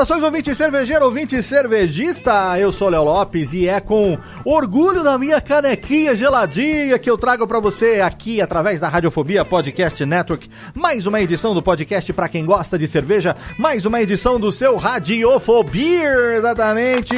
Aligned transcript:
Saudações, 0.00 0.22
ouvinte 0.22 0.54
cervejeiro, 0.54 1.04
ouvinte 1.04 1.42
cervejista. 1.42 2.58
Eu 2.58 2.72
sou 2.72 2.88
Léo 2.88 3.04
Lopes 3.04 3.52
e 3.52 3.68
é 3.68 3.80
com 3.80 4.16
orgulho 4.46 5.04
na 5.04 5.18
minha 5.18 5.42
canequinha 5.42 6.16
geladinha 6.16 6.98
que 6.98 7.10
eu 7.10 7.18
trago 7.18 7.46
para 7.46 7.60
você 7.60 8.00
aqui 8.00 8.40
através 8.40 8.80
da 8.80 8.88
Radiofobia 8.88 9.44
Podcast 9.44 10.02
Network 10.06 10.50
mais 10.74 11.06
uma 11.06 11.20
edição 11.20 11.52
do 11.52 11.62
podcast 11.62 12.10
para 12.14 12.30
quem 12.30 12.46
gosta 12.46 12.78
de 12.78 12.88
cerveja, 12.88 13.36
mais 13.58 13.84
uma 13.84 14.00
edição 14.00 14.40
do 14.40 14.50
seu 14.50 14.76
Radiofobia, 14.78 16.34
exatamente. 16.34 17.14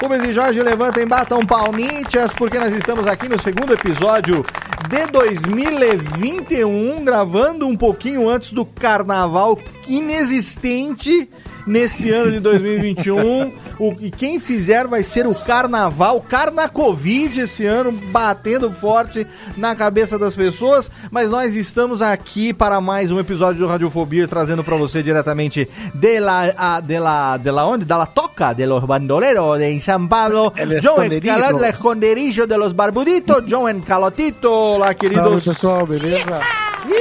Rubens 0.00 0.24
e 0.24 0.32
Jorge 0.32 0.60
levantem, 0.60 1.06
batam 1.06 1.46
palmitas 1.46 2.32
porque 2.32 2.58
nós 2.58 2.74
estamos 2.74 3.06
aqui 3.06 3.28
no 3.28 3.40
segundo 3.40 3.74
episódio 3.74 4.44
de 4.88 5.06
2021, 5.06 7.04
gravando 7.04 7.68
um 7.68 7.76
pouquinho 7.76 8.28
antes 8.28 8.52
do 8.52 8.64
carnaval 8.64 9.56
inexistente 9.86 11.28
nesse 11.66 12.10
ano 12.10 12.32
de 12.32 12.40
2021. 12.40 13.52
O, 13.78 13.94
e 14.00 14.10
quem 14.10 14.38
fizer 14.38 14.86
vai 14.86 15.02
ser 15.02 15.26
o 15.26 15.34
carnaval, 15.34 16.20
carna 16.20 16.68
Covid 16.68 17.40
esse 17.40 17.66
ano, 17.66 17.92
batendo 18.10 18.70
forte 18.70 19.26
na 19.56 19.74
cabeça 19.74 20.18
das 20.18 20.34
pessoas. 20.34 20.90
Mas 21.10 21.30
nós 21.30 21.54
estamos 21.54 22.00
aqui 22.02 22.52
para 22.52 22.80
mais 22.80 23.10
um 23.10 23.18
episódio 23.18 23.60
do 23.60 23.66
Radiofobia, 23.66 24.28
trazendo 24.28 24.62
para 24.62 24.76
você 24.76 25.02
diretamente 25.02 25.68
de 25.94 26.20
la, 26.20 26.52
a, 26.56 26.80
de 26.80 26.98
la, 26.98 27.36
de 27.36 27.50
la 27.50 27.66
onde? 27.66 27.84
Da 27.84 27.96
la 27.96 28.06
toca 28.06 28.52
de 28.52 28.66
los 28.66 28.84
bandoleros 28.84 29.58
de 29.58 29.80
São 29.80 30.08
Paulo. 30.08 30.52
El 30.56 30.80
John. 30.80 31.02
Escalante, 31.02 31.68
esconderijo 31.68 32.46
de 32.46 32.56
los 32.56 32.72
barbuditos. 32.72 33.44
John 33.46 33.68
Encalotito. 33.68 34.50
Olá, 34.50 34.86
Salve 34.86 34.96
queridos. 34.96 35.44
pessoal, 35.44 35.86
beleza? 35.86 36.40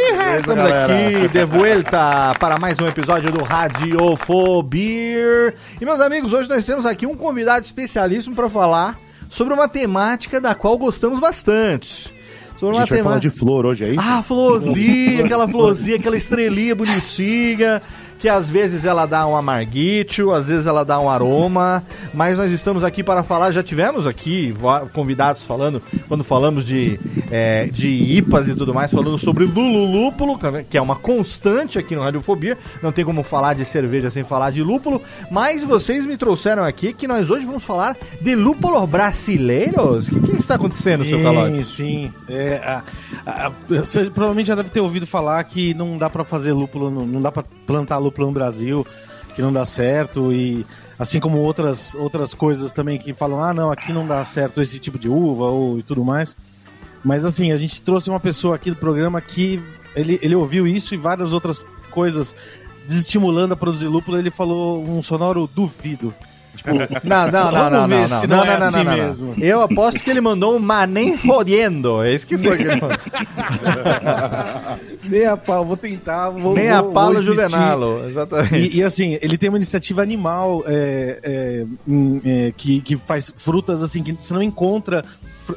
Ih, 0.03 0.37
estamos 0.37 0.55
galera. 0.55 0.93
aqui 0.93 1.29
de 1.29 1.45
volta 1.45 2.35
para 2.37 2.59
mais 2.59 2.77
um 2.77 2.85
episódio 2.85 3.31
do 3.31 3.41
Radiofobia. 3.41 4.83
E 5.79 5.85
meus 5.85 6.01
amigos, 6.01 6.33
hoje 6.33 6.49
nós 6.49 6.65
temos 6.65 6.85
aqui 6.85 7.05
um 7.05 7.15
convidado 7.15 7.65
especialíssimo 7.65 8.35
para 8.35 8.49
falar 8.49 8.99
sobre 9.29 9.53
uma 9.53 9.69
temática 9.69 10.41
da 10.41 10.53
qual 10.53 10.77
gostamos 10.77 11.19
bastante. 11.19 12.13
Sobre 12.59 12.75
A 12.77 12.81
gente 12.81 12.89
vai 12.89 13.01
falar 13.03 13.19
de 13.19 13.29
flor 13.29 13.65
hoje, 13.65 13.85
é 13.85 13.89
isso? 13.91 14.01
Ah, 14.01 14.21
florzinha, 14.21 15.23
aquela 15.23 15.47
florzinha, 15.47 15.95
aquela 15.95 16.17
estrelinha 16.17 16.75
bonitinha, 16.75 17.81
que 18.23 18.29
às 18.29 18.49
vezes 18.49 18.85
ela 18.85 19.05
dá 19.05 19.27
um 19.27 19.35
amarguito, 19.35 20.31
às 20.31 20.47
vezes 20.47 20.65
ela 20.65 20.85
dá 20.85 20.97
um 20.97 21.09
aroma, 21.09 21.83
mas 22.15 22.37
nós 22.37 22.53
estamos 22.53 22.81
aqui 22.81 23.03
para 23.03 23.21
falar, 23.21 23.51
já 23.51 23.61
tivemos 23.61 24.07
aqui 24.07 24.55
convidados 24.93 25.43
falando, 25.43 25.81
quando 26.07 26.23
falamos 26.23 26.63
de, 26.63 26.97
é, 27.29 27.65
de 27.65 27.89
IPAs 27.89 28.47
e 28.47 28.55
tudo 28.55 28.73
mais, 28.73 28.89
falando 28.93 29.17
sobre 29.17 29.43
Lululúpulo, 29.43 30.39
que 30.69 30.77
é 30.77 30.81
uma 30.81 30.95
constante 30.95 31.77
aqui 31.77 31.97
no 31.97 32.01
Radiofobia, 32.01 32.57
não 32.81 32.93
tem 32.93 33.03
como 33.03 33.23
falar 33.23 33.55
de 33.55 33.65
cerveja 33.65 34.09
sem 34.09 34.23
falar 34.23 34.51
de 34.51 34.63
lúpulo, 34.63 35.01
mas 35.29 35.65
vocês 35.65 36.05
me 36.05 36.15
trouxeram 36.15 36.63
aqui 36.63 36.93
que 36.93 37.05
nós 37.09 37.29
hoje 37.29 37.45
vamos 37.45 37.63
falar 37.65 37.97
de 38.21 38.35
lúpulos 38.35 38.87
brasileiros. 38.87 40.07
O 40.07 40.11
que, 40.21 40.31
que 40.31 40.37
está 40.37 40.55
acontecendo, 40.55 41.03
seu 41.05 41.21
Calote? 41.21 41.65
Sim, 41.65 42.09
sim. 42.09 42.13
É, 42.29 42.61
a- 42.63 42.83
a- 43.25 43.51
você 43.67 44.05
provavelmente 44.05 44.47
já 44.47 44.55
deve 44.55 44.69
ter 44.69 44.79
ouvido 44.79 45.05
falar 45.05 45.43
que 45.43 45.73
não 45.73 45.97
dá 45.97 46.09
pra 46.09 46.23
fazer 46.23 46.53
lúpulo, 46.53 46.89
no- 46.89 47.05
não 47.05 47.21
dá 47.21 47.29
pra 47.29 47.43
plantar 47.67 47.97
lúpulo 47.97 48.12
no 48.21 48.31
Brasil, 48.31 48.85
que 49.35 49.41
não 49.41 49.51
dá 49.51 49.65
certo 49.65 50.31
e 50.31 50.65
assim 50.97 51.19
como 51.19 51.39
outras 51.39 51.95
outras 51.95 52.33
coisas 52.33 52.71
também 52.71 52.97
que 52.97 53.13
falam, 53.13 53.43
ah, 53.43 53.53
não, 53.53 53.71
aqui 53.71 53.91
não 53.91 54.07
dá 54.07 54.23
certo 54.23 54.61
esse 54.61 54.79
tipo 54.79 54.99
de 54.99 55.09
uva 55.09 55.45
ou 55.45 55.79
e 55.79 55.83
tudo 55.83 56.03
mais. 56.03 56.35
Mas 57.03 57.25
assim, 57.25 57.51
a 57.51 57.57
gente 57.57 57.81
trouxe 57.81 58.09
uma 58.09 58.19
pessoa 58.19 58.55
aqui 58.55 58.69
do 58.69 58.77
programa 58.77 59.19
que 59.19 59.61
ele, 59.95 60.19
ele 60.21 60.35
ouviu 60.35 60.67
isso 60.67 60.93
e 60.93 60.97
várias 60.97 61.33
outras 61.33 61.65
coisas 61.91 62.35
desestimulando 62.87 63.53
a 63.53 63.57
produzir 63.57 63.87
lúpulo, 63.87 64.17
ele 64.17 64.31
falou 64.31 64.83
um 64.83 65.01
sonoro 65.01 65.47
duvido. 65.47 66.13
Tipo, 66.55 66.69
Não, 67.03 67.31
não, 67.31 67.31
não, 67.31 67.51
não, 67.51 67.69
não, 67.69 67.87
não, 67.87 68.07
não 68.07 68.27
não, 68.27 68.45
é 68.45 68.59
não, 68.59 68.67
assim 68.67 68.77
não, 68.77 68.83
não, 68.83 68.91
não. 68.91 69.03
mesmo. 69.05 69.35
Eu 69.41 69.61
aposto 69.61 69.99
que 69.99 70.09
ele 70.09 70.21
mandou 70.21 70.55
um 70.55 70.59
manem 70.59 71.17
fodendo. 71.17 72.03
É 72.03 72.13
isso 72.13 72.27
que 72.27 72.37
foi 72.37 72.57
que 72.57 72.63
ele 72.63 72.79
mandou. 72.79 72.97
Nem 75.03 75.25
a 75.25 75.35
pau, 75.37 75.65
vou 75.65 75.77
tentar. 75.77 76.29
Vou, 76.29 76.53
Nem 76.55 76.69
a 76.69 76.81
vou- 76.81 76.91
Paulo 76.91 77.15
vou 77.15 77.23
desistir. 77.23 77.43
Juvenalo. 77.49 78.07
Exatamente. 78.07 78.55
E, 78.75 78.77
e, 78.77 78.83
assim, 78.83 79.17
ele 79.21 79.37
tem 79.37 79.49
uma 79.49 79.57
iniciativa 79.57 80.01
animal 80.01 80.63
é, 80.65 81.19
é, 81.23 81.65
hum, 81.87 82.21
é, 82.23 82.53
que, 82.55 82.81
que 82.81 82.95
faz 82.97 83.31
frutas 83.35 83.81
assim 83.81 84.03
que 84.03 84.13
você 84.13 84.33
não 84.33 84.41
encontra, 84.43 85.03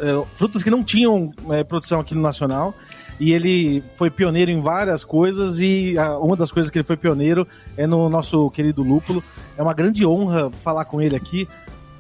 é, 0.01 0.23
frutas 0.35 0.63
que 0.63 0.71
não 0.71 0.83
tinham 0.83 1.33
é, 1.51 1.63
produção 1.63 2.01
aqui 2.01 2.15
no 2.15 2.23
Nacional. 2.23 2.75
E 3.19 3.33
ele 3.33 3.83
foi 3.97 4.11
pioneiro 4.11 4.51
em 4.51 4.61
várias 4.61 5.03
coisas 5.03 5.59
e 5.59 5.97
a- 5.99 6.19
uma 6.19 6.37
das 6.37 6.53
coisas 6.53 6.71
que 6.71 6.77
ele 6.79 6.85
foi 6.85 6.97
pioneiro 6.97 7.47
é 7.77 7.87
no 7.87 8.09
nosso 8.11 8.51
querido 8.51 8.83
lúpulo. 8.83 9.23
É 9.57 9.63
uma 9.63 9.73
grande 9.73 10.07
honra 10.07 10.51
falar 10.51 10.85
com 10.85 11.01
ele 11.01 11.17
aqui. 11.17 11.49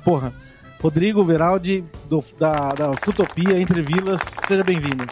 Porra, 0.04 0.32
Rodrigo 0.80 1.24
Veraldi, 1.24 1.82
do- 2.08 2.22
da, 2.38 2.68
da 2.74 2.94
Futopia 2.96 3.58
Entre 3.58 3.80
Vilas, 3.80 4.20
seja 4.46 4.62
bem-vindo. 4.62 5.06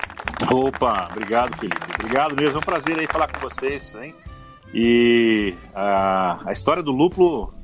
Opa, 0.53 1.09
obrigado, 1.11 1.57
Felipe. 1.57 1.77
Obrigado 1.99 2.37
mesmo. 2.37 2.57
É 2.57 2.59
um 2.59 2.65
prazer 2.65 2.99
aí 2.99 3.07
falar 3.07 3.33
com 3.33 3.41
vocês, 3.41 3.95
hein? 4.01 4.15
E 4.75 5.55
a, 5.75 6.41
a 6.47 6.53
história 6.53 6.83
do 6.83 6.93
lúpulo 6.93 7.55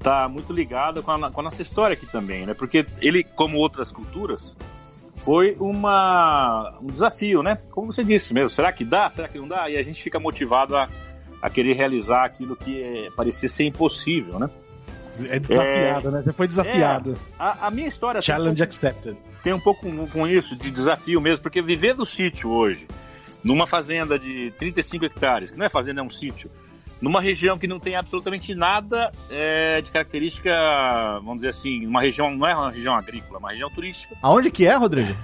tá 0.00 0.28
muito 0.28 0.52
ligada 0.52 1.00
com 1.02 1.12
com 1.30 1.40
a 1.40 1.44
nossa 1.44 1.62
história 1.62 1.94
aqui 1.94 2.06
também, 2.06 2.44
né? 2.44 2.52
Porque 2.54 2.84
ele, 3.00 3.22
como 3.24 3.56
outras 3.58 3.90
culturas, 3.92 4.56
foi 5.20 5.56
uma, 5.60 6.78
um 6.82 6.86
desafio, 6.86 7.42
né? 7.42 7.56
Como 7.70 7.92
você 7.92 8.02
disse 8.02 8.32
mesmo, 8.32 8.50
será 8.50 8.72
que 8.72 8.84
dá? 8.84 9.08
Será 9.10 9.28
que 9.28 9.38
não 9.38 9.46
dá? 9.46 9.68
E 9.68 9.76
a 9.76 9.82
gente 9.82 10.02
fica 10.02 10.18
motivado 10.18 10.76
a, 10.76 10.88
a 11.42 11.50
querer 11.50 11.74
realizar 11.74 12.24
aquilo 12.24 12.56
que 12.56 12.82
é, 12.82 13.10
parecia 13.14 13.48
ser 13.48 13.64
impossível, 13.64 14.38
né? 14.38 14.50
É 15.28 15.38
desafiado, 15.38 16.10
né? 16.10 16.22
Você 16.22 16.32
foi 16.32 16.48
desafiado. 16.48 17.18
A, 17.38 17.66
a 17.66 17.70
minha 17.70 17.88
história 17.88 18.20
tem 18.20 18.34
um 18.34 18.38
Challenge 18.38 18.62
accepted. 18.62 19.16
tem 19.42 19.52
um 19.52 19.60
pouco 19.60 19.82
com, 19.82 20.06
com 20.06 20.26
isso, 20.26 20.56
de 20.56 20.70
desafio 20.70 21.20
mesmo, 21.20 21.42
porque 21.42 21.60
viver 21.60 21.94
no 21.94 22.06
sítio 22.06 22.50
hoje, 22.50 22.88
numa 23.44 23.66
fazenda 23.66 24.18
de 24.18 24.52
35 24.58 25.04
hectares, 25.04 25.50
que 25.50 25.58
não 25.58 25.66
é 25.66 25.68
fazenda, 25.68 26.00
é 26.00 26.04
um 26.04 26.10
sítio, 26.10 26.50
numa 27.00 27.20
região 27.20 27.58
que 27.58 27.66
não 27.66 27.78
tem 27.80 27.96
absolutamente 27.96 28.54
nada 28.54 29.10
é, 29.30 29.80
de 29.80 29.90
característica, 29.90 30.50
vamos 31.20 31.36
dizer 31.36 31.48
assim, 31.48 31.86
uma 31.86 32.02
região, 32.02 32.30
não 32.34 32.46
é 32.46 32.54
uma 32.54 32.70
região 32.70 32.94
agrícola, 32.94 33.36
é 33.36 33.38
uma 33.38 33.50
região 33.52 33.70
turística. 33.70 34.14
Aonde 34.22 34.50
que 34.50 34.66
é, 34.66 34.74
Rodrigo? 34.74 35.16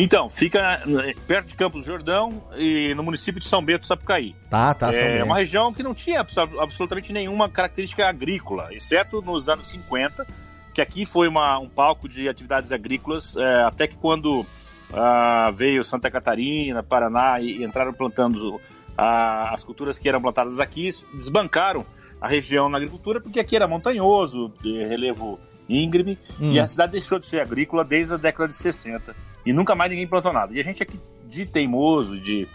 Então, 0.00 0.28
fica 0.30 0.80
eh, 0.86 1.14
perto 1.26 1.48
de 1.48 1.54
Campos 1.56 1.80
do 1.80 1.86
Jordão 1.86 2.44
e 2.56 2.94
no 2.94 3.02
município 3.02 3.40
de 3.40 3.48
São 3.48 3.60
Bento, 3.60 3.84
Sapucaí. 3.84 4.32
Tá, 4.48 4.72
tá, 4.72 4.92
São 4.92 5.00
É 5.02 5.12
Bento. 5.14 5.24
uma 5.26 5.36
região 5.38 5.72
que 5.72 5.82
não 5.82 5.92
tinha 5.92 6.20
abso- 6.20 6.40
absolutamente 6.60 7.12
nenhuma 7.12 7.48
característica 7.48 8.08
agrícola, 8.08 8.68
exceto 8.72 9.20
nos 9.20 9.48
anos 9.48 9.66
50, 9.66 10.24
que 10.72 10.80
aqui 10.80 11.04
foi 11.04 11.26
uma- 11.26 11.58
um 11.58 11.68
palco 11.68 12.08
de 12.08 12.28
atividades 12.28 12.70
agrícolas, 12.70 13.36
é, 13.36 13.62
até 13.64 13.88
que 13.88 13.96
quando 13.96 14.46
ah, 14.94 15.52
veio 15.54 15.84
Santa 15.84 16.10
Catarina, 16.10 16.82
Paraná 16.82 17.38
e, 17.40 17.58
e 17.58 17.64
entraram 17.64 17.92
plantando 17.92 18.58
ah, 18.98 19.54
as 19.54 19.62
culturas 19.62 19.96
que 19.96 20.08
eram 20.08 20.20
plantadas 20.20 20.58
aqui, 20.58 20.90
desbancaram 21.14 21.86
a 22.20 22.26
região 22.26 22.68
na 22.68 22.78
agricultura, 22.78 23.20
porque 23.20 23.38
aqui 23.38 23.54
era 23.54 23.68
montanhoso, 23.68 24.52
de 24.60 24.84
relevo 24.84 25.38
íngreme, 25.68 26.18
Hum. 26.40 26.50
e 26.50 26.58
a 26.58 26.66
cidade 26.66 26.92
deixou 26.92 27.18
de 27.18 27.26
ser 27.26 27.40
agrícola 27.40 27.84
desde 27.84 28.14
a 28.14 28.16
década 28.16 28.48
de 28.48 28.56
60. 28.56 29.14
E 29.46 29.52
nunca 29.52 29.74
mais 29.76 29.90
ninguém 29.90 30.06
plantou 30.06 30.32
nada. 30.32 30.52
E 30.52 30.58
a 30.58 30.64
gente 30.64 30.82
aqui, 30.82 30.98
de 31.26 31.46
teimoso, 31.46 32.18
de. 32.18 32.48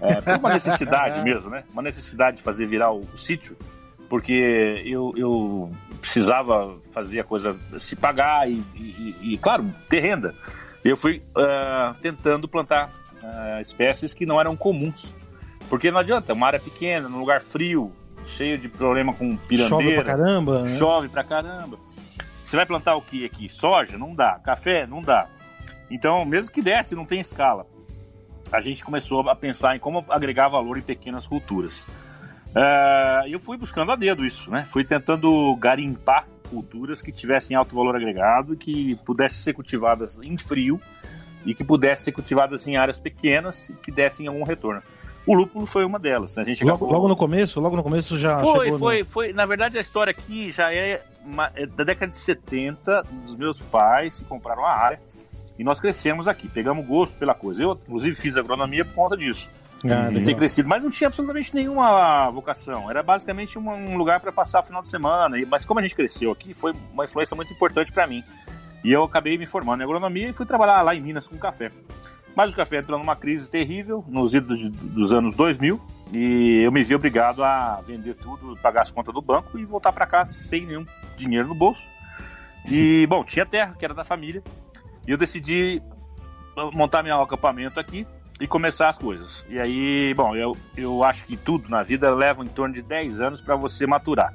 É, 0.00 0.20
por 0.22 0.36
uma 0.38 0.54
necessidade 0.54 1.20
mesmo, 1.22 1.50
né? 1.50 1.64
Uma 1.70 1.82
necessidade 1.82 2.38
de 2.38 2.42
fazer 2.42 2.64
virar 2.66 2.92
o, 2.92 3.00
o 3.02 3.18
sítio, 3.18 3.56
porque 4.08 4.82
eu, 4.86 5.12
eu 5.16 5.70
precisava 6.00 6.78
fazer 6.92 7.20
a 7.20 7.24
coisa 7.24 7.52
se 7.78 7.94
pagar 7.94 8.50
e, 8.50 8.62
e, 8.74 9.34
e 9.34 9.38
claro, 9.38 9.70
ter 9.88 10.00
renda. 10.00 10.34
Eu 10.82 10.96
fui 10.96 11.22
uh, 11.36 11.94
tentando 12.00 12.48
plantar 12.48 12.90
uh, 13.22 13.60
espécies 13.60 14.14
que 14.14 14.24
não 14.24 14.40
eram 14.40 14.56
comuns. 14.56 15.12
Porque 15.70 15.90
não 15.90 16.00
adianta, 16.00 16.32
uma 16.32 16.48
área 16.48 16.58
pequena, 16.58 17.08
num 17.08 17.20
lugar 17.20 17.40
frio, 17.40 17.92
cheio 18.26 18.58
de 18.58 18.68
problema 18.68 19.14
com 19.14 19.36
pirandeira. 19.36 19.68
Chove 19.68 19.94
pra 19.94 20.04
caramba. 20.04 20.62
Né? 20.62 20.76
Chove 20.76 21.08
pra 21.08 21.24
caramba. 21.24 21.78
Você 22.44 22.56
vai 22.56 22.66
plantar 22.66 22.96
o 22.96 23.00
que 23.00 23.24
aqui? 23.24 23.48
Soja? 23.48 23.96
Não 23.96 24.12
dá. 24.12 24.40
Café? 24.44 24.84
Não 24.84 25.00
dá. 25.00 25.28
Então, 25.88 26.24
mesmo 26.24 26.50
que 26.50 26.60
desse, 26.60 26.96
não 26.96 27.06
tem 27.06 27.20
escala. 27.20 27.64
A 28.50 28.60
gente 28.60 28.84
começou 28.84 29.30
a 29.30 29.36
pensar 29.36 29.76
em 29.76 29.78
como 29.78 30.04
agregar 30.10 30.48
valor 30.48 30.76
em 30.76 30.82
pequenas 30.82 31.24
culturas. 31.24 31.86
Uh, 32.48 33.28
eu 33.28 33.38
fui 33.38 33.56
buscando 33.56 33.92
a 33.92 33.96
dedo 33.96 34.26
isso, 34.26 34.50
né? 34.50 34.66
Fui 34.72 34.84
tentando 34.84 35.54
garimpar 35.54 36.26
culturas 36.50 37.00
que 37.00 37.12
tivessem 37.12 37.56
alto 37.56 37.76
valor 37.76 37.94
agregado, 37.94 38.56
que 38.56 38.96
pudessem 39.06 39.38
ser 39.38 39.52
cultivadas 39.52 40.18
em 40.20 40.36
frio 40.36 40.80
e 41.46 41.54
que 41.54 41.62
pudessem 41.62 42.06
ser 42.06 42.12
cultivadas 42.12 42.66
em 42.66 42.76
áreas 42.76 42.98
pequenas 42.98 43.68
e 43.68 43.74
que 43.74 43.92
dessem 43.92 44.26
algum 44.26 44.42
retorno. 44.42 44.82
O 45.26 45.34
lúpulo 45.34 45.66
foi 45.66 45.84
uma 45.84 45.98
delas. 45.98 46.36
A 46.38 46.44
gente 46.44 46.64
logo, 46.64 46.76
acabou... 46.76 46.92
logo 46.92 47.08
no 47.08 47.16
começo? 47.16 47.60
Logo 47.60 47.76
no 47.76 47.82
começo 47.82 48.18
já 48.18 48.38
foi, 48.38 48.64
chegou 48.64 48.78
foi, 48.78 48.98
no... 49.00 49.04
foi. 49.06 49.32
Na 49.32 49.46
verdade, 49.46 49.78
a 49.78 49.80
história 49.80 50.10
aqui 50.10 50.50
já 50.50 50.72
é, 50.72 51.02
uma, 51.24 51.50
é 51.54 51.66
da 51.66 51.84
década 51.84 52.10
de 52.10 52.16
70, 52.16 53.02
dos 53.24 53.36
meus 53.36 53.60
pais 53.60 54.18
que 54.18 54.24
compraram 54.24 54.64
a 54.64 54.72
área. 54.72 55.00
E 55.58 55.64
nós 55.64 55.78
crescemos 55.78 56.26
aqui, 56.26 56.48
pegamos 56.48 56.86
gosto 56.86 57.14
pela 57.16 57.34
coisa. 57.34 57.62
Eu, 57.62 57.72
inclusive, 57.72 58.16
fiz 58.16 58.36
agronomia 58.36 58.84
por 58.84 58.94
conta 58.94 59.16
disso. 59.16 59.48
Ah, 59.84 60.10
de 60.10 60.22
ter 60.22 60.34
crescido, 60.34 60.68
mas 60.68 60.82
não 60.82 60.90
tinha 60.90 61.08
absolutamente 61.08 61.54
nenhuma 61.54 62.30
vocação. 62.30 62.90
Era 62.90 63.02
basicamente 63.02 63.58
um 63.58 63.96
lugar 63.96 64.20
para 64.20 64.30
passar 64.30 64.60
o 64.60 64.62
final 64.62 64.82
de 64.82 64.88
semana. 64.88 65.36
Mas 65.48 65.64
como 65.64 65.80
a 65.80 65.82
gente 65.82 65.94
cresceu 65.94 66.30
aqui, 66.32 66.52
foi 66.52 66.74
uma 66.92 67.04
influência 67.04 67.34
muito 67.34 67.52
importante 67.52 67.90
para 67.90 68.06
mim. 68.06 68.22
E 68.84 68.92
eu 68.92 69.04
acabei 69.04 69.36
me 69.38 69.46
formando 69.46 69.80
em 69.80 69.84
agronomia 69.84 70.28
e 70.28 70.32
fui 70.32 70.44
trabalhar 70.44 70.82
lá 70.82 70.94
em 70.94 71.00
Minas 71.00 71.28
com 71.28 71.36
café. 71.38 71.70
Mas 72.34 72.52
o 72.52 72.56
café 72.56 72.78
entrou 72.78 72.98
numa 72.98 73.16
crise 73.16 73.50
terrível 73.50 74.04
nos 74.08 74.34
idos 74.34 74.68
dos 74.70 75.12
anos 75.12 75.34
2000 75.34 75.80
e 76.12 76.62
eu 76.64 76.72
me 76.72 76.82
vi 76.82 76.94
obrigado 76.94 77.42
a 77.44 77.80
vender 77.86 78.14
tudo, 78.14 78.56
pagar 78.60 78.82
as 78.82 78.90
contas 78.90 79.14
do 79.14 79.22
banco 79.22 79.58
e 79.58 79.64
voltar 79.64 79.92
para 79.92 80.06
casa 80.06 80.32
sem 80.32 80.66
nenhum 80.66 80.84
dinheiro 81.16 81.48
no 81.48 81.54
bolso. 81.54 81.82
E, 82.66 83.06
bom, 83.08 83.24
tinha 83.24 83.46
terra, 83.46 83.74
que 83.78 83.84
era 83.84 83.94
da 83.94 84.04
família, 84.04 84.42
e 85.06 85.10
eu 85.10 85.16
decidi 85.16 85.80
montar 86.72 87.02
meu 87.02 87.20
acampamento 87.20 87.78
aqui 87.78 88.06
e 88.40 88.46
começar 88.46 88.88
as 88.88 88.98
coisas. 88.98 89.44
E 89.48 89.58
aí, 89.58 90.12
bom, 90.14 90.34
eu, 90.34 90.56
eu 90.76 91.04
acho 91.04 91.24
que 91.24 91.36
tudo 91.36 91.68
na 91.68 91.82
vida 91.82 92.12
leva 92.12 92.42
em 92.42 92.48
torno 92.48 92.74
de 92.74 92.82
10 92.82 93.20
anos 93.20 93.40
para 93.40 93.54
você 93.54 93.86
maturar. 93.86 94.34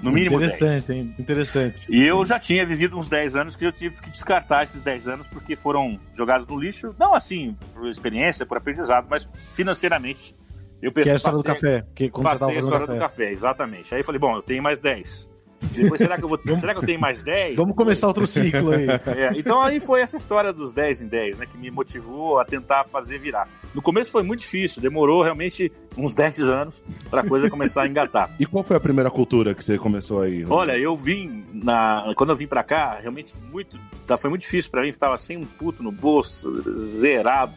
No 0.00 0.12
mínimo 0.12 0.36
interessante, 0.36 0.86
10. 0.86 0.90
Hein? 0.90 1.14
Interessante. 1.18 1.86
E 1.88 2.04
eu 2.04 2.24
já 2.24 2.38
tinha 2.38 2.64
vivido 2.64 2.96
uns 2.96 3.08
10 3.08 3.36
anos 3.36 3.56
que 3.56 3.66
eu 3.66 3.72
tive 3.72 4.00
que 4.00 4.10
descartar 4.10 4.62
esses 4.62 4.82
10 4.82 5.08
anos 5.08 5.26
porque 5.26 5.56
foram 5.56 5.98
jogados 6.14 6.46
no 6.46 6.58
lixo. 6.58 6.94
Não 6.98 7.14
assim, 7.14 7.56
por 7.74 7.88
experiência, 7.88 8.46
por 8.46 8.56
aprendizado, 8.56 9.06
mas 9.10 9.28
financeiramente. 9.52 10.36
Eu 10.80 10.92
pensei, 10.92 11.04
que 11.04 11.10
é 11.10 11.12
a 11.12 11.16
história 11.16 11.42
passei, 11.42 11.52
do 11.52 11.54
café. 11.54 11.86
Que 11.94 12.08
quando 12.08 12.24
passei 12.26 12.46
você 12.46 12.56
a 12.56 12.60
história 12.60 12.86
café. 12.86 12.94
do 12.94 13.00
café, 13.00 13.32
exatamente. 13.32 13.94
Aí 13.94 14.00
eu 14.00 14.04
falei, 14.04 14.18
bom, 14.20 14.36
eu 14.36 14.42
tenho 14.42 14.62
mais 14.62 14.78
10. 14.78 15.28
Depois, 15.60 16.00
será 16.00 16.16
que 16.16 16.24
eu 16.24 16.28
vou 16.28 16.38
será 16.58 16.72
que 16.72 16.80
eu 16.80 16.86
tenho 16.86 17.00
mais 17.00 17.22
10? 17.22 17.56
Vamos 17.56 17.74
começar 17.74 18.06
outro 18.06 18.26
ciclo 18.26 18.72
aí. 18.72 18.86
É, 18.88 19.32
então 19.36 19.60
aí 19.60 19.80
foi 19.80 20.00
essa 20.00 20.16
história 20.16 20.52
dos 20.52 20.72
10 20.72 21.02
em 21.02 21.06
10, 21.06 21.38
né? 21.38 21.46
Que 21.46 21.58
me 21.58 21.70
motivou 21.70 22.38
a 22.38 22.44
tentar 22.44 22.84
fazer 22.84 23.18
virar. 23.18 23.48
No 23.74 23.82
começo 23.82 24.10
foi 24.10 24.22
muito 24.22 24.40
difícil, 24.40 24.80
demorou 24.80 25.22
realmente 25.22 25.72
uns 25.96 26.14
10 26.14 26.40
anos 26.42 26.82
pra 27.10 27.22
coisa 27.22 27.50
começar 27.50 27.82
a 27.82 27.88
engatar. 27.88 28.30
E 28.38 28.46
qual 28.46 28.62
foi 28.62 28.76
a 28.76 28.80
primeira 28.80 29.10
cultura 29.10 29.54
que 29.54 29.64
você 29.64 29.78
começou 29.78 30.22
aí? 30.22 30.44
Olha, 30.48 30.78
eu 30.78 30.96
vim 30.96 31.44
na. 31.52 32.12
Quando 32.16 32.30
eu 32.30 32.36
vim 32.36 32.46
pra 32.46 32.62
cá, 32.62 32.98
realmente 33.00 33.34
muito. 33.50 33.78
Tá, 34.06 34.16
foi 34.16 34.30
muito 34.30 34.42
difícil 34.42 34.70
pra 34.70 34.82
mim, 34.82 34.92
tava 34.92 35.18
sem 35.18 35.36
um 35.36 35.44
puto 35.44 35.82
no 35.82 35.92
bolso, 35.92 36.62
zerado 36.98 37.52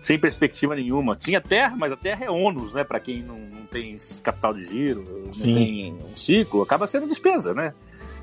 sem 0.00 0.18
perspectiva 0.18 0.74
nenhuma. 0.74 1.14
Tinha 1.14 1.40
terra, 1.40 1.76
mas 1.76 1.92
a 1.92 1.96
terra 1.96 2.24
é 2.24 2.30
ônus, 2.30 2.74
né? 2.74 2.84
Para 2.84 2.98
quem 2.98 3.22
não, 3.22 3.38
não 3.38 3.66
tem 3.66 3.96
capital 4.22 4.54
de 4.54 4.64
giro, 4.64 5.22
não 5.26 5.32
Sim. 5.32 5.54
tem 5.54 5.94
um 6.12 6.16
ciclo, 6.16 6.62
acaba 6.62 6.86
sendo 6.86 7.06
despesa, 7.06 7.52
né? 7.52 7.74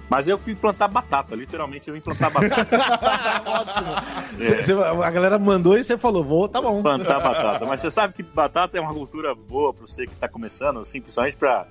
Mas 0.10 0.28
eu 0.28 0.38
fui 0.38 0.56
plantar 0.56 0.88
batata, 0.88 1.36
literalmente 1.36 1.90
eu 1.90 1.94
vim 1.94 2.00
plantar 2.00 2.30
batata. 2.30 2.78
Ótimo. 3.46 4.44
É. 4.44 4.62
Cê, 4.62 4.74
a 4.74 5.12
galera 5.12 5.38
mandou 5.38 5.78
e 5.78 5.84
você 5.84 5.98
falou, 5.98 6.24
vou, 6.24 6.48
tá 6.48 6.62
bom. 6.62 6.82
Plantar 6.82 7.20
batata. 7.20 7.66
Mas 7.66 7.82
você 7.82 7.92
sabe 7.92 8.14
que 8.14 8.24
batata 8.24 8.78
é 8.78 8.82
uma 8.82 8.94
cultura 8.94 9.36
boa 9.36 9.74
para 9.74 9.86
você 9.86 10.08
que 10.08 10.14
está 10.14 10.28
começando, 10.28 10.80
assim, 10.80 11.02
principalmente 11.02 11.36
para. 11.38 11.68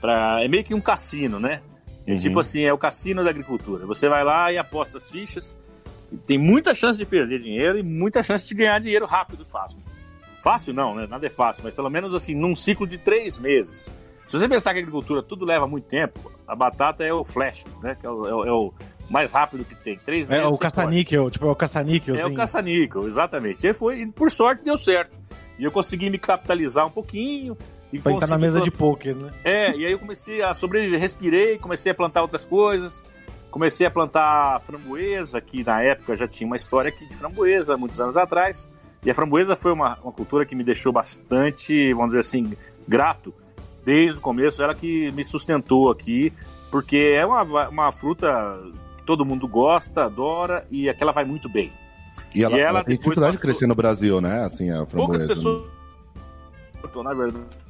Pra... 0.00 0.44
É 0.44 0.48
meio 0.48 0.62
que 0.62 0.74
um 0.74 0.80
cassino, 0.80 1.40
né? 1.40 1.62
É 2.06 2.12
uhum. 2.12 2.18
Tipo 2.18 2.40
assim, 2.40 2.62
é 2.62 2.72
o 2.72 2.78
cassino 2.78 3.24
da 3.24 3.30
agricultura. 3.30 3.86
Você 3.86 4.08
vai 4.08 4.22
lá 4.22 4.52
e 4.52 4.58
aposta 4.58 4.98
as 4.98 5.08
fichas 5.08 5.58
tem 6.26 6.38
muita 6.38 6.74
chance 6.74 6.98
de 6.98 7.04
perder 7.04 7.40
dinheiro 7.40 7.78
e 7.78 7.82
muita 7.82 8.22
chance 8.22 8.46
de 8.46 8.54
ganhar 8.54 8.78
dinheiro 8.80 9.06
rápido 9.06 9.42
e 9.42 9.50
fácil. 9.50 9.78
Fácil 10.42 10.72
não, 10.72 10.94
né? 10.94 11.06
Nada 11.06 11.26
é 11.26 11.30
fácil, 11.30 11.64
mas 11.64 11.74
pelo 11.74 11.90
menos 11.90 12.14
assim, 12.14 12.34
num 12.34 12.54
ciclo 12.54 12.86
de 12.86 12.96
três 12.96 13.38
meses. 13.38 13.90
Se 14.26 14.38
você 14.38 14.46
pensar 14.46 14.72
que 14.72 14.78
a 14.78 14.82
agricultura 14.82 15.22
tudo 15.22 15.44
leva 15.44 15.66
muito 15.66 15.86
tempo, 15.86 16.30
a 16.46 16.54
batata 16.54 17.02
é 17.02 17.12
o 17.12 17.24
flash, 17.24 17.64
né? 17.82 17.96
Que 17.98 18.06
é 18.06 18.10
o, 18.10 18.26
é 18.26 18.34
o, 18.34 18.44
é 18.44 18.52
o 18.52 18.74
mais 19.10 19.32
rápido 19.32 19.64
que 19.64 19.74
tem. 19.74 19.96
Três 19.96 20.28
meses. 20.28 20.44
É 20.44 20.46
o 20.46 20.58
caça-níquel, 20.58 21.30
tipo, 21.30 21.46
é 21.46 21.50
o 21.50 21.56
caça-níquel. 21.56 22.14
É 22.14 22.20
assim. 22.20 22.32
o 22.32 22.34
caça-níquel, 22.34 23.08
exatamente. 23.08 23.66
E, 23.66 23.72
foi, 23.72 24.02
e 24.02 24.06
por 24.06 24.30
sorte 24.30 24.62
deu 24.62 24.76
certo. 24.76 25.16
E 25.58 25.64
eu 25.64 25.72
consegui 25.72 26.10
me 26.10 26.18
capitalizar 26.18 26.86
um 26.86 26.90
pouquinho. 26.90 27.56
E 27.92 27.98
pra 27.98 28.12
entrar 28.12 28.26
na 28.26 28.38
mesa 28.38 28.60
de 28.60 28.70
pôquer, 28.70 29.16
né? 29.16 29.30
É, 29.42 29.74
e 29.74 29.86
aí 29.86 29.92
eu 29.92 29.98
comecei 29.98 30.42
a 30.42 30.52
sobreviver, 30.52 31.00
respirei, 31.00 31.58
comecei 31.58 31.90
a 31.90 31.94
plantar 31.94 32.20
outras 32.20 32.44
coisas. 32.44 33.04
Comecei 33.58 33.88
a 33.88 33.90
plantar 33.90 34.60
framboesa, 34.60 35.40
que 35.40 35.64
na 35.64 35.82
época 35.82 36.16
já 36.16 36.28
tinha 36.28 36.46
uma 36.46 36.54
história 36.54 36.90
aqui 36.90 37.04
de 37.04 37.16
framboesa, 37.16 37.76
muitos 37.76 37.98
anos 37.98 38.16
atrás. 38.16 38.70
E 39.04 39.10
a 39.10 39.14
framboesa 39.14 39.56
foi 39.56 39.72
uma, 39.72 39.98
uma 40.00 40.12
cultura 40.12 40.46
que 40.46 40.54
me 40.54 40.62
deixou 40.62 40.92
bastante, 40.92 41.92
vamos 41.92 42.10
dizer 42.10 42.20
assim, 42.20 42.56
grato 42.86 43.34
desde 43.84 44.16
o 44.16 44.20
começo. 44.20 44.62
Ela 44.62 44.76
que 44.76 45.10
me 45.10 45.24
sustentou 45.24 45.90
aqui, 45.90 46.32
porque 46.70 47.16
é 47.16 47.26
uma, 47.26 47.68
uma 47.68 47.90
fruta 47.90 48.28
que 48.98 49.02
todo 49.02 49.24
mundo 49.24 49.48
gosta, 49.48 50.04
adora 50.04 50.64
e 50.70 50.88
aquela 50.88 51.10
vai 51.10 51.24
muito 51.24 51.48
bem. 51.48 51.72
E 52.32 52.44
ela, 52.44 52.56
e 52.56 52.60
ela, 52.60 52.68
ela 52.68 52.84
tem 52.84 52.96
dificuldade 52.96 53.32
passou... 53.32 53.32
de 53.32 53.38
crescer 53.38 53.66
no 53.66 53.74
Brasil, 53.74 54.20
né? 54.20 54.44
Assim, 54.44 54.70
a 54.70 54.86
framboesa. 54.86 55.26
Poucas 55.26 55.26
pessoas, 55.26 55.66
né? 55.66 57.02
na 57.02 57.12
verdade 57.12 57.67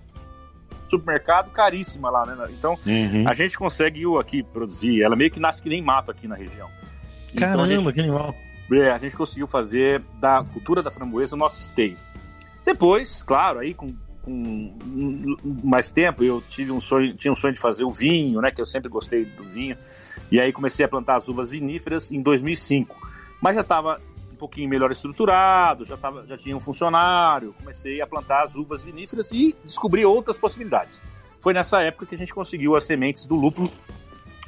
supermercado 0.90 1.50
caríssima 1.50 2.11
lá, 2.11 2.26
né? 2.26 2.49
Então, 2.50 2.78
uhum. 2.87 3.25
a 3.28 3.35
gente 3.35 3.59
consegue 3.59 4.02
aqui 4.18 4.42
produzir. 4.42 5.02
Ela 5.02 5.16
meio 5.16 5.30
que 5.30 5.40
nasce 5.40 5.62
que 5.62 5.68
nem 5.68 5.83
mato 5.83 6.11
aqui 6.11 6.26
na 6.26 6.35
região. 6.35 6.68
Caramba, 7.37 7.66
então, 7.66 7.85
gente, 7.85 7.92
que 7.95 8.00
animal. 8.00 8.35
É, 8.73 8.90
a 8.90 8.99
gente 8.99 9.16
conseguiu 9.16 9.47
fazer 9.47 10.02
da 10.21 10.45
cultura 10.45 10.83
da 10.83 10.90
framboesa 10.90 11.35
o 11.35 11.38
nosso 11.38 11.61
esteio. 11.61 11.97
Depois, 12.64 13.23
claro, 13.23 13.61
aí 13.61 13.73
com, 13.73 13.95
com 14.23 14.75
mais 15.64 15.90
tempo, 15.90 16.23
eu 16.23 16.42
tive 16.49 16.71
um 16.71 16.80
sonho, 16.80 17.14
tinha 17.14 17.33
um 17.33 17.37
sonho 17.37 17.54
de 17.54 17.61
fazer 17.61 17.85
o 17.85 17.90
vinho, 17.90 18.40
né? 18.40 18.50
Que 18.50 18.61
eu 18.61 18.66
sempre 18.66 18.88
gostei 18.88 19.25
do 19.25 19.45
vinho. 19.45 19.76
E 20.30 20.38
aí 20.38 20.52
comecei 20.52 20.85
a 20.85 20.88
plantar 20.88 21.16
as 21.16 21.28
uvas 21.28 21.50
viníferas 21.50 22.12
em 22.12 22.21
2005. 22.21 22.95
Mas 23.40 23.54
já 23.54 23.62
estava 23.62 24.00
pouquinho 24.38 24.68
melhor 24.68 24.90
estruturado, 24.90 25.85
já, 25.85 25.97
tava, 25.97 26.26
já 26.26 26.37
tinha 26.37 26.57
um 26.57 26.61
funcionário, 26.61 27.54
comecei 27.59 28.00
a 28.00 28.07
plantar 28.07 28.45
as 28.45 28.54
uvas 28.54 28.85
viníferas 28.85 29.30
e 29.33 29.54
descobri 29.64 30.04
outras 30.04 30.38
possibilidades. 30.38 31.00
Foi 31.40 31.52
nessa 31.52 31.80
época 31.83 32.07
que 32.07 32.14
a 32.14 32.18
gente 32.18 32.35
conseguiu 32.35 32.75
as 32.75 32.85
sementes 32.85 33.26
do 33.26 33.35
lúpulo 33.35 33.71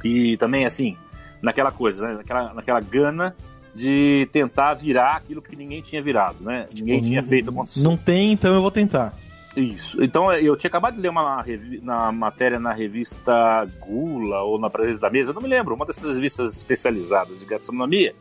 e 0.04 0.36
também, 0.38 0.64
assim, 0.64 0.96
naquela 1.42 1.70
coisa, 1.70 2.06
né? 2.06 2.14
naquela, 2.14 2.54
naquela 2.54 2.80
gana 2.80 3.36
de 3.74 4.28
tentar 4.32 4.74
virar 4.74 5.16
aquilo 5.16 5.40
que 5.40 5.54
ninguém 5.54 5.80
tinha 5.80 6.02
virado, 6.02 6.42
né? 6.42 6.66
Ninguém 6.74 6.96
tipo, 6.96 7.08
tinha 7.08 7.22
feito 7.22 7.50
acontecer. 7.50 7.82
Não 7.82 7.96
tem, 7.96 8.32
então 8.32 8.54
eu 8.54 8.60
vou 8.60 8.70
tentar. 8.70 9.14
Isso. 9.56 10.02
Então 10.02 10.32
eu 10.32 10.56
tinha 10.56 10.68
acabado 10.68 10.94
de 10.94 11.00
ler 11.00 11.08
uma 11.08 11.44
na 11.82 12.12
matéria 12.12 12.58
na 12.58 12.72
revista 12.72 13.64
Gula 13.80 14.42
ou 14.42 14.58
na 14.58 14.70
Presença 14.70 15.00
da 15.00 15.10
Mesa, 15.10 15.32
não 15.32 15.42
me 15.42 15.48
lembro, 15.48 15.74
uma 15.74 15.84
dessas 15.84 16.14
revistas 16.14 16.56
especializadas 16.56 17.40
de 17.40 17.46
gastronomia, 17.46 18.14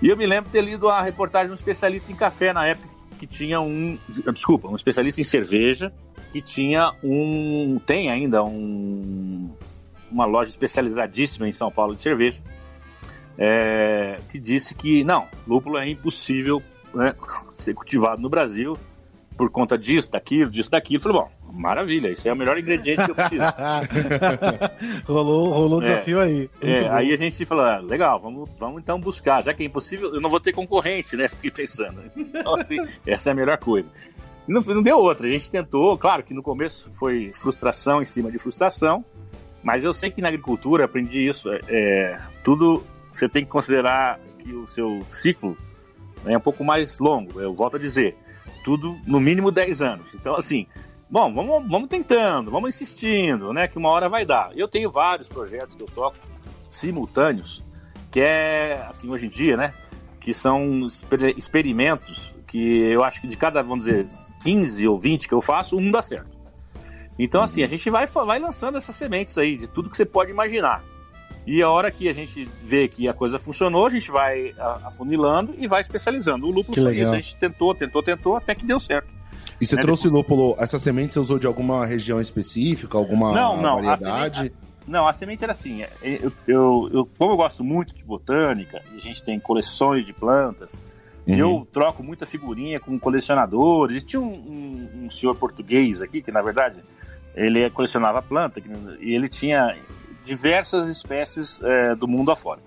e 0.00 0.08
eu 0.08 0.16
me 0.16 0.26
lembro 0.26 0.46
de 0.46 0.52
ter 0.52 0.62
lido 0.62 0.88
a 0.88 1.02
reportagem 1.02 1.48
de 1.48 1.52
um 1.52 1.54
especialista 1.54 2.12
em 2.12 2.14
café 2.14 2.52
na 2.52 2.66
época, 2.66 2.88
que 3.18 3.26
tinha 3.26 3.60
um. 3.60 3.98
Desculpa, 4.32 4.68
um 4.68 4.76
especialista 4.76 5.20
em 5.20 5.24
cerveja, 5.24 5.92
que 6.32 6.40
tinha 6.40 6.92
um. 7.02 7.80
Tem 7.84 8.10
ainda 8.10 8.44
um, 8.44 9.50
uma 10.10 10.24
loja 10.24 10.50
especializadíssima 10.50 11.48
em 11.48 11.52
São 11.52 11.70
Paulo 11.70 11.96
de 11.96 12.02
cerveja, 12.02 12.40
é, 13.36 14.20
que 14.30 14.38
disse 14.38 14.74
que 14.74 15.02
não, 15.02 15.26
lúpulo 15.46 15.78
é 15.78 15.88
impossível 15.88 16.62
né, 16.94 17.14
ser 17.54 17.74
cultivado 17.74 18.22
no 18.22 18.28
Brasil 18.28 18.78
por 19.36 19.50
conta 19.50 19.78
disso, 19.78 20.10
daquilo, 20.10 20.50
disso, 20.50 20.70
daquilo. 20.70 20.98
Eu 20.98 21.02
falei, 21.02 21.18
bom, 21.18 21.30
Maravilha, 21.52 22.08
isso 22.08 22.28
é 22.28 22.32
o 22.32 22.36
melhor 22.36 22.58
ingrediente 22.58 23.04
que 23.04 23.10
eu 23.10 23.14
preciso. 23.14 23.42
rolou 25.06 25.50
rolou 25.50 25.80
o 25.80 25.82
é, 25.82 25.88
desafio 25.88 26.20
aí. 26.20 26.50
É, 26.60 26.88
aí 26.88 27.12
a 27.12 27.16
gente 27.16 27.44
falou, 27.44 27.64
ah, 27.64 27.78
legal, 27.78 28.20
vamos, 28.20 28.48
vamos 28.58 28.82
então 28.82 29.00
buscar. 29.00 29.42
Já 29.42 29.52
que 29.52 29.62
é 29.62 29.66
impossível, 29.66 30.14
eu 30.14 30.20
não 30.20 30.30
vou 30.30 30.40
ter 30.40 30.52
concorrente, 30.52 31.16
né? 31.16 31.26
Fiquei 31.28 31.50
pensando. 31.50 32.02
Então, 32.16 32.54
assim, 32.54 32.78
essa 33.06 33.30
é 33.30 33.32
a 33.32 33.36
melhor 33.36 33.58
coisa. 33.58 33.90
Não, 34.46 34.60
não 34.60 34.82
deu 34.82 34.98
outra, 34.98 35.26
a 35.26 35.30
gente 35.30 35.50
tentou, 35.50 35.98
claro 35.98 36.22
que 36.22 36.32
no 36.32 36.42
começo 36.42 36.88
foi 36.92 37.32
frustração 37.34 38.00
em 38.00 38.06
cima 38.06 38.30
de 38.30 38.38
frustração, 38.38 39.04
mas 39.62 39.84
eu 39.84 39.92
sei 39.92 40.10
que 40.10 40.22
na 40.22 40.28
agricultura 40.28 40.84
aprendi 40.84 41.26
isso. 41.26 41.50
É, 41.50 41.60
é 41.68 42.20
tudo 42.42 42.82
você 43.12 43.28
tem 43.28 43.44
que 43.44 43.50
considerar 43.50 44.20
que 44.38 44.52
o 44.52 44.66
seu 44.66 45.02
ciclo 45.10 45.56
é 46.24 46.36
um 46.36 46.40
pouco 46.40 46.64
mais 46.64 46.98
longo. 46.98 47.40
Eu 47.40 47.54
volto 47.54 47.76
a 47.76 47.78
dizer, 47.78 48.16
tudo 48.64 48.96
no 49.06 49.20
mínimo 49.20 49.50
10 49.50 49.82
anos. 49.82 50.14
Então, 50.14 50.36
assim, 50.36 50.66
bom, 51.10 51.32
vamos, 51.32 51.68
vamos 51.68 51.88
tentando, 51.88 52.50
vamos 52.50 52.74
insistindo, 52.74 53.52
né? 53.52 53.68
Que 53.68 53.78
uma 53.78 53.90
hora 53.90 54.08
vai 54.08 54.24
dar. 54.24 54.50
Eu 54.56 54.68
tenho 54.68 54.90
vários 54.90 55.28
projetos 55.28 55.74
que 55.74 55.82
eu 55.82 55.86
toco 55.86 56.16
simultâneos, 56.70 57.62
que 58.10 58.20
é, 58.20 58.84
assim, 58.88 59.10
hoje 59.10 59.26
em 59.26 59.30
dia, 59.30 59.56
né? 59.56 59.72
Que 60.20 60.34
são 60.34 60.86
experimentos 61.36 62.34
que 62.46 62.58
eu 62.58 63.04
acho 63.04 63.20
que 63.20 63.28
de 63.28 63.36
cada, 63.36 63.62
vamos 63.62 63.84
dizer, 63.84 64.06
15 64.42 64.88
ou 64.88 64.98
20 64.98 65.28
que 65.28 65.34
eu 65.34 65.42
faço, 65.42 65.76
um 65.76 65.90
dá 65.90 66.02
certo. 66.02 66.36
Então, 67.18 67.42
assim, 67.42 67.62
a 67.62 67.66
gente 67.66 67.90
vai, 67.90 68.06
vai 68.06 68.38
lançando 68.38 68.78
essas 68.78 68.96
sementes 68.96 69.36
aí, 69.36 69.56
de 69.56 69.66
tudo 69.66 69.90
que 69.90 69.96
você 69.96 70.06
pode 70.06 70.30
imaginar. 70.30 70.82
E 71.46 71.62
a 71.62 71.68
hora 71.68 71.90
que 71.90 72.08
a 72.08 72.12
gente 72.12 72.44
vê 72.62 72.88
que 72.88 73.08
a 73.08 73.14
coisa 73.14 73.38
funcionou, 73.38 73.86
a 73.86 73.90
gente 73.90 74.10
vai 74.10 74.54
afunilando 74.84 75.54
e 75.58 75.66
vai 75.66 75.80
especializando. 75.80 76.46
O 76.46 76.50
lúpulo 76.50 76.74
foi 76.74 77.00
isso. 77.00 77.12
A 77.12 77.16
gente 77.16 77.36
tentou, 77.36 77.74
tentou, 77.74 78.02
tentou, 78.02 78.36
até 78.36 78.54
que 78.54 78.66
deu 78.66 78.78
certo. 78.78 79.08
E 79.60 79.66
você 79.66 79.76
né? 79.76 79.82
trouxe 79.82 80.04
Depois... 80.04 80.22
lúpulo, 80.22 80.56
essa 80.58 80.78
semente 80.78 81.14
você 81.14 81.20
usou 81.20 81.38
de 81.38 81.46
alguma 81.46 81.84
região 81.84 82.20
específica, 82.20 82.96
alguma 82.96 83.32
não, 83.32 83.56
não, 83.60 83.74
variedade? 83.76 84.38
A 84.38 84.42
semente, 84.42 84.54
não, 84.86 85.06
a 85.06 85.12
semente 85.12 85.44
era 85.44 85.52
assim, 85.52 85.82
é, 85.82 85.90
eu, 86.02 86.32
eu, 86.46 86.90
eu, 86.92 87.08
como 87.18 87.32
eu 87.32 87.36
gosto 87.36 87.62
muito 87.62 87.94
de 87.94 88.02
botânica, 88.04 88.82
e 88.94 88.98
a 88.98 89.00
gente 89.00 89.22
tem 89.22 89.38
coleções 89.38 90.06
de 90.06 90.12
plantas, 90.12 90.80
uhum. 91.26 91.34
eu 91.34 91.68
troco 91.72 92.02
muita 92.02 92.24
figurinha 92.24 92.80
com 92.80 92.98
colecionadores, 92.98 94.02
e 94.02 94.06
tinha 94.06 94.20
um, 94.20 94.32
um, 94.32 95.04
um 95.04 95.10
senhor 95.10 95.34
português 95.34 96.02
aqui, 96.02 96.22
que 96.22 96.32
na 96.32 96.40
verdade 96.40 96.76
ele 97.34 97.68
colecionava 97.70 98.22
planta, 98.22 98.62
e 99.00 99.14
ele 99.14 99.28
tinha 99.28 99.76
diversas 100.24 100.88
espécies 100.88 101.60
é, 101.62 101.94
do 101.94 102.08
mundo 102.08 102.30
afora. 102.30 102.60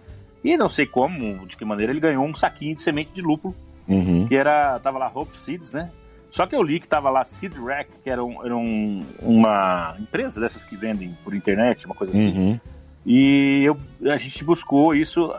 E 0.43 0.57
não 0.57 0.67
sei 0.67 0.85
como, 0.85 1.45
de 1.45 1.55
que 1.55 1.63
maneira, 1.63 1.91
ele 1.91 1.99
ganhou 1.99 2.25
um 2.25 2.33
saquinho 2.33 2.75
de 2.75 2.81
semente 2.81 3.11
de 3.11 3.21
lúpulo, 3.21 3.55
uhum. 3.87 4.27
que 4.27 4.35
era, 4.35 4.79
tava 4.79 4.97
lá 4.97 5.11
Hope 5.13 5.37
Seeds, 5.37 5.73
né? 5.73 5.89
Só 6.31 6.47
que 6.47 6.55
eu 6.55 6.63
li 6.63 6.79
que 6.79 6.87
tava 6.87 7.09
lá 7.09 7.25
Seed 7.25 7.53
Rack, 7.53 7.99
que 8.01 8.09
era, 8.09 8.23
um, 8.23 8.43
era 8.43 8.55
um, 8.55 9.05
uma 9.21 9.95
empresa 9.99 10.39
dessas 10.39 10.63
que 10.63 10.77
vendem 10.77 11.15
por 11.25 11.35
internet, 11.35 11.85
uma 11.85 11.93
coisa 11.93 12.13
assim. 12.13 12.31
Uhum. 12.31 12.59
E 13.05 13.63
eu, 13.65 13.77
a 14.09 14.15
gente 14.15 14.41
buscou 14.43 14.95
isso, 14.95 15.33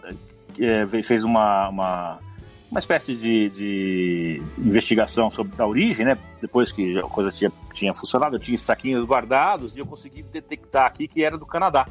é, 0.60 0.86
fez 1.02 1.24
uma, 1.24 1.70
uma, 1.70 2.18
uma 2.70 2.78
espécie 2.78 3.14
de, 3.14 3.48
de, 3.48 4.42
investigação 4.58 5.30
sobre 5.30 5.60
a 5.62 5.66
origem, 5.66 6.04
né? 6.04 6.18
Depois 6.42 6.70
que 6.70 6.98
a 6.98 7.02
coisa 7.02 7.30
tinha, 7.30 7.50
tinha 7.72 7.94
funcionado, 7.94 8.36
eu 8.36 8.40
tinha 8.40 8.58
saquinhos 8.58 9.06
guardados 9.06 9.74
e 9.74 9.78
eu 9.78 9.86
consegui 9.86 10.22
detectar 10.22 10.84
aqui 10.84 11.08
que 11.08 11.24
era 11.24 11.38
do 11.38 11.46
Canadá 11.46 11.86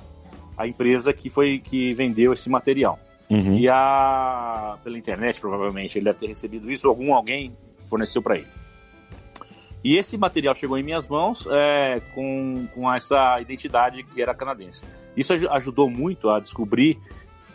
a 0.55 0.67
empresa 0.67 1.11
que 1.11 1.29
foi 1.29 1.59
que 1.59 1.93
vendeu 1.95 2.33
esse 2.33 2.49
material. 2.49 2.99
Uhum. 3.29 3.57
E 3.57 3.67
a 3.67 4.77
pela 4.83 4.97
internet, 4.97 5.39
provavelmente, 5.39 5.97
ele 5.97 6.05
deve 6.05 6.19
ter 6.19 6.27
recebido 6.27 6.71
isso, 6.71 6.87
algum 6.87 7.15
alguém 7.15 7.55
forneceu 7.85 8.21
para 8.21 8.35
ele. 8.35 8.60
E 9.83 9.97
esse 9.97 10.17
material 10.17 10.53
chegou 10.53 10.77
em 10.77 10.83
minhas 10.83 11.07
mãos 11.07 11.47
é, 11.49 11.99
com, 12.13 12.67
com 12.73 12.93
essa 12.93 13.39
identidade 13.41 14.03
que 14.03 14.21
era 14.21 14.33
canadense. 14.33 14.85
Isso 15.17 15.33
ajudou 15.33 15.89
muito 15.89 16.29
a 16.29 16.39
descobrir, 16.39 16.99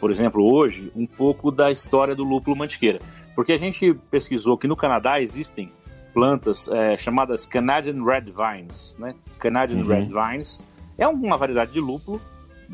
por 0.00 0.10
exemplo, 0.10 0.42
hoje, 0.42 0.90
um 0.94 1.06
pouco 1.06 1.50
da 1.50 1.70
história 1.70 2.14
do 2.14 2.24
lúpulo 2.24 2.56
mantiqueira. 2.56 3.00
Porque 3.34 3.52
a 3.52 3.56
gente 3.56 3.94
pesquisou 4.10 4.58
que 4.58 4.66
no 4.66 4.76
Canadá 4.76 5.20
existem 5.20 5.70
plantas 6.12 6.68
é, 6.68 6.96
chamadas 6.96 7.46
Canadian 7.46 8.04
Red 8.04 8.32
Vines. 8.32 8.96
Né? 8.98 9.14
Canadian 9.38 9.78
uhum. 9.78 9.86
Red 9.86 10.06
Vines 10.06 10.64
é 10.98 11.06
uma 11.06 11.36
variedade 11.36 11.72
de 11.72 11.80
lúpulo 11.80 12.20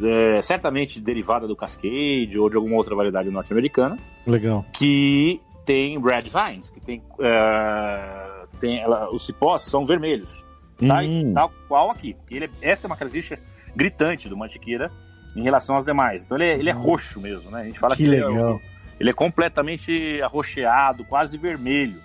é, 0.00 0.40
certamente 0.40 1.00
derivada 1.00 1.46
do 1.46 1.56
Cascade 1.56 2.38
ou 2.38 2.48
de 2.48 2.56
alguma 2.56 2.76
outra 2.76 2.94
variedade 2.94 3.30
norte-americana. 3.30 3.98
Legal. 4.26 4.64
Que 4.72 5.40
tem 5.64 6.00
red 6.00 6.22
vines, 6.22 6.70
que 6.70 6.80
tem, 6.80 6.98
uh, 6.98 8.31
tem 8.62 8.80
ela, 8.80 9.10
os 9.10 9.26
cipós 9.26 9.64
são 9.64 9.84
vermelhos. 9.84 10.42
Tá? 10.78 11.00
Hum. 11.02 11.32
Tal 11.34 11.52
qual 11.68 11.90
aqui. 11.90 12.16
Ele, 12.30 12.46
é, 12.46 12.70
essa 12.70 12.86
é 12.86 12.88
uma 12.88 12.96
característica 12.96 13.40
gritante 13.76 14.28
do 14.28 14.36
mantiqueira 14.36 14.90
em 15.36 15.42
relação 15.42 15.76
aos 15.76 15.84
demais. 15.84 16.24
Então 16.24 16.38
ele 16.38 16.44
é, 16.44 16.58
ele 16.58 16.70
é 16.70 16.74
hum. 16.74 16.82
roxo 16.82 17.20
mesmo, 17.20 17.50
né? 17.50 17.62
A 17.62 17.64
gente 17.64 17.78
fala 17.78 17.96
que, 17.96 18.04
que 18.04 18.08
legal. 18.08 18.30
Ele, 18.30 18.40
é, 18.40 18.60
ele 19.00 19.10
é 19.10 19.12
completamente 19.12 20.20
arroxeado, 20.22 21.04
quase 21.04 21.36
vermelho. 21.36 22.00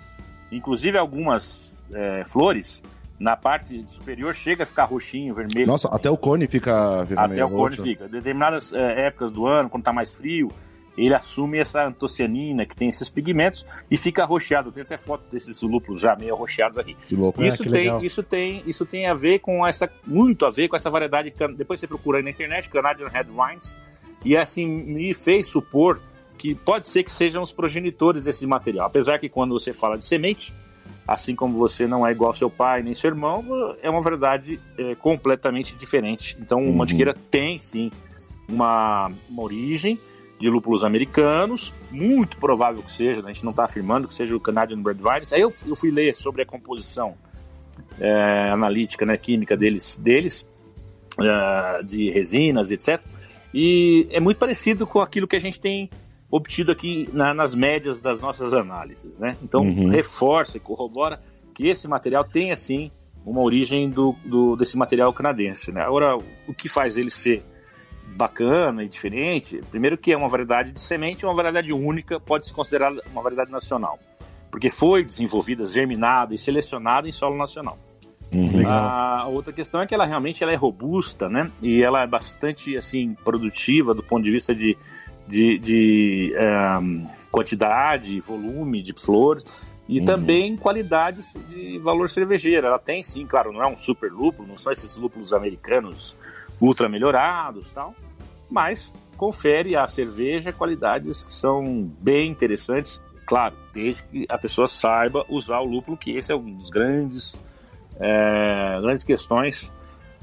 Inclusive 0.50 0.98
algumas 0.98 1.82
é, 1.92 2.22
flores 2.24 2.82
na 3.18 3.36
parte 3.36 3.84
superior 3.88 4.34
chega 4.34 4.62
a 4.62 4.66
ficar 4.66 4.84
roxinho, 4.84 5.34
vermelho. 5.34 5.66
Nossa, 5.66 5.88
até 5.88 6.10
o 6.10 6.16
cone 6.16 6.46
fica 6.46 7.04
vermelho. 7.04 7.32
Até 7.32 7.44
o 7.44 7.50
cone 7.50 7.76
fica. 7.76 8.06
Em 8.06 8.10
determinadas 8.10 8.72
é, 8.72 9.06
épocas 9.06 9.32
do 9.32 9.46
ano, 9.46 9.68
quando 9.68 9.82
está 9.82 9.92
mais 9.92 10.14
frio, 10.14 10.52
ele 10.98 11.14
assume 11.14 11.58
essa 11.58 11.86
antocianina, 11.86 12.66
que 12.66 12.74
tem 12.74 12.88
esses 12.88 13.08
pigmentos, 13.08 13.64
e 13.90 13.96
fica 13.96 14.22
arroxeado. 14.24 14.72
Tem 14.72 14.82
até 14.82 14.96
foto 14.96 15.22
desses 15.30 15.62
lúpulos 15.62 16.00
já 16.00 16.16
meio 16.16 16.34
arroxeados 16.34 16.76
aqui. 16.76 16.96
Que 17.08 17.14
louco. 17.14 17.42
Isso, 17.42 17.62
é, 17.62 17.66
que 17.66 17.70
tem, 17.70 18.04
isso, 18.04 18.22
tem, 18.22 18.62
isso 18.66 18.84
tem 18.84 19.06
a 19.06 19.14
ver 19.14 19.38
com 19.38 19.66
essa, 19.66 19.88
muito 20.06 20.44
a 20.44 20.50
ver 20.50 20.68
com 20.68 20.76
essa 20.76 20.90
variedade, 20.90 21.32
depois 21.56 21.78
você 21.78 21.86
procura 21.86 22.18
aí 22.18 22.24
na 22.24 22.30
internet, 22.30 22.68
Canadian 22.68 23.08
Red 23.08 23.26
Wines, 23.30 23.76
e 24.24 24.36
assim 24.36 24.66
me 24.66 25.14
fez 25.14 25.46
supor 25.46 26.00
que 26.36 26.54
pode 26.54 26.88
ser 26.88 27.02
que 27.02 27.12
sejam 27.12 27.42
os 27.42 27.52
progenitores 27.52 28.24
desse 28.24 28.46
material. 28.46 28.86
Apesar 28.86 29.18
que 29.18 29.28
quando 29.28 29.52
você 29.52 29.72
fala 29.72 29.96
de 29.96 30.04
semente, 30.04 30.52
assim 31.06 31.34
como 31.34 31.58
você 31.58 31.86
não 31.86 32.06
é 32.06 32.12
igual 32.12 32.30
ao 32.30 32.34
seu 32.34 32.50
pai 32.50 32.82
nem 32.82 32.94
seu 32.94 33.08
irmão, 33.08 33.44
é 33.82 33.88
uma 33.88 34.00
verdade 34.00 34.60
é, 34.76 34.94
completamente 34.96 35.74
diferente. 35.74 36.36
Então, 36.40 36.60
uhum. 36.60 36.70
o 36.70 36.76
Mantiqueira 36.76 37.14
tem 37.30 37.58
sim 37.58 37.90
uma, 38.48 39.10
uma 39.28 39.42
origem 39.42 40.00
de 40.38 40.48
lúpulos 40.48 40.84
americanos, 40.84 41.74
muito 41.90 42.36
provável 42.38 42.82
que 42.82 42.92
seja, 42.92 43.20
a 43.20 43.26
gente 43.26 43.44
não 43.44 43.50
está 43.50 43.64
afirmando 43.64 44.06
que 44.06 44.14
seja 44.14 44.36
o 44.36 44.40
Canadian 44.40 44.82
Red 44.84 44.94
Vines. 44.94 45.32
Aí 45.32 45.40
eu, 45.40 45.52
eu 45.66 45.74
fui 45.74 45.90
ler 45.90 46.14
sobre 46.16 46.42
a 46.42 46.46
composição 46.46 47.16
é, 47.98 48.50
analítica, 48.50 49.04
né, 49.04 49.16
química 49.16 49.56
deles, 49.56 49.98
deles 49.98 50.46
é, 51.20 51.82
de 51.82 52.10
resinas, 52.10 52.70
etc. 52.70 53.02
E 53.52 54.06
é 54.10 54.20
muito 54.20 54.38
parecido 54.38 54.86
com 54.86 55.00
aquilo 55.00 55.26
que 55.26 55.36
a 55.36 55.40
gente 55.40 55.58
tem 55.58 55.90
obtido 56.30 56.70
aqui 56.70 57.08
na, 57.12 57.32
nas 57.32 57.54
médias 57.54 58.00
das 58.00 58.20
nossas 58.20 58.52
análises, 58.52 59.18
né? 59.20 59.36
Então 59.42 59.62
uhum. 59.62 59.88
reforça 59.88 60.58
e 60.58 60.60
corrobora 60.60 61.20
que 61.54 61.66
esse 61.66 61.88
material 61.88 62.22
tem 62.22 62.52
assim 62.52 62.90
uma 63.24 63.40
origem 63.40 63.90
do, 63.90 64.14
do, 64.24 64.54
desse 64.54 64.76
material 64.76 65.12
canadense, 65.12 65.72
né? 65.72 65.80
Agora 65.80 66.16
o 66.46 66.54
que 66.54 66.68
faz 66.68 66.98
ele 66.98 67.10
ser 67.10 67.42
bacana 68.16 68.84
e 68.84 68.88
diferente, 68.88 69.60
primeiro 69.70 69.96
que 69.96 70.12
é 70.12 70.16
uma 70.16 70.28
variedade 70.28 70.72
de 70.72 70.80
semente, 70.80 71.24
uma 71.24 71.34
variedade 71.34 71.72
única, 71.72 72.18
pode 72.18 72.46
se 72.46 72.52
considerar 72.52 72.92
uma 73.12 73.22
variedade 73.22 73.50
nacional, 73.50 73.98
porque 74.50 74.68
foi 74.68 75.04
desenvolvida, 75.04 75.64
germinada 75.64 76.34
e 76.34 76.38
selecionada 76.38 77.08
em 77.08 77.12
solo 77.12 77.36
nacional. 77.36 77.78
Uhum. 78.32 78.68
A 78.68 79.26
outra 79.26 79.52
questão 79.52 79.80
é 79.80 79.86
que 79.86 79.94
ela 79.94 80.04
realmente 80.04 80.42
ela 80.42 80.52
é 80.52 80.56
robusta, 80.56 81.30
né? 81.30 81.50
E 81.62 81.82
ela 81.82 82.02
é 82.02 82.06
bastante 82.06 82.76
assim 82.76 83.14
produtiva 83.24 83.94
do 83.94 84.02
ponto 84.02 84.22
de 84.22 84.30
vista 84.30 84.54
de 84.54 84.76
de, 85.28 85.58
de 85.58 86.34
um, 86.82 87.06
quantidade, 87.30 88.20
volume 88.20 88.82
de 88.82 88.94
flores 88.94 89.44
e 89.86 90.00
uhum. 90.00 90.04
também 90.04 90.56
qualidades 90.56 91.34
de 91.48 91.78
valor 91.78 92.08
cervejeiro. 92.08 92.66
Ela 92.66 92.78
tem 92.78 93.02
sim, 93.02 93.26
claro, 93.26 93.52
não 93.52 93.62
é 93.62 93.66
um 93.66 93.78
super 93.78 94.10
lúpulo, 94.10 94.48
não 94.48 94.56
são 94.56 94.72
esses 94.72 94.96
lúpulos 94.96 95.32
americanos 95.32 96.16
ultra 96.60 96.88
melhorados 96.88 97.70
tal, 97.72 97.94
mas 98.50 98.92
confere 99.16 99.76
à 99.76 99.86
cerveja 99.86 100.52
qualidades 100.52 101.24
que 101.24 101.34
são 101.34 101.90
bem 102.00 102.30
interessantes, 102.30 103.02
claro, 103.26 103.54
desde 103.74 104.02
que 104.04 104.26
a 104.28 104.38
pessoa 104.38 104.68
saiba 104.68 105.24
usar 105.28 105.60
o 105.60 105.64
lúpulo, 105.64 105.96
que 105.96 106.12
esse 106.12 106.32
é 106.32 106.36
um 106.36 106.54
dos 106.54 106.70
grandes, 106.70 107.40
é, 107.98 108.80
grandes 108.80 109.04
questões 109.04 109.70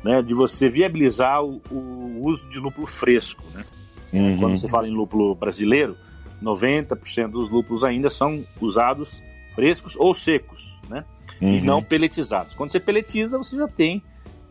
né, 0.03 0.21
de 0.21 0.33
você 0.33 0.69
viabilizar 0.69 1.43
o, 1.43 1.61
o 1.69 2.25
uso 2.25 2.49
de 2.49 2.59
lúpulo 2.59 2.87
fresco, 2.87 3.43
né? 3.53 3.65
Uhum. 4.13 4.37
Quando 4.37 4.57
você 4.57 4.67
fala 4.67 4.87
em 4.87 4.93
lúpulo 4.93 5.35
brasileiro, 5.35 5.97
90% 6.41 7.31
dos 7.31 7.49
lúpulos 7.49 7.83
ainda 7.83 8.09
são 8.09 8.45
usados 8.61 9.23
frescos 9.53 9.95
ou 9.97 10.13
secos, 10.13 10.73
né? 10.89 11.03
Uhum. 11.41 11.55
E 11.55 11.61
não 11.61 11.83
peletizados. 11.83 12.53
Quando 12.53 12.71
você 12.71 12.79
peletiza, 12.79 13.37
você 13.37 13.55
já 13.55 13.67
tem 13.67 14.01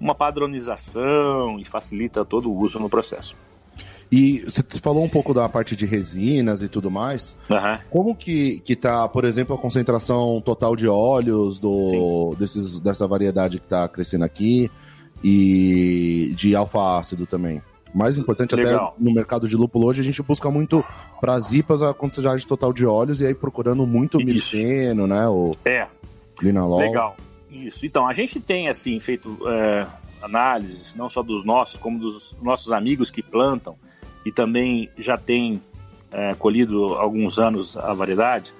uma 0.04 0.14
padronização 0.14 1.58
e 1.58 1.64
facilita 1.64 2.26
todo 2.26 2.50
o 2.50 2.58
uso 2.58 2.78
no 2.78 2.90
processo. 2.90 3.34
E 4.12 4.40
você 4.40 4.62
falou 4.82 5.02
um 5.02 5.08
pouco 5.08 5.32
da 5.32 5.48
parte 5.48 5.74
de 5.74 5.86
resinas 5.86 6.60
e 6.60 6.68
tudo 6.68 6.90
mais. 6.90 7.34
Uhum. 7.48 7.78
Como 7.90 8.14
que, 8.14 8.60
que 8.60 8.76
tá, 8.76 9.08
por 9.08 9.24
exemplo, 9.24 9.56
a 9.56 9.58
concentração 9.58 10.42
total 10.44 10.76
de 10.76 10.86
óleos 10.86 11.58
do, 11.58 12.36
desses, 12.38 12.78
dessa 12.80 13.08
variedade 13.08 13.58
que 13.58 13.64
está 13.64 13.88
crescendo 13.88 14.26
aqui 14.26 14.70
e 15.22 16.34
de 16.36 16.54
alfa-ácido 16.54 17.24
também? 17.24 17.62
Mais 17.94 18.18
importante 18.18 18.54
Legal. 18.54 18.88
até 18.88 19.02
no 19.02 19.10
mercado 19.10 19.48
de 19.48 19.56
lúpulo 19.56 19.86
hoje, 19.86 20.02
a 20.02 20.04
gente 20.04 20.22
busca 20.22 20.50
muito 20.50 20.84
para 21.18 21.34
as 21.34 21.50
IPAs 21.50 21.80
a 21.80 21.94
quantidade 21.94 22.46
total 22.46 22.74
de 22.74 22.84
óleos 22.84 23.22
e 23.22 23.26
aí 23.26 23.34
procurando 23.34 23.86
muito 23.86 24.18
o 24.18 24.20
mirceno, 24.22 25.06
né? 25.06 25.26
O 25.28 25.56
é. 25.64 25.86
Linalol. 26.42 26.80
Legal. 26.80 27.16
Isso. 27.54 27.86
Então, 27.86 28.08
a 28.08 28.12
gente 28.12 28.40
tem, 28.40 28.68
assim, 28.68 28.98
feito 28.98 29.38
é, 29.48 29.86
análises, 30.20 30.96
não 30.96 31.08
só 31.08 31.22
dos 31.22 31.44
nossos, 31.44 31.78
como 31.78 31.98
dos 31.98 32.36
nossos 32.42 32.72
amigos 32.72 33.10
que 33.10 33.22
plantam 33.22 33.76
e 34.26 34.32
também 34.32 34.90
já 34.98 35.16
tem 35.16 35.62
é, 36.10 36.34
colhido 36.34 36.94
alguns 36.94 37.38
anos 37.38 37.76
a 37.76 37.92
variedade. 37.92 38.52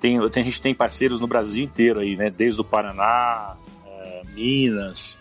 Tem, 0.00 0.18
tem, 0.30 0.42
a 0.42 0.46
gente 0.46 0.60
tem 0.60 0.74
parceiros 0.74 1.20
no 1.20 1.26
Brasil 1.26 1.62
inteiro 1.62 2.00
aí, 2.00 2.16
né? 2.16 2.30
Desde 2.30 2.60
o 2.60 2.64
Paraná, 2.64 3.56
é, 3.86 4.22
Minas, 4.34 5.18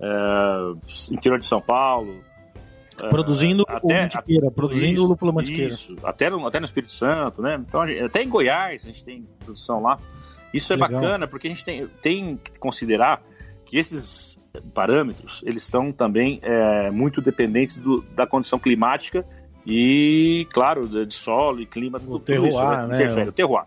é, 0.00 1.12
interior 1.12 1.38
de 1.38 1.46
São 1.46 1.60
Paulo, 1.60 2.22
é, 3.00 3.08
produzindo 3.08 3.64
até, 3.68 3.80
o 3.82 4.02
mantiqueira, 4.02 4.50
produzindo 4.50 4.92
isso, 4.92 5.04
o 5.04 5.08
lúpulo 5.08 5.32
mantiqueira. 5.32 5.74
Isso, 5.74 5.96
até 6.02 6.30
no, 6.30 6.46
até 6.46 6.60
no 6.60 6.64
Espírito 6.64 6.92
Santo, 6.92 7.42
né? 7.42 7.62
Então, 7.66 7.82
até 7.82 8.22
em 8.22 8.28
Goiás 8.28 8.84
a 8.84 8.86
gente 8.86 9.04
tem 9.04 9.26
produção 9.44 9.82
lá. 9.82 9.98
Isso 10.54 10.72
é 10.72 10.76
Legal. 10.76 11.00
bacana 11.00 11.26
porque 11.26 11.48
a 11.48 11.50
gente 11.50 11.64
tem, 11.64 11.86
tem 12.00 12.36
que 12.36 12.58
considerar 12.60 13.20
que 13.66 13.76
esses 13.76 14.38
parâmetros, 14.72 15.42
eles 15.44 15.64
são 15.64 15.90
também 15.90 16.38
é, 16.42 16.90
muito 16.90 17.20
dependentes 17.20 17.76
do, 17.76 18.02
da 18.14 18.24
condição 18.24 18.58
climática 18.58 19.26
e, 19.66 20.46
claro, 20.52 20.86
de, 20.86 21.12
solo 21.12 21.60
e 21.60 21.66
clima, 21.66 21.98
tudo, 21.98 22.14
o 22.14 22.20
terroir, 22.20 22.50
isso, 22.50 22.62
né? 22.62 22.86
né? 22.86 22.96
Interfere, 22.96 23.28
o 23.28 23.32
terroir. 23.32 23.64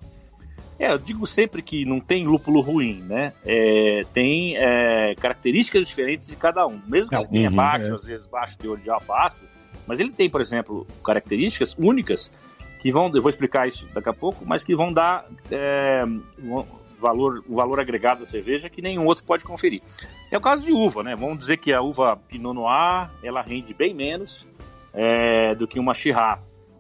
É, 0.80 0.92
eu 0.92 0.98
digo 0.98 1.26
sempre 1.26 1.62
que 1.62 1.84
não 1.84 2.00
tem 2.00 2.26
lúpulo 2.26 2.62
ruim, 2.62 3.02
né? 3.02 3.34
É, 3.44 4.06
tem 4.14 4.56
é, 4.56 5.16
características 5.16 5.88
diferentes 5.88 6.28
de 6.28 6.36
cada 6.36 6.66
um. 6.68 6.80
Mesmo 6.88 7.10
que 7.10 7.16
ele 7.16 7.28
tenha 7.28 7.50
uhum, 7.50 7.56
baixo, 7.56 7.88
é. 7.88 7.96
às 7.96 8.06
vezes 8.06 8.28
baixo 8.28 8.58
teor 8.60 8.78
de 8.78 8.90
alfa-ácido, 8.90 9.46
mas 9.88 10.00
ele 10.00 10.12
tem, 10.12 10.30
por 10.30 10.40
exemplo, 10.40 10.86
características 11.04 11.76
únicas 11.78 12.32
que 12.88 12.94
vão, 12.94 13.12
eu 13.14 13.22
vou 13.22 13.30
explicar 13.30 13.68
isso 13.68 13.86
daqui 13.94 14.08
a 14.08 14.14
pouco, 14.14 14.46
mas 14.46 14.64
que 14.64 14.74
vão 14.74 14.94
dar 14.94 15.26
é, 15.52 16.06
valor, 16.98 17.44
um 17.50 17.56
valor 17.56 17.82
agregado 17.82 18.22
da 18.22 18.26
cerveja 18.26 18.70
que 18.70 18.82
nenhum 18.82 19.06
outro 19.06 19.26
pode 19.26 19.44
conferir. 19.44 19.82
É 20.32 20.38
o 20.38 20.42
caso 20.42 20.66
de 20.66 20.72
uva, 20.72 21.04
né? 21.04 21.14
Vamos 21.14 21.38
dizer 21.40 21.58
que 21.58 21.74
a 21.74 21.82
uva 21.82 22.16
Pinot 22.16 22.56
Noir, 22.56 23.10
ela 23.22 23.42
rende 23.42 23.74
bem 23.74 23.94
menos 23.94 24.48
é, 24.94 25.54
do 25.54 25.68
que 25.68 25.78
uma 25.78 25.94
Shiraz. 25.94 26.40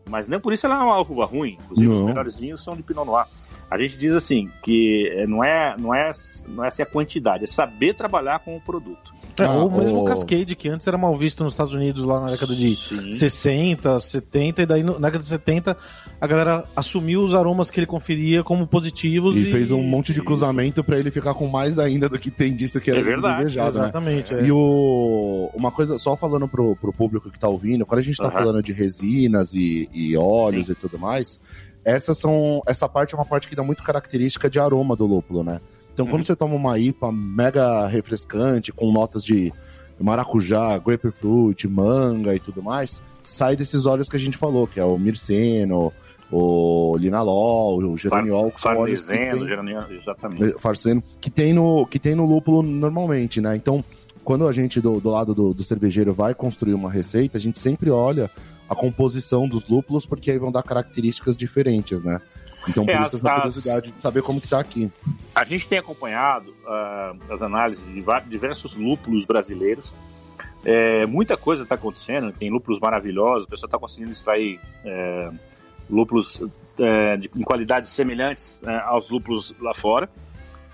Mas 0.09 0.29
nem 0.29 0.39
por 0.39 0.53
isso 0.53 0.65
ela 0.65 0.75
é 0.75 0.79
uma 0.79 0.97
uva 1.01 1.25
ruim. 1.25 1.57
Inclusive, 1.65 1.89
não. 1.89 1.99
os 1.99 2.05
melhorzinhos 2.05 2.63
são 2.63 2.73
de 2.73 2.83
Pinot 2.83 3.05
Noir. 3.05 3.25
A 3.69 3.77
gente 3.77 3.97
diz 3.97 4.13
assim 4.13 4.49
que 4.63 5.11
é, 5.13 5.27
não 5.27 5.43
é, 5.43 5.75
não 5.77 5.93
é, 5.93 6.11
não 6.47 6.63
é 6.63 6.67
assim 6.67 6.83
a 6.83 6.85
quantidade, 6.85 7.43
é 7.43 7.47
saber 7.47 7.95
trabalhar 7.95 8.39
com 8.39 8.55
o 8.55 8.61
produto. 8.61 9.13
É, 9.39 9.45
ah, 9.45 9.51
ou 9.53 9.71
mesmo 9.71 10.01
o 10.01 10.05
Cascade, 10.05 10.55
que 10.55 10.67
antes 10.67 10.87
era 10.87 10.97
mal 10.97 11.15
visto 11.15 11.43
nos 11.43 11.53
Estados 11.53 11.73
Unidos 11.73 12.03
lá 12.03 12.19
na 12.21 12.31
década 12.31 12.55
de 12.55 12.75
Sim. 12.75 13.11
60, 13.11 13.99
70, 13.99 14.61
e 14.63 14.65
daí 14.65 14.83
na 14.83 14.93
década 14.93 15.19
de 15.19 15.25
70 15.25 15.77
a 16.19 16.27
galera 16.27 16.65
assumiu 16.75 17.21
os 17.21 17.35
aromas 17.35 17.69
que 17.69 17.79
ele 17.79 17.85
conferia 17.85 18.43
como 18.43 18.65
positivos. 18.65 19.35
E, 19.35 19.47
e... 19.47 19.51
fez 19.51 19.71
um 19.71 19.83
monte 19.83 20.13
de 20.13 20.21
cruzamento 20.21 20.83
para 20.83 20.97
ele 20.97 21.11
ficar 21.11 21.33
com 21.35 21.47
mais 21.47 21.77
ainda 21.77 22.09
do 22.09 22.17
que 22.17 22.31
tem 22.31 22.55
disso 22.55 22.81
que 22.81 22.89
era 22.89 22.99
é 22.99 23.03
verdade. 23.03 23.57
Né? 23.57 23.67
Exatamente. 23.67 24.33
Né? 24.33 24.41
É. 24.41 24.45
E 24.45 24.51
o... 24.51 25.49
uma 25.53 25.71
coisa, 25.71 25.97
só 25.97 26.15
falando 26.15 26.47
pro, 26.47 26.75
pro 26.75 26.91
público 26.91 27.29
que 27.29 27.39
tá 27.39 27.47
ouvindo, 27.47 27.85
quando 27.85 27.99
a 27.99 28.03
gente 28.03 28.17
tá 28.17 28.25
uhum. 28.25 28.31
falando 28.31 28.63
de 28.63 28.71
resinas 28.71 29.53
e, 29.53 29.87
e 29.93 30.17
óleos 30.17 30.67
Sim. 30.67 30.71
e 30.71 30.75
tudo 30.75 30.97
mais, 30.97 31.39
essas 31.85 32.17
são, 32.17 32.61
essa 32.65 32.89
parte 32.89 33.13
é 33.13 33.17
uma 33.17 33.25
parte 33.25 33.47
que 33.47 33.55
dá 33.55 33.63
muito 33.63 33.83
característica 33.83 34.49
de 34.49 34.59
aroma 34.59 34.95
do 34.95 35.05
lúpulo, 35.05 35.43
né? 35.43 35.61
Então, 35.97 36.05
uhum. 36.05 36.11
quando 36.11 36.23
você 36.25 36.35
toma 36.35 36.53
uma 36.53 36.77
IPA 36.77 37.11
mega 37.11 37.87
refrescante, 37.87 38.71
com 38.71 38.91
notas 38.91 39.23
de 39.23 39.51
maracujá, 39.99 40.77
grapefruit, 40.77 41.67
manga 41.67 42.35
e 42.35 42.39
tudo 42.39 42.61
mais, 42.61 43.01
sai 43.23 43.55
desses 43.55 43.87
óleos 43.87 44.07
que 44.07 44.15
a 44.15 44.19
gente 44.19 44.37
falou, 44.37 44.67
que 44.67 44.79
é 44.79 44.83
o 44.83 44.95
mirceno, 44.99 45.91
o 46.31 46.95
linalol, 46.99 47.79
o 47.79 47.97
geraniol, 47.97 48.51
que 48.51 48.61
são 48.61 48.77
óleos 48.77 49.01
que 49.01 49.07
tem, 49.07 49.47
geraniol, 49.47 49.85
exatamente. 49.89 50.59
Farceno, 50.59 51.01
que 51.19 51.31
tem 51.31 51.51
no 51.51 51.87
que 51.87 51.97
tem 51.97 52.13
no 52.13 52.27
lúpulo 52.27 52.61
normalmente, 52.61 53.41
né? 53.41 53.55
Então, 53.55 53.83
quando 54.23 54.47
a 54.47 54.53
gente 54.53 54.79
do, 54.79 54.99
do 54.99 55.09
lado 55.09 55.33
do, 55.33 55.51
do 55.51 55.63
cervejeiro 55.63 56.13
vai 56.13 56.35
construir 56.35 56.75
uma 56.75 56.91
receita, 56.91 57.39
a 57.39 57.41
gente 57.41 57.57
sempre 57.57 57.89
olha 57.89 58.29
a 58.69 58.75
composição 58.75 59.47
dos 59.47 59.67
lúpulos, 59.67 60.05
porque 60.05 60.29
aí 60.29 60.37
vão 60.37 60.51
dar 60.51 60.61
características 60.61 61.35
diferentes, 61.35 62.03
né? 62.03 62.21
Então, 62.67 62.85
por 62.85 62.93
é, 62.93 63.01
isso 63.03 63.15
essa 63.15 63.33
curiosidade 63.33 63.91
de 63.91 64.01
saber 64.01 64.21
como 64.21 64.41
que 64.41 64.47
tá 64.47 64.59
aqui. 64.59 64.91
A 65.33 65.43
gente 65.45 65.67
tem 65.67 65.77
acompanhado 65.77 66.51
uh, 66.63 67.33
as 67.33 67.41
análises 67.41 67.85
de 67.85 68.03
diversos 68.29 68.75
lúpulos 68.75 69.25
brasileiros. 69.25 69.93
É, 70.65 71.05
muita 71.05 71.37
coisa 71.37 71.63
está 71.63 71.75
acontecendo, 71.75 72.31
tem 72.33 72.49
lúpulos 72.49 72.79
maravilhosos, 72.79 73.45
o 73.45 73.47
pessoal 73.47 73.67
está 73.67 73.79
conseguindo 73.79 74.11
extrair 74.11 74.59
é, 74.83 75.29
lúpulos 75.89 76.41
é, 76.77 77.17
de, 77.17 77.31
em 77.35 77.43
qualidades 77.43 77.91
semelhantes 77.91 78.61
é, 78.65 78.75
aos 78.79 79.09
lúpulos 79.09 79.55
lá 79.61 79.73
fora. 79.73 80.09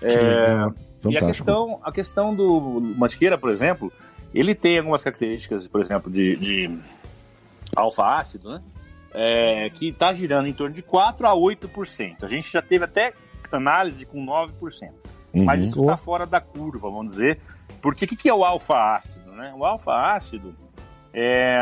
É, 0.02 1.08
e 1.08 1.16
a 1.16 1.20
questão, 1.26 1.80
a 1.82 1.92
questão 1.92 2.34
do 2.34 2.80
Mantiqueira, 2.96 3.38
por 3.38 3.50
exemplo, 3.50 3.92
ele 4.34 4.54
tem 4.54 4.78
algumas 4.78 5.04
características, 5.04 5.68
por 5.68 5.80
exemplo, 5.80 6.10
de, 6.10 6.36
de 6.36 6.78
alfa-ácido, 7.76 8.50
né? 8.50 8.62
É, 9.14 9.70
que 9.70 9.88
está 9.88 10.12
girando 10.12 10.48
em 10.48 10.52
torno 10.52 10.74
de 10.74 10.82
4 10.82 11.26
a 11.26 11.32
8%. 11.34 12.24
A 12.24 12.28
gente 12.28 12.50
já 12.50 12.60
teve 12.60 12.84
até 12.84 13.14
análise 13.50 14.04
com 14.04 14.24
9%. 14.24 14.50
Uhum. 15.32 15.44
Mas 15.44 15.62
isso 15.62 15.80
está 15.80 15.96
fora 15.96 16.26
da 16.26 16.40
curva, 16.40 16.90
vamos 16.90 17.14
dizer. 17.14 17.40
Porque 17.80 18.04
o 18.04 18.08
que, 18.08 18.16
que, 18.16 18.28
é 18.28 18.34
o 18.34 18.44
alfa-ácido? 18.44 19.30
Né? 19.32 19.54
O 19.56 19.64
alfa-ácido 19.64 20.54
é, 21.12 21.58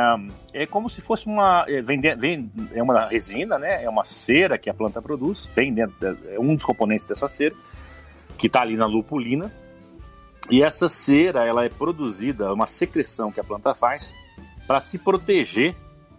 é 0.55 0.67
como 0.67 0.88
se 0.88 1.03
fosse 1.03 1.27
uma. 1.27 1.65
É, 1.69 1.83
vem, 1.83 2.01
vem, 2.17 2.51
é 2.75 2.83
uma 2.83 3.07
resina, 3.07 3.59
né? 3.59 3.85
É 3.85 3.88
uma 3.88 4.05
cera 4.05 4.57
que 4.57 4.71
a 4.71 4.75
planta 4.75 5.03
produz, 5.03 5.49
tem 5.49 5.73
dentro. 5.73 5.95
É 6.29 6.38
um 6.41 6.55
dos 6.55 6.65
componentes 6.65 7.07
dessa 7.07 7.29
cera, 7.29 7.55
que 8.38 8.47
está 8.47 8.62
ali 8.62 8.77
na 8.77 8.87
lupulina. 8.87 9.53
E 10.51 10.62
essa 10.62 10.88
cera 10.88 11.47
ela 11.47 11.65
é 11.65 11.69
produzida, 11.69 12.47
é 12.47 12.51
uma 12.51 12.67
secreção 12.67 13.31
que 13.31 13.41
a 13.41 13.45
planta 13.45 13.75
faz 13.75 14.12
para 14.67 14.81
se 14.81 14.99
proteger, 14.99 15.75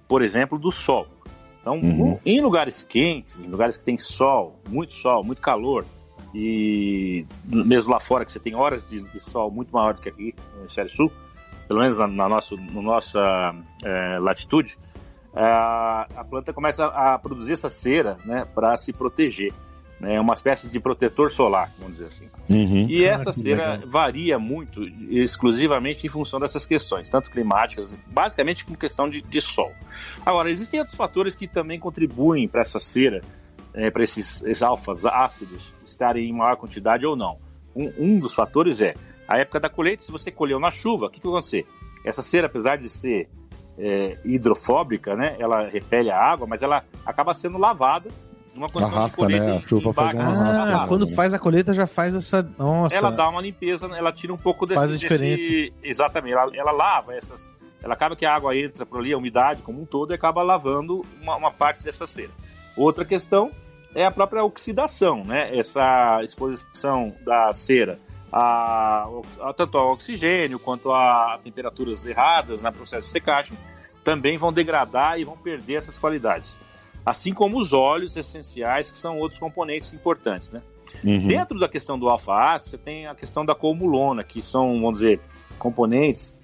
por 0.08 0.22
exemplo, 0.22 0.58
do 0.58 0.72
sol. 0.72 1.08
Então, 1.64 1.80
uhum. 1.80 2.20
em 2.26 2.42
lugares 2.42 2.84
quentes, 2.84 3.40
em 3.40 3.48
lugares 3.48 3.78
que 3.78 3.86
tem 3.86 3.98
sol, 3.98 4.60
muito 4.68 4.94
sol, 4.96 5.24
muito 5.24 5.42
calor, 5.42 5.86
e 6.36 7.26
mesmo 7.46 7.90
lá 7.90 8.02
fora 8.02 8.26
que 8.26 8.34
você 8.34 8.40
tem 8.40 8.54
horas 8.54 8.86
de, 8.86 9.02
de 9.02 9.20
sol 9.22 9.50
muito 9.50 9.72
maior 9.72 9.94
do 9.94 10.02
que 10.02 10.10
aqui 10.10 10.36
no 10.56 10.64
hemisfério 10.64 10.92
sul, 10.92 11.10
pelo 11.66 11.80
menos 11.80 11.98
na, 11.98 12.06
na 12.06 12.28
nossa, 12.28 12.56
na 12.58 12.82
nossa 12.82 13.56
é, 13.82 14.20
latitude, 14.20 14.78
a, 15.34 16.06
a 16.18 16.26
planta 16.26 16.52
começa 16.52 16.86
a 16.88 17.18
produzir 17.18 17.54
essa 17.54 17.70
cera 17.70 18.18
né, 18.26 18.46
para 18.54 18.76
se 18.76 18.92
proteger 18.92 19.54
é 20.06 20.20
uma 20.20 20.34
espécie 20.34 20.68
de 20.68 20.80
protetor 20.80 21.30
solar, 21.30 21.72
vamos 21.78 21.94
dizer 21.94 22.08
assim. 22.08 22.30
Uhum. 22.50 22.88
E 22.90 23.04
essa 23.04 23.30
ah, 23.30 23.34
cera 23.34 23.72
legal. 23.74 23.90
varia 23.90 24.40
muito, 24.40 24.84
exclusivamente 25.10 26.06
em 26.06 26.10
função 26.10 26.40
dessas 26.40 26.66
questões, 26.66 27.10
tanto 27.10 27.30
climáticas, 27.30 27.96
basicamente 28.08 28.66
com 28.66 28.76
questão 28.76 29.10
de, 29.10 29.22
de 29.22 29.42
sol. 29.42 29.72
Agora, 30.26 30.50
existem 30.50 30.80
outros 30.80 30.98
fatores 30.98 31.36
que 31.36 31.48
também 31.48 31.80
contribuem 31.80 32.48
para 32.48 32.62
essa 32.62 32.80
cera, 32.80 33.22
é, 33.74 33.90
para 33.90 34.04
esses, 34.04 34.44
esses 34.44 34.62
alfas 34.62 35.06
ácidos 35.06 35.74
estarem 35.86 36.30
em 36.30 36.34
maior 36.34 36.56
quantidade 36.58 37.06
ou 37.06 37.16
não. 37.16 37.38
Um, 37.76 37.92
um, 37.98 38.20
dos 38.20 38.34
fatores 38.34 38.82
é 38.82 38.94
a 39.28 39.40
época 39.40 39.60
da 39.60 39.70
colheita, 39.70 40.04
se 40.04 40.12
você 40.12 40.32
colheu 40.32 40.60
na 40.60 40.70
chuva, 40.70 41.08
o 41.08 41.10
que, 41.10 41.20
que 41.20 41.26
vai 41.26 41.38
acontecer? 41.38 41.66
Essa 42.06 42.22
cera, 42.22 42.48
apesar 42.48 42.78
de 42.78 42.90
ser 42.90 43.30
é, 43.78 44.18
hidrofóbica, 44.24 45.16
né, 45.16 45.36
ela 45.40 45.68
repele 45.68 46.12
a 46.12 46.20
água, 46.20 46.46
mas 46.46 46.62
ela 46.62 46.84
acaba 47.06 47.34
sendo 47.34 47.58
lavada 47.58 48.10
uma 48.56 48.68
arrasta, 48.86 49.28
né? 49.28 49.58
A 49.58 49.62
chuva 49.62 49.94
faz 49.94 50.16
arrasta. 50.16 50.84
Ah, 50.84 50.88
quando 50.88 51.08
faz 51.08 51.34
a 51.34 51.40
colheita 51.40 51.74
já 51.74 51.88
faz 51.88 52.16
essa. 52.16 52.42
Nossa. 52.58 52.96
Ela 52.96 53.10
dá 53.10 53.28
uma 53.30 53.42
limpeza, 53.42 53.88
ela 53.88 54.12
tira 54.12 54.34
um 54.34 54.38
pouco 54.38 54.66
desse. 54.66 54.80
Faz 54.80 55.00
diferente. 55.00 55.72
Desse... 55.72 55.74
Exatamente, 55.84 56.34
ela, 56.34 56.52
ela, 56.56 56.72
lava 56.72 57.16
essas. 57.16 57.54
Ela 57.82 57.94
acaba 57.96 58.16
que 58.16 58.26
a 58.26 58.34
água 58.34 58.56
entra 58.56 58.86
por 58.86 59.00
ali, 59.00 59.12
a 59.12 59.18
umidade 59.18 59.64
como 59.64 59.82
um 59.82 59.86
todo, 59.86 60.12
e 60.12 60.16
acaba 60.16 60.42
lavando 60.42 61.04
uma, 61.22 61.36
uma 61.36 61.52
parte 61.52 61.84
dessa 61.84 62.08
cera. 62.08 62.32
Outra 62.78 63.04
questão 63.04 63.52
é 63.94 64.06
a 64.06 64.12
própria 64.12 64.44
oxidação, 64.44 65.24
né? 65.24 65.58
Essa 65.58 66.22
exposição 66.24 67.14
da 67.26 67.52
cera 67.54 68.00
a, 68.34 69.08
a, 69.42 69.54
tanto 69.54 69.78
ao 69.78 69.92
oxigênio 69.92 70.58
quanto 70.60 70.92
a 70.92 71.40
temperaturas 71.44 72.06
erradas 72.08 72.64
no 72.64 72.74
processo 72.74 73.08
de 73.08 73.12
secagem 73.12 73.58
também 74.04 74.38
vão 74.40 74.52
degradar 74.52 75.20
e 75.20 75.24
vão 75.24 75.38
perder 75.38 75.76
essas 75.76 76.00
qualidades 76.00 76.58
assim 77.06 77.34
como 77.34 77.60
os 77.60 77.74
óleos 77.74 78.16
essenciais, 78.16 78.92
que 78.92 78.98
são 78.98 79.20
outros 79.20 79.40
componentes 79.40 79.94
importantes, 79.94 80.54
né? 80.54 80.62
Uhum. 81.04 81.28
Dentro 81.28 81.60
da 81.60 81.68
questão 81.68 81.98
do 81.98 82.08
alfa-ácido, 82.08 82.72
você 82.72 82.78
tem 82.78 83.08
a 83.08 83.16
questão 83.16 83.46
da 83.46 83.56
colmulona, 83.56 84.24
que 84.24 84.42
são, 84.42 84.80
vamos 84.80 85.00
dizer, 85.00 85.20
componentes 85.58 86.38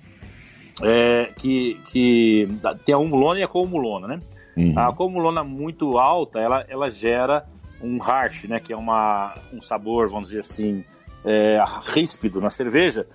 é, 0.82 1.32
que, 1.38 1.80
que 1.86 2.48
tem 2.84 2.96
a 2.96 2.98
umulona 2.98 3.40
e 3.40 3.44
a 3.44 3.48
comulona, 3.48 4.08
né? 4.08 4.22
Uhum. 4.58 4.74
A 4.78 4.94
comulona 4.94 5.44
muito 5.44 5.98
alta, 5.98 6.40
ela, 6.40 6.66
ela 6.68 6.90
gera 6.90 7.46
um 7.82 8.02
harsh, 8.02 8.46
né? 8.46 8.60
Que 8.60 8.74
é 8.74 8.78
uma, 8.78 9.36
um 9.54 9.62
sabor, 9.62 10.10
vamos 10.10 10.30
dizer 10.30 10.42
assim, 10.42 10.84
é, 11.24 11.60
ríspido 11.94 12.42
na 12.42 12.50
cerveja 12.50 13.06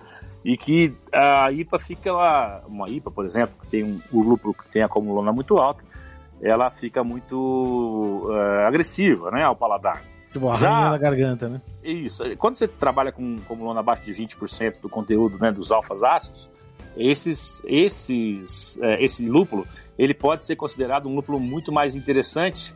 e 0.43 0.55
que 0.55 0.95
a 1.11 1.51
IPA 1.51 1.79
fica 1.79 2.13
lá, 2.13 2.61
uma 2.67 2.87
IPA, 2.87 3.09
por 3.09 3.25
exemplo, 3.25 3.55
que 3.61 3.67
tem 3.67 3.83
um, 3.83 3.99
o 4.11 4.21
lúpulo 4.21 4.53
que 4.53 4.69
tem 4.69 4.83
a 4.83 4.87
comulona 4.87 5.33
muito 5.33 5.57
alta, 5.57 5.83
ela 6.45 6.69
fica 6.69 7.03
muito 7.03 8.27
é, 8.31 8.65
agressiva, 8.67 9.31
né, 9.31 9.43
ao 9.43 9.55
paladar. 9.55 10.03
Tipo, 10.31 10.53
Já- 10.57 10.69
arranhando 10.69 10.95
a 10.95 10.97
garganta, 10.97 11.49
né? 11.49 11.61
Isso. 11.83 12.23
Quando 12.37 12.57
você 12.57 12.67
trabalha 12.67 13.11
com 13.11 13.39
comulona 13.47 13.79
abaixo 13.79 14.03
de 14.03 14.13
20% 14.13 14.79
do 14.81 14.89
conteúdo 14.89 15.37
né, 15.39 15.51
dos 15.51 15.71
alfas 15.71 16.03
ácidos, 16.03 16.49
esses, 16.97 17.61
esses, 17.65 18.79
é, 18.81 19.03
esse 19.03 19.25
lúpulo 19.27 19.67
ele 19.97 20.13
pode 20.13 20.45
ser 20.45 20.55
considerado 20.55 21.07
um 21.09 21.15
lúpulo 21.15 21.39
muito 21.39 21.71
mais 21.71 21.95
interessante 21.95 22.73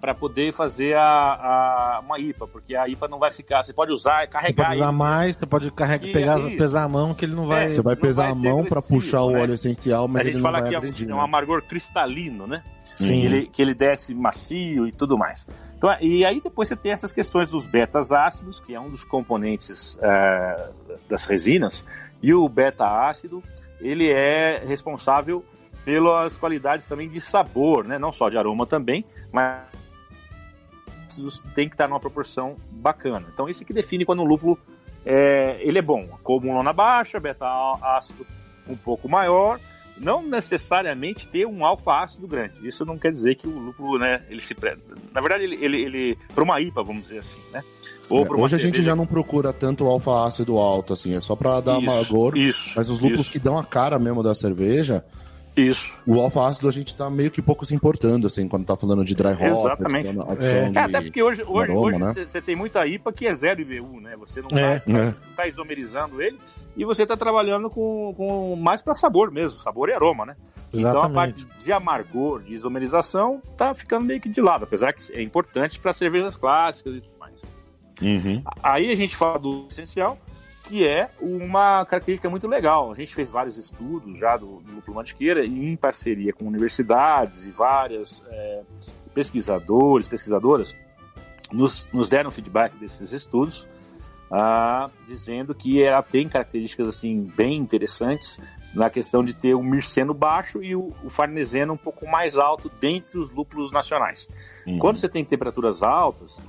para 0.00 0.14
poder 0.14 0.52
fazer 0.52 0.94
a, 0.96 1.02
a- 1.02 2.00
uma 2.04 2.18
IPA, 2.18 2.46
porque 2.46 2.76
a 2.76 2.86
IPA 2.88 3.08
não 3.08 3.18
vai 3.18 3.30
ficar. 3.30 3.62
Você 3.62 3.72
pode 3.72 3.90
usar 3.92 4.22
e 4.22 4.26
Você 4.26 4.32
carregar. 4.32 4.66
pode 4.66 4.76
usar 4.78 4.88
ele. 4.88 4.96
mais, 4.96 5.36
você 5.36 5.46
pode 5.46 5.70
carregar, 5.72 6.12
pegar, 6.12 6.38
é 6.40 6.56
pesar 6.56 6.84
a 6.84 6.88
mão 6.88 7.12
que 7.14 7.24
ele 7.24 7.34
não 7.34 7.46
vai. 7.46 7.66
É, 7.66 7.70
Você 7.70 7.82
vai 7.82 7.94
não 7.94 8.00
pesar 8.02 8.22
vai 8.22 8.32
a 8.32 8.34
mão 8.34 8.64
pra 8.64 8.78
agressivo, 8.78 9.00
puxar 9.00 9.22
o 9.22 9.30
né? 9.32 9.40
óleo 9.42 9.54
essencial, 9.54 10.06
mas 10.06 10.16
a 10.18 10.20
ele 10.20 10.28
gente 10.34 10.36
não 10.36 10.42
fala 10.42 10.60
vai 10.60 10.68
que 10.70 10.74
é 10.76 10.78
um, 10.78 10.84
é 10.84 11.14
um 11.14 11.16
né? 11.18 11.22
amargor 11.24 11.62
cristalino, 11.62 12.46
né? 12.46 12.62
Sim. 12.92 13.20
Que 13.20 13.26
ele, 13.26 13.46
que 13.46 13.62
ele 13.62 13.72
desce 13.74 14.14
macio 14.14 14.86
e 14.86 14.92
tudo 14.92 15.16
mais. 15.16 15.46
Então, 15.76 15.94
e 16.00 16.24
aí 16.24 16.40
depois 16.40 16.68
você 16.68 16.76
tem 16.76 16.92
essas 16.92 17.12
questões 17.12 17.48
dos 17.48 17.66
betas 17.66 18.12
ácidos, 18.12 18.60
que 18.60 18.74
é 18.74 18.80
um 18.80 18.90
dos 18.90 19.04
componentes 19.04 19.98
é, 20.02 20.68
das 21.08 21.24
resinas, 21.24 21.84
e 22.22 22.34
o 22.34 22.48
beta 22.48 22.84
ácido, 23.08 23.42
ele 23.80 24.10
é 24.10 24.62
responsável 24.66 25.42
pelas 25.84 26.36
qualidades 26.36 26.86
também 26.86 27.08
de 27.08 27.20
sabor, 27.20 27.84
né? 27.84 27.98
Não 27.98 28.12
só 28.12 28.28
de 28.28 28.38
aroma 28.38 28.66
também, 28.66 29.04
mas 29.32 29.62
tem 31.54 31.68
que 31.68 31.74
estar 31.74 31.88
numa 31.88 32.00
proporção 32.00 32.56
bacana. 32.70 33.26
Então 33.32 33.48
esse 33.48 33.64
que 33.64 33.72
define 33.72 34.04
quando 34.04 34.20
o 34.20 34.24
lúpulo 34.24 34.58
é, 35.04 35.58
ele 35.60 35.78
é 35.78 35.82
bom. 35.82 36.06
Comulona 36.22 36.72
baixa, 36.72 37.18
beta 37.18 37.46
ácido 37.82 38.26
um 38.68 38.76
pouco 38.76 39.08
maior, 39.08 39.58
não 39.98 40.22
necessariamente 40.22 41.26
ter 41.26 41.46
um 41.46 41.64
alfa 41.64 42.02
ácido 42.02 42.26
grande. 42.26 42.66
Isso 42.66 42.84
não 42.84 42.96
quer 42.96 43.10
dizer 43.10 43.34
que 43.34 43.46
o 43.46 43.58
lúpulo, 43.58 43.98
né, 43.98 44.22
ele 44.28 44.40
se 44.40 44.54
pre... 44.54 44.76
na 45.12 45.20
verdade 45.20 45.44
ele 45.44 45.56
ele, 45.64 45.82
ele 45.82 46.18
para 46.34 46.44
uma 46.44 46.60
IPA, 46.60 46.82
vamos 46.82 47.02
dizer 47.04 47.18
assim, 47.18 47.38
né? 47.52 47.62
É, 48.12 48.34
Hoje 48.34 48.56
a 48.56 48.58
gente 48.58 48.82
já 48.82 48.96
não 48.96 49.06
procura 49.06 49.52
tanto 49.52 49.86
alfa 49.86 50.24
ácido 50.24 50.58
alto, 50.58 50.92
assim, 50.92 51.14
é 51.14 51.20
só 51.20 51.36
pra 51.36 51.60
dar 51.60 51.78
Isso, 51.78 51.90
amargor. 51.90 52.36
Isso. 52.36 52.70
Mas 52.74 52.88
os 52.88 52.98
lúpulos 52.98 53.26
isso, 53.26 53.30
que 53.30 53.38
dão 53.38 53.56
a 53.56 53.64
cara 53.64 54.00
mesmo 54.00 54.20
da 54.20 54.34
cerveja, 54.34 55.04
isso. 55.56 55.92
o 56.06 56.20
alfa 56.20 56.46
ácido 56.46 56.68
a 56.68 56.72
gente 56.72 56.94
tá 56.94 57.10
meio 57.10 57.30
que 57.30 57.42
pouco 57.42 57.64
se 57.66 57.74
importando, 57.74 58.26
assim, 58.26 58.48
quando 58.48 58.64
tá 58.64 58.76
falando 58.76 59.04
de 59.04 59.14
dry 59.14 59.32
hop, 59.32 59.40
Exatamente. 59.42 60.08
adição- 60.08 60.30
adição 60.30 60.54
É. 60.56 60.70
de... 60.70 60.78
É, 60.78 60.80
até 60.80 61.00
porque 61.02 61.22
hoje, 61.22 61.42
hoje, 61.46 61.72
aroma, 61.72 61.86
hoje 61.86 61.98
né? 61.98 62.12
você 62.14 62.24
você 62.28 62.40
tem 62.42 62.56
muita 62.56 62.86
IPA 62.86 63.12
que 63.12 63.26
é 63.26 63.34
zero 63.34 63.60
IBU, 63.60 64.00
né? 64.00 64.16
Você 64.18 64.40
não 64.40 64.56
É, 64.58 64.76
está 64.76 64.90
né? 64.90 65.14
tá 65.36 65.46
isomerizando 65.46 66.22
ele 66.22 66.38
e 66.76 66.84
você 66.84 67.02
está 67.02 67.16
trabalhando 67.16 67.68
com, 67.68 68.14
com 68.16 68.56
mais 68.56 68.80
para 68.80 68.94
sabor 68.94 69.30
mesmo, 69.30 69.58
sabor 69.58 69.88
e 69.88 69.92
aroma, 69.92 70.24
né? 70.24 70.32
Então 70.72 70.88
a 70.88 70.90
Exatamente. 71.06 71.44
parte 71.44 71.64
de 71.64 71.72
amargor, 71.72 72.42
de 72.42 72.54
isomerização, 72.54 73.42
tá 73.56 73.74
ficando 73.74 74.04
meio 74.04 74.20
que 74.20 74.28
de 74.28 74.40
lado, 74.40 74.64
apesar 74.64 74.92
que 74.92 75.12
é 75.12 75.20
importante 75.22 75.78
para 75.80 75.92
cervejas 75.92 76.36
clássicas 76.36 76.94
e 76.94 77.00
tudo 77.00 77.18
mais. 77.18 77.42
Uhum. 78.00 78.42
Aí 78.62 78.90
a 78.90 78.94
gente 78.94 79.14
fala 79.16 79.38
do 79.38 79.66
essencial, 79.68 80.16
que 80.70 80.86
é 80.86 81.10
uma 81.20 81.84
característica 81.84 82.30
muito 82.30 82.46
legal. 82.46 82.92
A 82.92 82.94
gente 82.94 83.12
fez 83.12 83.28
vários 83.28 83.56
estudos 83.56 84.16
já 84.16 84.36
do, 84.36 84.60
do 84.60 84.74
lúpulo 84.76 84.98
mantiqueira 84.98 85.44
e 85.44 85.66
em 85.66 85.74
parceria 85.74 86.32
com 86.32 86.46
universidades 86.46 87.48
e 87.48 87.50
várias 87.50 88.22
é, 88.28 88.62
pesquisadores, 89.12 90.06
pesquisadoras, 90.06 90.76
nos, 91.50 91.88
nos 91.92 92.08
deram 92.08 92.30
feedback 92.30 92.72
desses 92.76 93.12
estudos, 93.12 93.66
ah, 94.30 94.88
dizendo 95.08 95.56
que 95.56 95.82
ela 95.82 96.04
tem 96.04 96.28
características 96.28 96.86
assim 96.86 97.28
bem 97.36 97.56
interessantes 97.56 98.40
na 98.72 98.88
questão 98.88 99.24
de 99.24 99.34
ter 99.34 99.54
o 99.54 99.62
mirceno 99.64 100.14
baixo 100.14 100.62
e 100.62 100.76
o, 100.76 100.92
o 101.02 101.10
farneseno 101.10 101.72
um 101.72 101.76
pouco 101.76 102.06
mais 102.06 102.36
alto 102.36 102.70
dentre 102.80 103.18
os 103.18 103.28
lúpulos 103.32 103.72
nacionais. 103.72 104.28
Uhum. 104.64 104.78
Quando 104.78 104.98
você 104.98 105.08
tem 105.08 105.24
temperaturas 105.24 105.82
altas, 105.82 106.40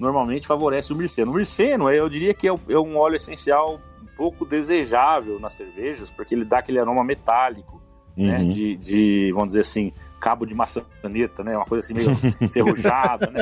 normalmente 0.00 0.46
favorece 0.46 0.92
o 0.92 0.96
mirceno. 0.96 1.30
O 1.30 1.34
mirceno, 1.34 1.90
eu 1.90 2.08
diria 2.08 2.32
que 2.32 2.48
é 2.48 2.50
é 2.50 2.78
um 2.78 2.96
óleo 2.96 3.16
essencial 3.16 3.78
um 4.02 4.16
pouco 4.16 4.46
desejável 4.46 5.38
nas 5.38 5.52
cervejas, 5.52 6.10
porque 6.10 6.34
ele 6.34 6.44
dá 6.44 6.58
aquele 6.58 6.78
aroma 6.80 7.04
metálico, 7.04 7.80
né? 8.16 8.38
Uhum. 8.38 8.48
De, 8.48 8.76
de, 8.76 9.30
vamos 9.32 9.48
dizer 9.48 9.60
assim, 9.60 9.92
cabo 10.18 10.46
de 10.46 10.54
maçaneta, 10.54 11.44
né? 11.44 11.54
Uma 11.56 11.66
coisa 11.66 11.84
assim 11.84 11.94
meio 11.94 12.10
enferrujada, 12.40 13.30
né? 13.30 13.40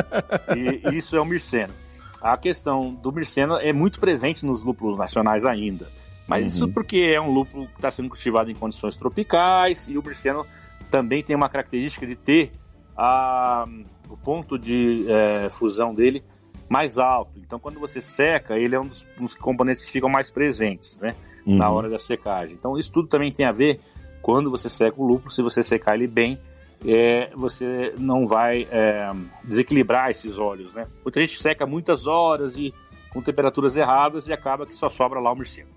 E 0.57 0.97
isso 0.99 1.17
é 1.17 1.21
o 1.21 1.25
mirceno. 1.25 1.73
A 2.21 2.37
questão 2.37 2.93
do 2.93 3.13
mirceno 3.13 3.55
é 3.57 3.73
muito 3.73 4.01
presente 4.01 4.45
nos 4.45 4.65
lúpulos 4.65 4.99
nacionais 4.99 5.45
ainda. 5.45 5.89
Mas 6.27 6.53
isso 6.55 6.67
Uhum. 6.67 6.73
porque 6.73 6.99
é 7.15 7.21
um 7.21 7.33
lúpulo 7.33 7.67
que 7.69 7.77
está 7.77 7.91
sendo 7.91 8.09
cultivado 8.09 8.51
em 8.51 8.55
condições 8.55 8.97
tropicais 8.97 9.87
e 9.89 9.97
o 9.97 10.03
mirceno 10.03 10.45
também 10.91 11.23
tem 11.23 11.35
uma 11.35 11.49
característica 11.49 12.07
de 12.07 12.17
ter 12.17 12.51
a, 12.97 13.65
o 14.11 14.17
ponto 14.17 14.59
de 14.59 15.07
eh, 15.09 15.49
fusão 15.51 15.95
dele 15.95 16.23
mais 16.69 16.99
alto. 16.99 17.33
Então, 17.39 17.59
quando 17.59 17.79
você 17.81 18.01
seca, 18.01 18.59
ele 18.59 18.75
é 18.75 18.81
um 18.81 18.87
dos, 18.87 19.07
um 19.19 19.25
dos 19.25 19.35
componentes 19.35 19.85
que 19.85 19.93
ficam 19.93 20.09
mais 20.09 20.31
presentes, 20.31 20.99
né? 21.01 21.15
Na 21.47 21.69
Uhum. 21.71 21.77
hora 21.77 21.89
da 21.89 21.99
secagem. 21.99 22.55
Então, 22.59 22.77
isso 22.79 22.93
tudo 22.93 23.09
também 23.09 23.33
tem 23.33 23.47
a 23.47 23.53
ver 23.53 23.81
quando 24.21 24.51
você 24.51 24.69
seca 24.69 25.01
o 25.01 25.07
lúpulo. 25.07 25.31
Se 25.31 25.41
você 25.43 25.63
secar 25.63 25.95
ele 25.95 26.07
bem, 26.07 26.39
é, 26.87 27.31
você 27.35 27.95
não 27.99 28.27
vai 28.27 28.69
é, 28.71 29.11
desequilibrar 29.45 30.11
esses 30.11 30.39
óleos, 30.39 30.75
né? 30.75 30.87
Muita 31.05 31.21
gente 31.21 31.41
seca 31.41 31.65
muitas 31.67 32.07
horas 32.07 32.57
e 32.57 32.75
com 33.13 33.23
temperaturas 33.23 33.77
erradas 33.77 34.29
e 34.29 34.33
acaba 34.33 34.67
que 34.67 34.75
só 34.75 34.91
sobra 34.91 35.19
lá 35.19 35.33
o 35.33 35.37
mirceno. 35.37 35.71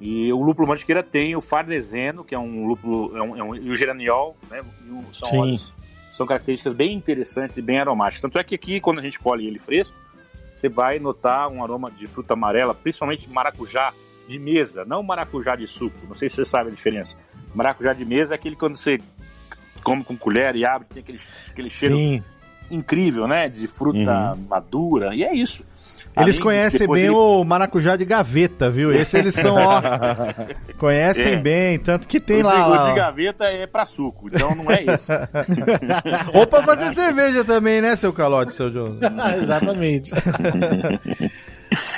E 0.00 0.32
o 0.32 0.40
lúpulo 0.42 0.68
mantiqueira 0.68 1.02
tem 1.02 1.36
o 1.36 1.40
farneseno, 1.40 2.24
que 2.24 2.34
é 2.34 2.38
um 2.38 2.66
lúpulo, 2.66 3.16
é 3.16 3.22
um, 3.22 3.36
é 3.36 3.42
um- 3.42 3.54
e 3.56 3.70
o 3.70 3.74
geraniol, 3.74 4.36
né? 4.50 4.62
São 5.12 5.38
óleos, 5.40 5.74
são 6.12 6.26
características 6.26 6.74
bem 6.74 6.94
interessantes 6.94 7.56
e 7.56 7.62
bem 7.62 7.78
aromáticas. 7.78 8.22
Tanto 8.22 8.38
é 8.38 8.44
que 8.44 8.54
aqui, 8.54 8.80
quando 8.80 8.98
a 8.98 9.02
gente 9.02 9.18
colhe 9.18 9.46
ele 9.46 9.58
fresco, 9.58 9.94
você 10.60 10.68
vai 10.68 10.98
notar 10.98 11.48
um 11.48 11.64
aroma 11.64 11.90
de 11.90 12.06
fruta 12.06 12.34
amarela, 12.34 12.74
principalmente 12.74 13.28
maracujá 13.30 13.94
de 14.28 14.38
mesa, 14.38 14.84
não 14.84 15.02
maracujá 15.02 15.56
de 15.56 15.66
suco. 15.66 15.96
Não 16.06 16.14
sei 16.14 16.28
se 16.28 16.36
você 16.36 16.44
sabe 16.44 16.68
a 16.68 16.72
diferença. 16.72 17.16
Maracujá 17.54 17.94
de 17.94 18.04
mesa 18.04 18.34
é 18.34 18.36
aquele 18.36 18.54
quando 18.54 18.76
você 18.76 18.98
come 19.82 20.04
com 20.04 20.16
colher 20.16 20.54
e 20.54 20.66
abre, 20.66 20.86
tem 20.88 21.02
aquele, 21.02 21.20
aquele 21.48 21.70
cheiro 21.70 21.96
Sim. 21.96 22.22
incrível, 22.70 23.26
né? 23.26 23.48
De 23.48 23.66
fruta 23.66 24.36
madura, 24.48 25.14
e 25.14 25.24
é 25.24 25.34
isso. 25.34 25.64
Eles 26.16 26.34
Além 26.36 26.40
conhecem 26.40 26.88
bem 26.88 27.04
ele- 27.04 27.10
o 27.10 27.44
maracujá 27.44 27.94
de 27.96 28.04
gaveta, 28.04 28.68
viu? 28.68 28.92
Esse 28.92 29.16
eles 29.16 29.34
são, 29.34 29.54
ó. 29.56 29.80
conhecem 30.76 31.34
É. 31.34 31.36
bem, 31.36 31.78
tanto 31.78 32.08
que 32.08 32.18
tem 32.18 32.42
o 32.42 32.46
lá. 32.46 32.54
de, 32.54 32.60
o 32.62 32.68
lá, 32.68 32.88
de 32.90 32.96
gaveta 32.96 33.44
é 33.44 33.64
pra 33.66 33.84
suco, 33.84 34.26
então 34.26 34.54
não 34.54 34.68
é 34.70 34.82
isso. 34.92 35.06
Ou 36.34 36.46
pra 36.48 36.64
fazer 36.64 36.92
cerveja 36.94 37.44
também, 37.44 37.80
né, 37.80 37.94
seu 37.94 38.12
calote, 38.12 38.52
seu 38.54 38.72
João? 38.72 38.96
Exatamente. 39.40 40.10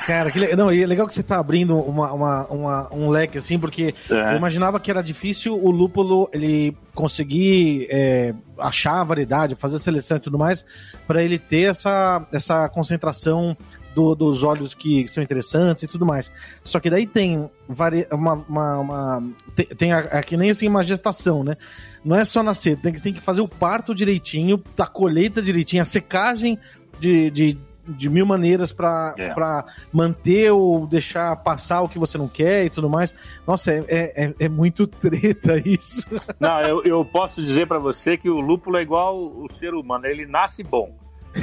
Cara, 0.07 0.31
que 0.31 0.39
le- 0.39 0.55
não, 0.57 0.71
e 0.71 0.83
é 0.83 0.87
legal 0.87 1.07
que 1.07 1.15
você 1.15 1.23
tá 1.23 1.39
abrindo 1.39 1.75
uma, 1.79 2.13
uma- 2.13 2.47
uma- 2.49 2.89
um 2.93 3.09
leque 3.09 3.39
assim, 3.39 3.59
porque 3.59 3.95
É. 4.11 4.33
eu 4.35 4.37
imaginava 4.37 4.79
que 4.79 4.91
era 4.91 5.01
difícil 5.03 5.55
o 5.59 5.71
lúpulo 5.71 6.29
ele 6.35 6.77
conseguir 6.95 7.87
é, 7.91 8.35
achar 8.59 9.01
a 9.01 9.05
variedade, 9.05 9.55
fazer 9.55 9.77
a 9.77 9.79
seleção 9.79 10.19
e 10.19 10.21
tudo 10.21 10.39
mais, 10.39 10.67
para 11.07 11.23
ele 11.23 11.39
ter 11.39 11.71
essa, 11.71 12.27
essa 12.31 12.69
concentração 12.69 13.57
do- 13.95 14.15
dos 14.15 14.43
óleos 14.43 14.75
que 14.75 15.07
são 15.09 15.23
interessantes 15.23 15.83
e 15.85 15.87
tudo 15.89 16.05
mais. 16.07 16.31
Só 16.65 16.81
que 16.81 16.89
daí 16.91 17.07
tem 17.07 17.49
vari, 17.69 18.07
uma, 18.11 18.35
uma, 18.49 18.79
uma- 18.79 19.23
tem, 19.55 19.67
tem 19.67 19.93
a, 19.93 19.99
a- 19.99 20.23
que 20.23 20.37
nem 20.37 20.51
assim 20.51 20.69
uma 20.69 20.83
gestação, 20.83 21.43
né? 21.45 21.57
Não 22.05 22.17
é 22.17 22.25
só 22.25 22.43
nascer, 22.43 22.77
tem 22.79 22.93
que, 22.93 23.01
tem 23.01 23.13
que 23.13 23.21
fazer 23.21 23.41
o 23.41 23.49
parto 23.49 23.95
direitinho, 23.95 24.63
a 24.79 24.87
colheita 24.87 25.41
direitinho, 25.43 25.83
a 25.83 25.85
secagem 25.85 26.59
de, 26.99 27.31
de, 27.31 27.59
de 27.87 28.09
mil 28.09 28.25
maneiras 28.25 28.73
para 28.73 29.15
É. 29.19 29.35
pra 29.35 29.65
manter 29.93 30.51
ou 30.53 30.87
deixar 30.87 31.35
passar 31.37 31.83
o 31.83 31.89
que 31.89 31.99
você 31.99 32.17
não 32.17 32.29
quer 32.29 32.65
e 32.65 32.71
tudo 32.71 32.89
mais. 32.89 33.15
Nossa, 33.47 33.73
é, 33.73 33.85
é, 33.89 34.25
é- 34.27 34.35
é 34.41 34.49
muito 34.49 34.87
treta 34.87 35.57
isso. 35.67 36.07
Não, 36.41 36.61
eu, 36.61 36.83
eu 36.85 37.05
posso 37.05 37.43
dizer 37.43 37.67
pra 37.67 37.79
você 37.79 38.17
que 38.17 38.31
o 38.31 38.41
lúpulo 38.41 38.77
é 38.77 38.83
igual 38.83 39.17
o 39.19 39.47
ser 39.53 39.75
humano, 39.75 40.07
ele 40.07 40.27
nasce 40.27 40.63
bom. 40.63 40.95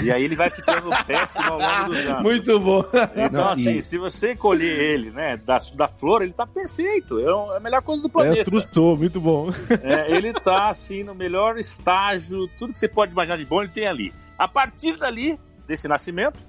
E 0.03 0.11
aí 0.11 0.23
ele 0.23 0.35
vai 0.35 0.49
ficando 0.49 0.89
péssimo 1.05 1.43
ao 1.45 1.59
longo 1.59 1.89
dos 1.89 2.05
anos. 2.05 2.23
muito 2.23 2.59
bom. 2.59 2.83
Então, 3.15 3.29
Não, 3.45 3.49
assim, 3.49 3.77
e- 3.77 3.81
se 3.81 3.97
você 3.97 4.35
colher 4.35 4.79
ele, 4.79 5.11
né, 5.11 5.37
da, 5.37 5.57
da 5.73 5.87
flor, 5.87 6.21
ele 6.21 6.33
tá 6.33 6.45
perfeito. 6.45 7.19
É 7.19 7.53
é 7.53 7.57
a 7.57 7.59
melhor 7.59 7.81
coisa 7.81 8.01
do 8.01 8.07
É, 8.07 8.11
planeta. 8.11 8.43
trustou, 8.45 8.95
muito 8.97 9.19
bom. 9.19 9.49
É, 9.83 10.11
ele 10.15 10.31
tá, 10.33 10.69
assim, 10.69 11.03
no 11.03 11.13
melhor 11.15 11.57
estágio, 11.57 12.47
tudo 12.57 12.73
que 12.73 12.79
você 12.79 12.87
pode 12.87 13.11
imaginar 13.11 13.37
de 13.37 13.45
bom, 13.45 13.61
ele 13.61 13.71
tem 13.71 13.87
ali. 13.87 14.13
A 14.37 14.47
partir 14.47 14.95
dali, 14.97 15.39
desse 15.67 15.87
nascimento, 15.87 16.39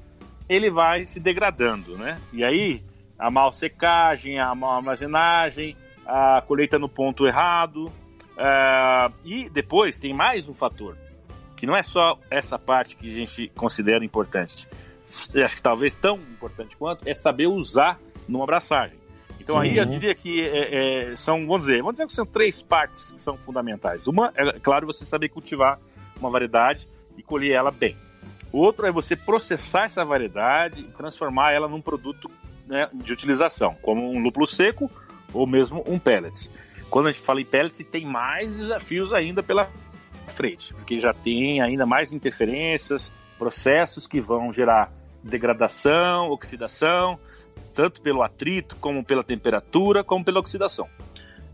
ele 0.48 0.70
vai 0.70 1.06
se 1.06 1.18
degradando, 1.20 1.96
né? 1.96 2.18
E 2.32 2.44
aí, 2.44 2.82
a 3.18 3.30
mal 3.30 3.52
secagem, 3.52 4.38
a 4.38 4.54
mal 4.54 4.76
armazenagem, 4.76 5.76
a 6.06 6.42
colheita 6.46 6.78
no 6.78 6.88
ponto 6.88 7.26
errado. 7.26 7.90
Uh, 8.36 9.12
e 9.24 9.50
depois 9.50 9.98
tem 10.00 10.14
mais 10.14 10.48
um 10.48 10.54
fator, 10.54 10.96
que 11.60 11.66
não 11.66 11.76
é 11.76 11.82
só 11.82 12.18
essa 12.30 12.58
parte 12.58 12.96
que 12.96 13.10
a 13.10 13.14
gente 13.14 13.52
considera 13.54 14.02
importante. 14.02 14.66
Acho 15.44 15.56
que 15.56 15.62
talvez 15.62 15.94
tão 15.94 16.16
importante 16.16 16.74
quanto 16.74 17.06
é 17.06 17.12
saber 17.12 17.48
usar 17.48 18.00
numa 18.26 18.44
abraçagem. 18.44 18.96
Então 19.38 19.56
Sim. 19.56 19.68
aí 19.68 19.76
eu 19.76 19.84
diria 19.84 20.14
que 20.14 20.40
é, 20.40 21.10
é, 21.12 21.16
são, 21.16 21.46
vamos 21.46 21.66
dizer, 21.66 21.82
vamos 21.82 21.96
dizer 21.96 22.06
que 22.06 22.14
são 22.14 22.24
três 22.24 22.62
partes 22.62 23.10
que 23.10 23.20
são 23.20 23.36
fundamentais. 23.36 24.06
Uma 24.06 24.32
é, 24.34 24.58
claro, 24.58 24.86
você 24.86 25.04
saber 25.04 25.28
cultivar 25.28 25.78
uma 26.18 26.30
variedade 26.30 26.88
e 27.14 27.22
colher 27.22 27.52
ela 27.52 27.70
bem. 27.70 27.94
Outro 28.50 28.86
é 28.86 28.90
você 28.90 29.14
processar 29.14 29.84
essa 29.84 30.02
variedade 30.02 30.80
e 30.80 30.84
transformar 30.84 31.52
ela 31.52 31.68
num 31.68 31.82
produto 31.82 32.30
né, 32.66 32.88
de 32.94 33.12
utilização, 33.12 33.76
como 33.82 34.10
um 34.10 34.18
lúpulo 34.18 34.46
seco 34.46 34.90
ou 35.34 35.46
mesmo 35.46 35.84
um 35.86 35.98
pellets. 35.98 36.50
Quando 36.88 37.08
a 37.08 37.12
gente 37.12 37.22
fala 37.22 37.42
em 37.42 37.44
pellets, 37.44 37.86
tem 37.90 38.06
mais 38.06 38.56
desafios 38.56 39.12
ainda 39.12 39.42
pela 39.42 39.68
frente, 40.30 40.72
porque 40.74 41.00
já 41.00 41.12
tem 41.12 41.60
ainda 41.60 41.84
mais 41.84 42.12
interferências, 42.12 43.12
processos 43.38 44.06
que 44.06 44.20
vão 44.20 44.52
gerar 44.52 44.92
degradação, 45.22 46.30
oxidação, 46.30 47.18
tanto 47.74 48.00
pelo 48.00 48.22
atrito, 48.22 48.76
como 48.76 49.04
pela 49.04 49.22
temperatura, 49.22 50.02
como 50.02 50.24
pela 50.24 50.40
oxidação. 50.40 50.88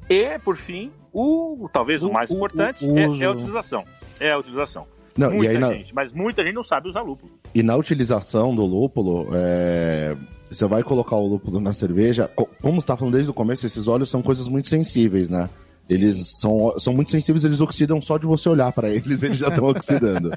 E, 0.09 0.39
por 0.39 0.57
fim, 0.57 0.93
o 1.13 1.69
talvez 1.73 2.03
o, 2.03 2.09
o 2.09 2.13
mais 2.13 2.31
o, 2.31 2.35
importante 2.35 2.85
o, 2.85 2.99
é, 2.99 3.03
é, 3.03 3.25
a 3.25 3.31
utilização. 3.31 3.85
É 4.21 4.33
a 4.33 4.39
utilização. 4.39 4.87
Não, 5.17 5.31
muita 5.31 5.53
e 5.53 5.57
aí 5.57 5.77
gente, 5.79 5.89
na... 5.89 5.95
mas 5.95 6.13
muita 6.13 6.45
gente 6.45 6.55
não 6.55 6.65
sabe 6.65 6.89
usar 6.89 7.03
lúpulo. 7.03 7.33
E 7.55 7.63
na 7.63 7.75
utilização 7.75 8.55
do 8.55 8.65
lúpulo, 8.65 9.29
é... 9.33 10.17
você 10.51 10.67
vai 10.67 10.83
colocar 10.83 11.17
o 11.17 11.27
lúpulo 11.27 11.59
na 11.61 11.73
cerveja, 11.73 12.31
como 12.61 12.79
está 12.79 12.97
falando 12.97 13.15
desde 13.15 13.31
o 13.31 13.35
começo, 13.35 13.67
esses 13.67 13.89
óleos 13.89 14.11
são 14.11 14.23
coisas 14.23 14.47
muito 14.47 14.69
sensíveis, 14.69 15.31
né? 15.31 15.49
Eles 15.89 16.33
são, 16.37 16.75
são 16.79 16.93
muito 16.93 17.13
sensíveis, 17.13 17.45
eles 17.45 17.61
oxidam 17.61 18.01
só 18.01 18.19
de 18.19 18.27
você 18.27 18.49
olhar 18.49 18.73
para 18.73 18.89
eles, 18.89 19.23
eles 19.25 19.39
já 19.39 19.49
estão 19.49 19.67
oxidando. 19.67 20.33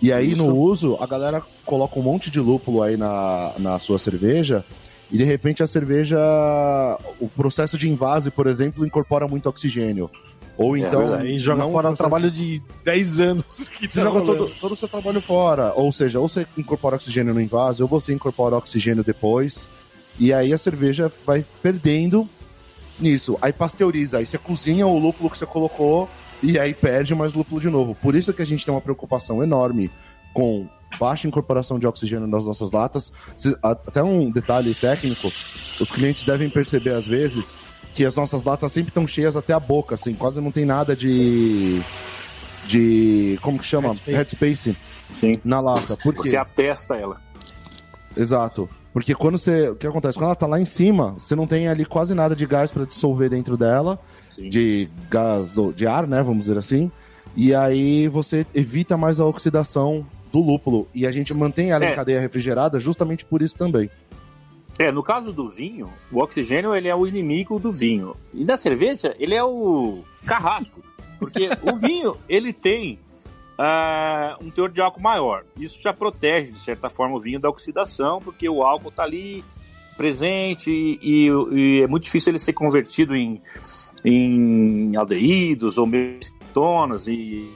E 0.00 0.12
aí, 0.12 0.32
Isso. 0.32 0.42
no 0.42 0.56
uso, 0.56 0.96
a 1.00 1.06
galera 1.06 1.40
coloca 1.64 1.98
um 1.98 2.02
monte 2.02 2.30
de 2.30 2.40
lúpulo 2.40 2.82
aí 2.82 2.96
na, 2.96 3.52
na 3.58 3.78
sua 3.78 3.98
cerveja 3.98 4.64
e 5.12 5.18
de 5.18 5.24
repente 5.24 5.62
a 5.62 5.66
cerveja, 5.66 6.18
o 7.20 7.28
processo 7.28 7.76
de 7.76 7.88
invase, 7.88 8.30
por 8.30 8.46
exemplo, 8.46 8.86
incorpora 8.86 9.28
muito 9.28 9.46
oxigênio. 9.46 10.10
Ou 10.56 10.74
é 10.74 10.80
então. 10.80 11.16
É, 11.16 11.26
e 11.26 11.38
joga 11.38 11.64
fora 11.64 11.90
o 11.90 11.94
trabalho 11.94 12.30
de 12.30 12.62
10 12.82 13.20
anos 13.20 13.68
que 13.78 13.86
tá 13.88 14.02
joga 14.02 14.20
todo, 14.22 14.50
todo 14.58 14.72
o 14.72 14.76
seu 14.76 14.88
trabalho 14.88 15.20
fora. 15.20 15.72
Ou 15.74 15.92
seja, 15.92 16.18
ou 16.18 16.28
você 16.28 16.46
incorpora 16.56 16.96
oxigênio 16.96 17.34
no 17.34 17.40
invase, 17.40 17.82
ou 17.82 17.88
você 17.88 18.12
incorpora 18.14 18.56
oxigênio 18.56 19.04
depois. 19.04 19.68
E 20.18 20.32
aí 20.32 20.52
a 20.52 20.58
cerveja 20.58 21.12
vai 21.26 21.44
perdendo 21.62 22.28
nisso. 22.98 23.38
Aí 23.40 23.52
pasteuriza, 23.52 24.18
aí 24.18 24.26
você 24.26 24.38
cozinha 24.38 24.86
o 24.86 24.98
lúpulo 24.98 25.30
que 25.30 25.38
você 25.38 25.46
colocou 25.46 26.08
e 26.42 26.58
aí 26.58 26.74
perde 26.74 27.14
mais 27.14 27.34
lúpulo 27.34 27.60
de 27.60 27.68
novo. 27.68 27.94
Por 27.94 28.14
isso 28.14 28.32
que 28.32 28.42
a 28.42 28.46
gente 28.46 28.64
tem 28.64 28.74
uma 28.74 28.80
preocupação 28.80 29.42
enorme 29.42 29.90
com 30.34 30.66
baixa 30.98 31.26
incorporação 31.26 31.78
de 31.78 31.86
oxigênio 31.86 32.26
nas 32.26 32.44
nossas 32.44 32.70
latas. 32.70 33.12
Até 33.62 34.02
um 34.02 34.30
detalhe 34.30 34.74
técnico, 34.74 35.30
os 35.80 35.90
clientes 35.90 36.24
devem 36.24 36.50
perceber 36.50 36.94
às 36.94 37.06
vezes 37.06 37.56
que 37.94 38.04
as 38.04 38.14
nossas 38.14 38.44
latas 38.44 38.72
sempre 38.72 38.90
estão 38.90 39.06
cheias 39.06 39.36
até 39.36 39.52
a 39.52 39.60
boca, 39.60 39.94
assim, 39.94 40.14
quase 40.14 40.40
não 40.40 40.50
tem 40.50 40.64
nada 40.64 40.96
de. 40.96 41.80
de. 42.66 43.38
como 43.42 43.58
que 43.58 43.66
chama? 43.66 43.88
Headspace, 43.88 44.12
Headspace 44.12 44.76
Sim. 45.14 45.40
na 45.44 45.60
lata. 45.60 45.96
Por 45.96 46.14
quê? 46.14 46.30
Você 46.30 46.36
atesta 46.36 46.96
ela. 46.96 47.20
Exato. 48.16 48.68
Porque 48.92 49.14
quando 49.14 49.38
você. 49.38 49.70
O 49.70 49.76
que 49.76 49.86
acontece? 49.86 50.18
Quando 50.18 50.26
ela 50.26 50.36
tá 50.36 50.46
lá 50.46 50.60
em 50.60 50.64
cima, 50.64 51.14
você 51.18 51.34
não 51.34 51.46
tem 51.46 51.66
ali 51.66 51.84
quase 51.84 52.14
nada 52.14 52.36
de 52.36 52.46
gás 52.46 52.70
para 52.70 52.84
dissolver 52.84 53.30
dentro 53.30 53.56
dela. 53.56 53.98
Sim. 54.30 54.48
De 54.48 54.88
gás 55.10 55.54
de 55.74 55.86
ar, 55.86 56.06
né? 56.06 56.22
Vamos 56.22 56.40
dizer 56.46 56.58
assim. 56.58 56.90
E 57.34 57.54
aí 57.54 58.08
você 58.08 58.46
evita 58.54 58.96
mais 58.96 59.18
a 59.18 59.24
oxidação 59.24 60.06
do 60.30 60.40
lúpulo. 60.40 60.86
E 60.94 61.06
a 61.06 61.12
gente 61.12 61.32
mantém 61.32 61.70
ela 61.70 61.84
é. 61.84 61.92
em 61.92 61.96
cadeia 61.96 62.20
refrigerada 62.20 62.78
justamente 62.78 63.24
por 63.24 63.40
isso 63.40 63.56
também. 63.56 63.90
É, 64.78 64.90
no 64.90 65.02
caso 65.02 65.32
do 65.32 65.48
vinho, 65.50 65.90
o 66.10 66.18
oxigênio 66.18 66.74
ele 66.74 66.88
é 66.88 66.94
o 66.94 67.06
inimigo 67.06 67.58
do 67.58 67.70
vinho. 67.70 68.16
E 68.32 68.44
da 68.44 68.56
cerveja, 68.56 69.14
ele 69.18 69.34
é 69.34 69.44
o 69.44 70.02
carrasco. 70.24 70.82
Porque 71.18 71.48
o 71.62 71.76
vinho, 71.78 72.16
ele 72.28 72.52
tem 72.52 72.98
uh, 73.58 74.44
um 74.44 74.50
teor 74.50 74.70
de 74.70 74.80
álcool 74.80 75.00
maior. 75.00 75.44
Isso 75.56 75.80
já 75.80 75.92
protege, 75.92 76.52
de 76.52 76.60
certa 76.60 76.88
forma, 76.88 77.16
o 77.16 77.20
vinho 77.20 77.40
da 77.40 77.48
oxidação, 77.48 78.20
porque 78.20 78.48
o 78.48 78.62
álcool 78.62 78.88
está 78.88 79.02
ali 79.02 79.44
presente 79.96 80.70
e, 80.70 81.28
e, 81.28 81.82
é 81.82 81.86
muito 81.86 82.04
difícil 82.04 82.30
ele 82.30 82.38
ser 82.38 82.54
convertido 82.54 83.14
em, 83.14 83.42
em 84.04 84.96
aldeídos 84.96 85.76
ou 85.76 85.86
metonas 85.86 87.06
e 87.06 87.52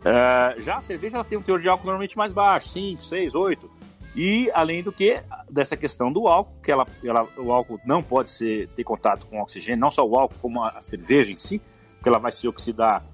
uh, 0.00 0.60
já 0.60 0.76
a 0.76 0.80
cerveja 0.80 1.18
ela 1.18 1.24
tem 1.24 1.36
um 1.36 1.42
teor 1.42 1.60
de 1.60 1.68
álcool 1.68 1.84
normalmente 1.84 2.16
mais 2.16 2.32
baixo, 2.32 2.68
5, 2.70 3.04
6, 3.04 3.34
8. 3.34 3.70
E, 4.16 4.50
além 4.54 4.82
do 4.82 4.90
que, 4.90 5.22
dessa 5.50 5.76
questão 5.76 6.10
do 6.10 6.26
álcool, 6.26 6.58
que 6.62 6.72
ela, 6.72 6.86
ela, 7.04 7.28
o 7.36 7.52
álcool 7.52 7.78
não 7.84 8.02
pode 8.02 8.30
ser, 8.30 8.66
ter 8.68 8.82
contato 8.82 9.26
com 9.26 9.42
oxigênio, 9.42 9.78
não 9.78 9.90
só 9.90 10.02
o 10.06 10.18
álcool, 10.18 10.38
como 10.40 10.62
a, 10.64 10.70
a 10.70 10.80
cerveja 10.80 11.30
em 11.30 11.36
si, 11.36 11.60
porque 11.96 12.08
ela 12.08 12.18
vai 12.18 12.32
se 12.32 12.48
oxidar 12.48 13.04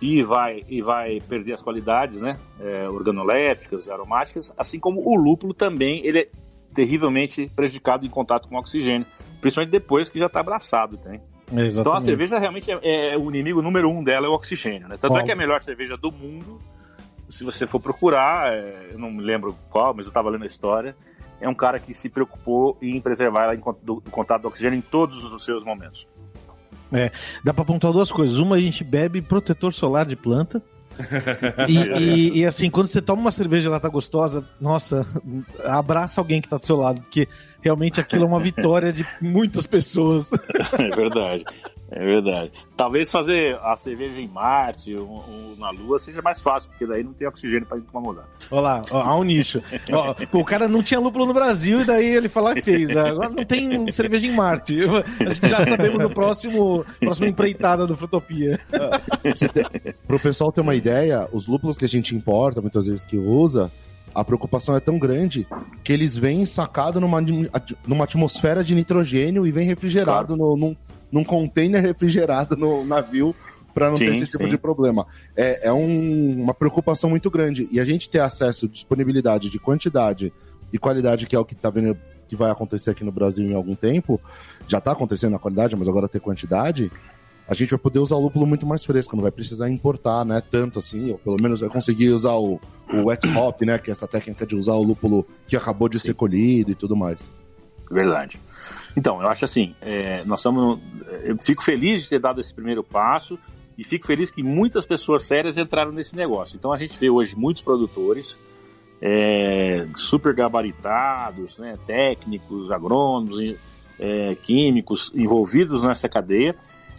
e 0.00 0.22
vai, 0.22 0.64
e 0.68 0.80
vai 0.80 1.20
perder 1.20 1.54
as 1.54 1.62
qualidades 1.62 2.22
né, 2.22 2.38
é, 2.60 2.88
organolépticas, 2.88 3.88
aromáticas, 3.88 4.54
assim 4.56 4.78
como 4.78 5.00
o 5.00 5.16
lúpulo 5.16 5.52
também, 5.52 6.06
ele 6.06 6.20
é 6.20 6.28
terrivelmente 6.72 7.50
prejudicado 7.56 8.06
em 8.06 8.10
contato 8.10 8.48
com 8.48 8.56
oxigênio, 8.56 9.06
principalmente 9.40 9.72
depois 9.72 10.08
que 10.08 10.18
já 10.18 10.26
está 10.26 10.40
abraçado. 10.40 10.96
Tem. 10.98 11.20
Então 11.50 11.94
a 11.94 12.00
cerveja 12.00 12.38
realmente 12.38 12.70
é, 12.70 13.14
é, 13.14 13.18
o 13.18 13.28
inimigo 13.30 13.62
número 13.62 13.90
um 13.90 14.04
dela 14.04 14.26
é 14.26 14.28
o 14.28 14.34
oxigênio. 14.34 14.86
Né? 14.86 14.96
Tanto 15.00 15.14
Bom. 15.14 15.18
é 15.18 15.24
que 15.24 15.30
é 15.30 15.34
a 15.34 15.36
melhor 15.36 15.62
cerveja 15.62 15.96
do 15.96 16.12
mundo 16.12 16.60
se 17.28 17.44
você 17.44 17.66
for 17.66 17.80
procurar, 17.80 18.52
é, 18.52 18.90
eu 18.92 18.98
não 18.98 19.10
me 19.10 19.22
lembro 19.22 19.56
qual, 19.70 19.94
mas 19.94 20.06
eu 20.06 20.10
estava 20.10 20.30
lendo 20.30 20.44
a 20.44 20.46
história, 20.46 20.96
é 21.40 21.48
um 21.48 21.54
cara 21.54 21.78
que 21.78 21.94
se 21.94 22.08
preocupou 22.08 22.76
em 22.80 23.00
preservar 23.00 23.44
ela 23.44 23.54
em, 23.54 23.60
do, 23.60 24.00
do 24.00 24.10
contato 24.10 24.42
do 24.42 24.48
oxigênio 24.48 24.78
em 24.78 24.82
todos 24.82 25.22
os 25.32 25.44
seus 25.44 25.64
momentos. 25.64 26.06
É, 26.92 27.10
dá 27.44 27.52
para 27.52 27.62
apontar 27.62 27.92
duas 27.92 28.10
coisas. 28.10 28.38
Uma, 28.38 28.56
a 28.56 28.60
gente 28.60 28.82
bebe 28.82 29.20
protetor 29.20 29.72
solar 29.72 30.06
de 30.06 30.16
planta. 30.16 30.62
e, 31.68 31.76
e, 31.76 32.38
e, 32.38 32.44
assim, 32.44 32.68
quando 32.68 32.88
você 32.88 33.00
toma 33.00 33.20
uma 33.20 33.30
cerveja 33.30 33.68
ela 33.68 33.78
tá 33.78 33.88
gostosa, 33.88 34.44
nossa, 34.60 35.06
abraça 35.64 36.20
alguém 36.20 36.40
que 36.40 36.48
tá 36.48 36.56
do 36.56 36.66
seu 36.66 36.76
lado, 36.76 37.00
porque 37.02 37.28
realmente 37.62 38.00
aquilo 38.00 38.24
é 38.24 38.26
uma 38.26 38.40
vitória 38.40 38.92
de 38.92 39.06
muitas 39.20 39.64
pessoas. 39.64 40.30
É 40.78 40.90
verdade. 40.96 41.44
É 41.90 42.04
verdade. 42.04 42.52
Talvez 42.76 43.10
fazer 43.10 43.58
a 43.62 43.74
cerveja 43.76 44.20
em 44.20 44.28
Marte 44.28 44.94
ou, 44.94 45.08
ou, 45.08 45.56
na 45.56 45.70
Lua 45.70 45.98
seja 45.98 46.20
mais 46.20 46.38
fácil, 46.38 46.68
porque 46.68 46.86
daí 46.86 47.02
não 47.02 47.14
tem 47.14 47.26
oxigênio 47.26 47.66
para 47.66 47.78
incomodar. 47.78 48.26
Olha 48.50 48.60
lá, 48.60 48.82
ó, 48.90 49.00
há 49.00 49.16
um 49.16 49.24
nicho. 49.24 49.62
ó, 49.90 50.14
o 50.32 50.44
cara 50.44 50.68
não 50.68 50.82
tinha 50.82 51.00
lúpulo 51.00 51.24
no 51.24 51.32
Brasil 51.32 51.80
e 51.80 51.84
daí 51.84 52.06
ele 52.06 52.28
falou 52.28 52.54
que 52.54 52.60
fez. 52.60 52.94
Agora 52.94 53.30
não 53.30 53.44
tem 53.44 53.90
cerveja 53.90 54.26
em 54.26 54.32
Marte. 54.32 54.76
Acho 55.26 55.40
que 55.40 55.48
já 55.48 55.62
sabemos 55.62 55.98
no 55.98 56.10
próximo, 56.10 56.84
próximo 57.00 57.26
empreitada 57.26 57.86
do 57.86 57.96
Frutopia. 57.96 58.60
Para 60.06 60.16
o 60.16 60.20
pessoal 60.20 60.52
ter 60.52 60.60
uma 60.60 60.74
ideia, 60.74 61.26
os 61.32 61.46
lúpulos 61.46 61.78
que 61.78 61.86
a 61.86 61.88
gente 61.88 62.14
importa, 62.14 62.60
muitas 62.60 62.86
vezes 62.86 63.04
que 63.04 63.16
usa, 63.16 63.72
a 64.14 64.24
preocupação 64.24 64.76
é 64.76 64.80
tão 64.80 64.98
grande 64.98 65.46
que 65.82 65.92
eles 65.92 66.16
vêm 66.16 66.44
sacado 66.44 67.00
numa, 67.00 67.20
numa 67.86 68.04
atmosfera 68.04 68.62
de 68.62 68.74
nitrogênio 68.74 69.46
e 69.46 69.52
vem 69.52 69.66
refrigerado 69.66 70.36
claro. 70.36 70.56
no, 70.56 70.56
num, 70.56 70.76
num 71.10 71.24
container 71.24 71.82
refrigerado 71.82 72.56
no 72.56 72.84
navio 72.84 73.34
para 73.74 73.90
não 73.90 73.96
sim, 73.96 74.06
ter 74.06 74.12
esse 74.14 74.26
tipo 74.26 74.44
sim. 74.44 74.50
de 74.50 74.58
problema. 74.58 75.06
É, 75.36 75.68
é 75.68 75.72
um, 75.72 76.42
uma 76.42 76.54
preocupação 76.54 77.10
muito 77.10 77.30
grande. 77.30 77.68
E 77.70 77.78
a 77.78 77.84
gente 77.84 78.10
ter 78.10 78.20
acesso, 78.20 78.68
disponibilidade 78.68 79.48
de 79.50 79.58
quantidade 79.58 80.32
e 80.72 80.78
qualidade, 80.78 81.26
que 81.26 81.36
é 81.36 81.38
o 81.38 81.44
que 81.44 81.54
tá 81.54 81.70
vendo 81.70 81.96
que 82.26 82.36
vai 82.36 82.50
acontecer 82.50 82.90
aqui 82.90 83.02
no 83.02 83.10
Brasil 83.10 83.48
em 83.48 83.54
algum 83.54 83.74
tempo, 83.74 84.20
já 84.66 84.78
está 84.78 84.92
acontecendo 84.92 85.34
a 85.34 85.38
qualidade, 85.38 85.74
mas 85.74 85.88
agora 85.88 86.06
ter 86.06 86.20
quantidade, 86.20 86.92
a 87.48 87.54
gente 87.54 87.70
vai 87.70 87.78
poder 87.78 87.98
usar 88.00 88.16
o 88.16 88.20
lúpulo 88.20 88.46
muito 88.46 88.66
mais 88.66 88.84
fresco, 88.84 89.16
não 89.16 89.22
vai 89.22 89.32
precisar 89.32 89.70
importar, 89.70 90.24
né, 90.26 90.42
tanto 90.50 90.78
assim, 90.78 91.12
ou 91.12 91.18
pelo 91.18 91.36
menos 91.40 91.60
vai 91.60 91.70
conseguir 91.70 92.10
usar 92.10 92.34
o, 92.34 92.60
o 92.92 93.04
wet 93.06 93.26
hop, 93.34 93.62
né, 93.62 93.78
que 93.78 93.90
é 93.90 93.92
essa 93.92 94.06
técnica 94.06 94.44
de 94.44 94.54
usar 94.54 94.74
o 94.74 94.82
lúpulo 94.82 95.26
que 95.46 95.56
acabou 95.56 95.88
de 95.88 95.98
Sim. 95.98 96.08
ser 96.08 96.14
colhido 96.14 96.70
e 96.70 96.74
tudo 96.74 96.94
mais. 96.94 97.32
Verdade. 97.90 98.38
Então, 98.98 99.22
eu 99.22 99.28
acho 99.28 99.44
assim, 99.44 99.76
é, 99.80 100.24
nós 100.24 100.40
estamos. 100.40 100.80
Eu 101.22 101.38
fico 101.38 101.62
feliz 101.62 102.02
de 102.02 102.08
ter 102.08 102.18
dado 102.18 102.40
esse 102.40 102.52
primeiro 102.52 102.82
passo 102.82 103.38
e 103.78 103.84
fico 103.84 104.04
feliz 104.04 104.28
que 104.28 104.42
muitas 104.42 104.84
pessoas 104.84 105.22
sérias 105.22 105.56
entraram 105.56 105.92
nesse 105.92 106.16
negócio. 106.16 106.56
Então 106.56 106.72
a 106.72 106.76
gente 106.76 106.98
vê 106.98 107.08
hoje 107.08 107.36
muitos 107.36 107.62
produtores 107.62 108.40
é, 109.00 109.86
super 109.94 110.34
gabaritados, 110.34 111.56
né, 111.58 111.78
técnicos, 111.86 112.72
agrônomos, 112.72 113.54
é, 114.00 114.34
químicos 114.42 115.12
envolvidos 115.14 115.84
nessa 115.84 116.08
cadeia 116.08 116.56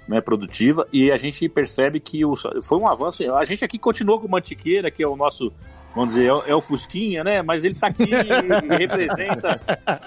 né, 0.08 0.22
produtiva 0.22 0.88
e 0.94 1.12
a 1.12 1.18
gente 1.18 1.50
percebe 1.50 2.00
que 2.00 2.24
o, 2.24 2.34
foi 2.64 2.78
um 2.78 2.88
avanço. 2.88 3.30
A 3.36 3.44
gente 3.44 3.66
aqui 3.66 3.78
continua 3.78 4.18
com 4.18 4.30
Mantiqueira, 4.30 4.90
que 4.90 5.04
é 5.04 5.08
o 5.08 5.18
nosso 5.18 5.52
vamos 5.93 6.13
dizer, 6.13 6.25
é, 6.25 6.52
é 6.52 6.56
o 6.56 6.62
Fusquinha, 6.62 7.23
né? 7.23 7.41
Mas 7.41 7.63
ele 7.63 7.75
tá 7.75 7.88
aqui 7.88 8.04
e 8.04 8.78
representa, 8.78 9.62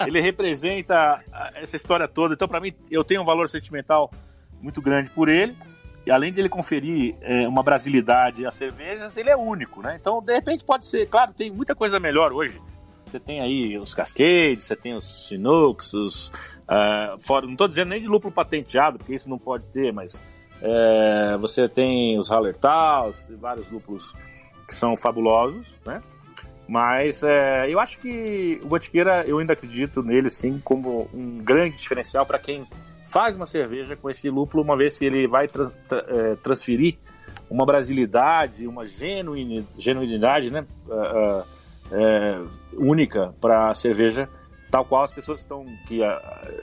ele 0.05 0.21
representa 0.21 1.23
essa 1.55 1.75
história 1.75 2.07
toda. 2.07 2.33
Então, 2.33 2.47
para 2.47 2.59
mim, 2.59 2.73
eu 2.89 3.03
tenho 3.03 3.21
um 3.21 3.25
valor 3.25 3.49
sentimental 3.49 4.11
muito 4.61 4.81
grande 4.81 5.09
por 5.09 5.29
ele. 5.29 5.55
E 6.05 6.11
além 6.11 6.33
de 6.33 6.39
ele 6.41 6.49
conferir 6.49 7.15
é, 7.21 7.47
uma 7.47 7.63
brasilidade 7.63 8.45
às 8.45 8.55
cervejas, 8.55 9.15
ele 9.15 9.29
é 9.29 9.37
único, 9.37 9.81
né? 9.81 9.97
Então, 9.99 10.21
de 10.21 10.33
repente, 10.33 10.63
pode 10.63 10.85
ser. 10.85 11.07
Claro, 11.07 11.33
tem 11.33 11.49
muita 11.51 11.73
coisa 11.73 11.99
melhor 11.99 12.33
hoje. 12.33 12.61
Você 13.05 13.19
tem 13.19 13.41
aí 13.41 13.77
os 13.77 13.93
Cascades, 13.93 14.65
você 14.65 14.75
tem 14.75 14.95
os 14.95 15.27
Chinooks, 15.27 15.93
os. 15.93 16.27
Uh, 16.63 17.19
fora, 17.19 17.45
não 17.45 17.53
estou 17.53 17.67
dizendo 17.67 17.89
nem 17.89 18.01
de 18.01 18.07
lúpulo 18.07 18.33
patenteado, 18.33 18.97
porque 18.97 19.13
isso 19.13 19.29
não 19.29 19.37
pode 19.37 19.65
ter, 19.65 19.93
mas 19.93 20.21
é, 20.61 21.37
você 21.37 21.67
tem 21.67 22.17
os 22.17 22.29
Hallertals, 22.29 23.27
vários 23.39 23.69
lúpulos 23.69 24.15
que 24.73 24.79
são 24.79 24.97
fabulosos, 24.97 25.75
né? 25.85 26.01
Mas 26.67 27.21
é, 27.21 27.69
eu 27.69 27.79
acho 27.79 27.99
que 27.99 28.59
o 28.63 28.67
Botiqueira, 28.67 29.23
eu 29.27 29.37
ainda 29.37 29.53
acredito 29.53 30.01
nele, 30.01 30.29
sim, 30.29 30.59
como 30.63 31.07
um 31.13 31.37
grande 31.37 31.77
diferencial 31.77 32.25
para 32.25 32.39
quem 32.39 32.65
faz 33.05 33.35
uma 33.35 33.45
cerveja 33.45 33.95
com 33.95 34.09
esse 34.09 34.29
lúpulo, 34.29 34.63
uma 34.63 34.75
vez 34.75 34.97
que 34.97 35.05
ele 35.05 35.27
vai 35.27 35.47
tra 35.47 35.69
tra 35.87 36.03
é, 36.07 36.35
transferir 36.35 36.97
uma 37.49 37.65
brasilidade, 37.65 38.65
uma 38.65 38.87
genuine, 38.87 39.67
genuinidade 39.77 40.51
né, 40.51 40.65
uh, 40.87 41.43
uh, 41.91 42.49
única 42.73 43.35
para 43.39 43.69
a 43.69 43.75
cerveja, 43.75 44.27
tal 44.73 44.83
qual 44.83 45.03
as 45.03 45.13
pessoas 45.13 45.41
estão, 45.41 45.67
que 45.85 46.01
uh, 46.01 46.09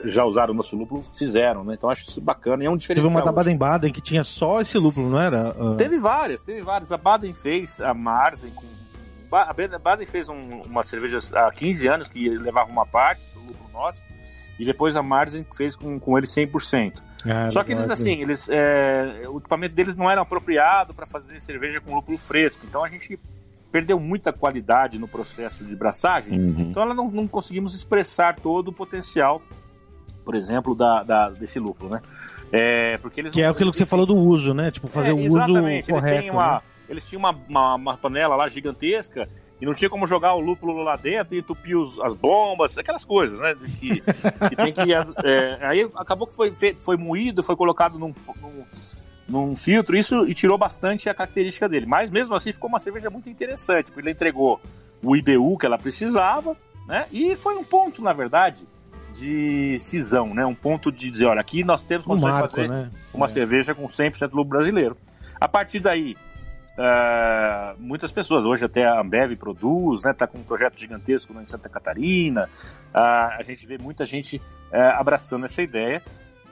já 0.03 0.25
usaram 0.25 0.53
o 0.53 0.57
nosso 0.57 0.75
lúpulo 0.75 1.01
fizeram. 1.01 1.63
Né? 1.63 1.75
Então 1.75 1.89
acho 1.89 2.03
isso 2.03 2.19
bacana 2.19 2.61
e 2.61 2.67
é 2.67 2.69
um 2.69 2.75
diferencial. 2.75 3.09
Teve 3.09 3.17
uma 3.17 3.25
da 3.25 3.31
Baden-Baden 3.31 3.93
que 3.93 4.01
tinha 4.01 4.21
só 4.21 4.59
esse 4.59 4.77
lúpulo, 4.77 5.09
não 5.09 5.21
era? 5.21 5.55
Teve 5.77 5.97
várias, 5.97 6.41
teve 6.41 6.61
várias. 6.61 6.91
A 6.91 6.97
Baden 6.97 7.33
fez, 7.33 7.79
a 7.79 7.93
Marzen 7.93 8.51
com 8.51 8.65
a 9.31 9.79
Baden 9.79 10.05
fez 10.05 10.27
um, 10.27 10.61
uma 10.63 10.83
cerveja 10.83 11.19
há 11.33 11.49
15 11.51 11.87
anos 11.87 12.07
que 12.09 12.27
levava 12.37 12.69
uma 12.69 12.85
parte 12.85 13.23
do 13.33 13.39
lúpulo 13.39 13.69
nosso 13.71 14.03
e 14.59 14.65
depois 14.65 14.97
a 14.97 15.01
Marzen 15.01 15.45
fez 15.55 15.73
com, 15.73 15.97
com 15.97 16.17
ele 16.17 16.27
100%. 16.27 17.01
Ah, 17.25 17.49
Só 17.49 17.63
que 17.63 17.71
eles, 17.71 17.89
assim, 17.89 18.21
eles, 18.21 18.49
é, 18.49 19.23
o 19.29 19.37
equipamento 19.37 19.73
deles 19.73 19.95
não 19.95 20.11
era 20.11 20.19
apropriado 20.19 20.93
para 20.93 21.05
fazer 21.05 21.39
cerveja 21.39 21.79
com 21.79 21.95
lúpulo 21.95 22.17
fresco. 22.17 22.65
Então 22.67 22.83
a 22.83 22.89
gente 22.89 23.17
perdeu 23.71 23.99
muita 23.99 24.33
qualidade 24.33 24.99
no 24.99 25.07
processo 25.07 25.63
de 25.63 25.75
braçagem. 25.75 26.37
Uhum. 26.37 26.67
Então 26.69 26.83
ela 26.83 26.93
não, 26.93 27.09
não 27.09 27.27
conseguimos 27.27 27.73
expressar 27.73 28.35
todo 28.35 28.67
o 28.67 28.73
potencial, 28.73 29.41
por 30.25 30.35
exemplo, 30.35 30.75
da, 30.75 31.03
da 31.03 31.29
desse 31.29 31.59
lúpulo, 31.59 31.91
né? 31.91 32.01
É, 32.51 32.97
porque 32.97 33.21
eles 33.21 33.31
que 33.31 33.41
é 33.41 33.47
aquilo 33.47 33.71
que 33.71 33.77
você 33.77 33.85
falou 33.85 34.05
do 34.05 34.15
uso, 34.15 34.53
né? 34.53 34.69
Tipo, 34.71 34.87
fazer 34.87 35.11
é, 35.11 35.13
o 35.13 35.25
uso 35.25 35.39
correto. 35.87 35.91
Eles, 35.91 36.33
uma, 36.33 36.55
né? 36.55 36.61
eles 36.89 37.05
tinham 37.05 37.19
uma, 37.19 37.31
uma, 37.47 37.75
uma 37.75 37.97
panela 37.97 38.35
lá 38.35 38.49
gigantesca 38.49 39.29
e 39.61 39.65
não 39.65 39.73
tinha 39.73 39.89
como 39.89 40.05
jogar 40.05 40.33
o 40.33 40.39
lúpulo 40.39 40.83
lá 40.83 40.97
dentro 40.97 41.33
e 41.33 41.39
entupir 41.39 41.77
os, 41.77 41.97
as 42.01 42.13
bombas, 42.13 42.77
aquelas 42.77 43.05
coisas, 43.05 43.39
né? 43.39 43.55
Que, 43.79 44.01
que 44.49 44.55
tem 44.55 44.73
que. 44.73 44.93
É, 45.23 45.59
aí 45.61 45.89
acabou 45.95 46.27
que 46.27 46.35
foi, 46.35 46.51
foi 46.77 46.97
moído, 46.97 47.41
foi 47.41 47.55
colocado 47.55 47.97
num, 47.97 48.13
num, 48.41 48.65
num, 49.31 49.55
filtro, 49.55 49.95
isso 49.95 50.27
e 50.27 50.33
tirou 50.33 50.57
bastante 50.57 51.09
a 51.09 51.13
característica 51.13 51.67
dele. 51.67 51.85
Mas 51.85 52.11
mesmo 52.11 52.35
assim 52.35 52.51
ficou 52.51 52.69
uma 52.69 52.79
cerveja 52.79 53.09
muito 53.09 53.29
interessante, 53.29 53.85
porque 53.85 54.01
ele 54.01 54.11
entregou 54.11 54.59
o 55.01 55.15
IBU 55.15 55.57
que 55.57 55.65
ela 55.65 55.77
precisava, 55.77 56.55
né? 56.87 57.05
E 57.11 57.35
foi 57.35 57.55
um 57.55 57.63
ponto, 57.63 58.01
na 58.01 58.13
verdade, 58.13 58.67
de 59.13 59.77
cisão, 59.79 60.33
né? 60.33 60.45
Um 60.45 60.55
ponto 60.55 60.91
de 60.91 61.09
dizer, 61.09 61.25
olha, 61.25 61.41
aqui 61.41 61.63
nós 61.63 61.81
temos 61.81 62.05
um 62.05 62.19
marco, 62.19 62.49
fazer 62.49 62.69
né? 62.69 62.91
uma 63.13 63.25
é. 63.25 63.29
cerveja 63.29 63.73
com 63.73 63.87
100% 63.87 64.23
lúpulo 64.25 64.45
brasileiro. 64.45 64.97
A 65.39 65.47
partir 65.47 65.79
daí, 65.79 66.15
Uh, 66.71 67.75
muitas 67.77 68.11
pessoas, 68.13 68.45
hoje 68.45 68.65
até 68.65 68.85
a 68.85 69.01
Ambev 69.01 69.35
produz, 69.35 70.05
né, 70.05 70.13
tá 70.13 70.25
com 70.25 70.37
um 70.37 70.43
projeto 70.43 70.79
gigantesco 70.79 71.33
em 71.39 71.45
Santa 71.45 71.67
Catarina, 71.67 72.49
uh, 72.95 73.37
a 73.37 73.43
gente 73.43 73.67
vê 73.67 73.77
muita 73.77 74.05
gente 74.05 74.37
uh, 74.37 74.97
abraçando 74.97 75.45
essa 75.45 75.61
ideia. 75.61 76.01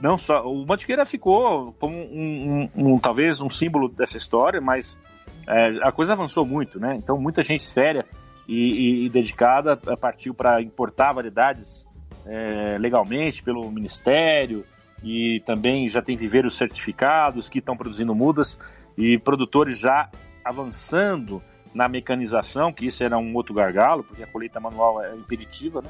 Não 0.02 0.18
só 0.18 0.44
o 0.44 0.66
Mantiqueira 0.66 1.06
ficou 1.06 1.74
como 1.74 1.98
um, 1.98 2.70
um, 2.76 2.94
um, 2.94 3.00
talvez 3.00 3.42
um 3.42 3.50
símbolo 3.50 3.90
dessa 3.90 4.18
história, 4.18 4.62
mas 4.62 5.00
eh, 5.48 5.80
a 5.84 5.92
coisa 5.92 6.14
avançou 6.14 6.46
muito, 6.46 6.80
né? 6.80 6.96
Então 6.96 7.20
muita 7.20 7.42
gente 7.42 7.64
séria 7.64 8.06
e, 8.48 9.04
e, 9.04 9.06
e 9.06 9.10
dedicada 9.10 9.76
partiu 9.76 10.34
para 10.34 10.62
importar 10.62 11.12
variedades 11.12 11.86
eh, 12.26 12.78
legalmente 12.80 13.44
pelo 13.44 13.70
Ministério 13.70 14.66
e 15.04 15.42
também 15.46 15.88
já 15.90 16.02
tem 16.02 16.16
viveiros 16.16 16.56
certificados 16.56 17.50
que 17.50 17.60
estão 17.60 17.76
produzindo 17.76 18.16
mudas 18.16 18.60
e 18.98 19.18
produtores 19.18 19.78
já 19.78 20.10
avançando 20.44 21.42
na 21.74 21.88
mecanização, 21.88 22.74
que 22.74 22.86
isso 22.86 23.04
era 23.04 23.18
um 23.18 23.36
outro 23.36 23.54
gargalo, 23.54 24.04
porque 24.04 24.24
a 24.24 24.28
colheita 24.28 24.60
manual 24.60 25.04
é 25.04 25.16
impeditiva, 25.16 25.82
né? 25.82 25.90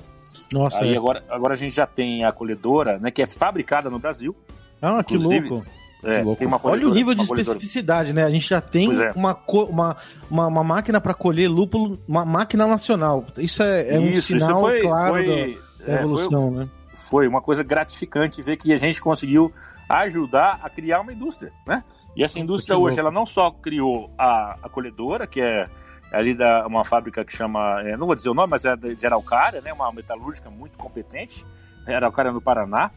Nossa, 0.54 0.84
Aí 0.84 0.94
é. 0.94 0.98
agora, 0.98 1.24
agora 1.30 1.54
a 1.54 1.58
gente 1.58 1.76
já 1.76 1.86
tem 1.86 2.24
a 2.26 2.32
colhedora, 2.32 2.98
né, 2.98 3.12
que 3.12 3.22
é 3.22 3.28
fabricada 3.28 3.90
no 3.90 4.00
Brasil. 4.00 4.36
Ah, 4.82 5.04
que 5.04 5.18
louco. 5.18 5.64
É, 6.02 6.24
Olha 6.64 6.88
o 6.88 6.94
nível 6.94 7.14
de 7.14 7.24
especificidade, 7.24 8.14
né? 8.14 8.24
A 8.24 8.30
gente 8.30 8.48
já 8.48 8.62
tem 8.62 8.90
é. 9.02 9.12
uma, 9.14 9.38
uma, 9.46 9.98
uma, 10.32 10.48
uma, 10.48 10.64
máquina 10.64 11.02
para 11.02 11.14
colher 11.14 11.50
lúpulo, 11.50 12.00
uma 12.08 12.24
máquina 12.24 12.66
nacional. 12.66 13.26
Isso 13.38 13.62
é, 13.62 13.82
é 13.82 14.02
isso, 14.02 14.34
um 14.34 14.40
sinal 14.40 14.62
foi, 14.62 14.82
claro 14.82 15.14
foi, 15.14 15.60
da, 15.80 15.86
da 15.86 16.02
evolução, 16.02 16.48
foi, 16.48 16.52
né? 16.52 16.70
Foi 16.96 17.28
uma 17.28 17.42
coisa 17.42 17.64
gratificante 17.64 18.42
ver 18.42 18.56
que 18.56 18.72
a 18.72 18.78
gente 18.78 19.02
conseguiu 19.02 19.52
ajudar 19.90 20.62
a 20.64 20.70
criar 20.70 21.02
uma 21.02 21.12
indústria, 21.12 21.52
né? 21.68 21.84
E 22.16 22.24
essa 22.24 22.40
indústria 22.40 22.78
hoje, 22.78 22.98
ela 22.98 23.12
não 23.12 23.26
só 23.26 23.52
criou 23.52 24.10
a, 24.18 24.58
a 24.64 24.70
colhedora, 24.70 25.28
que 25.28 25.42
é 25.42 25.68
ali 26.12 26.34
da 26.34 26.66
uma 26.66 26.84
fábrica 26.84 27.24
que 27.24 27.36
chama, 27.36 27.82
é, 27.82 27.96
não 27.96 28.08
vou 28.08 28.16
dizer 28.16 28.30
o 28.30 28.34
nome, 28.34 28.50
mas 28.52 28.66
é 28.66 28.76
de 28.76 29.06
Araucária, 29.06 29.62
né? 29.62 29.72
Uma 29.72 29.92
metalúrgica 29.92 30.50
muito 30.50 30.78
competente, 30.78 31.46
é 31.86 31.96
Araucária 31.96 32.32
no 32.32 32.42
Paraná. 32.42 32.92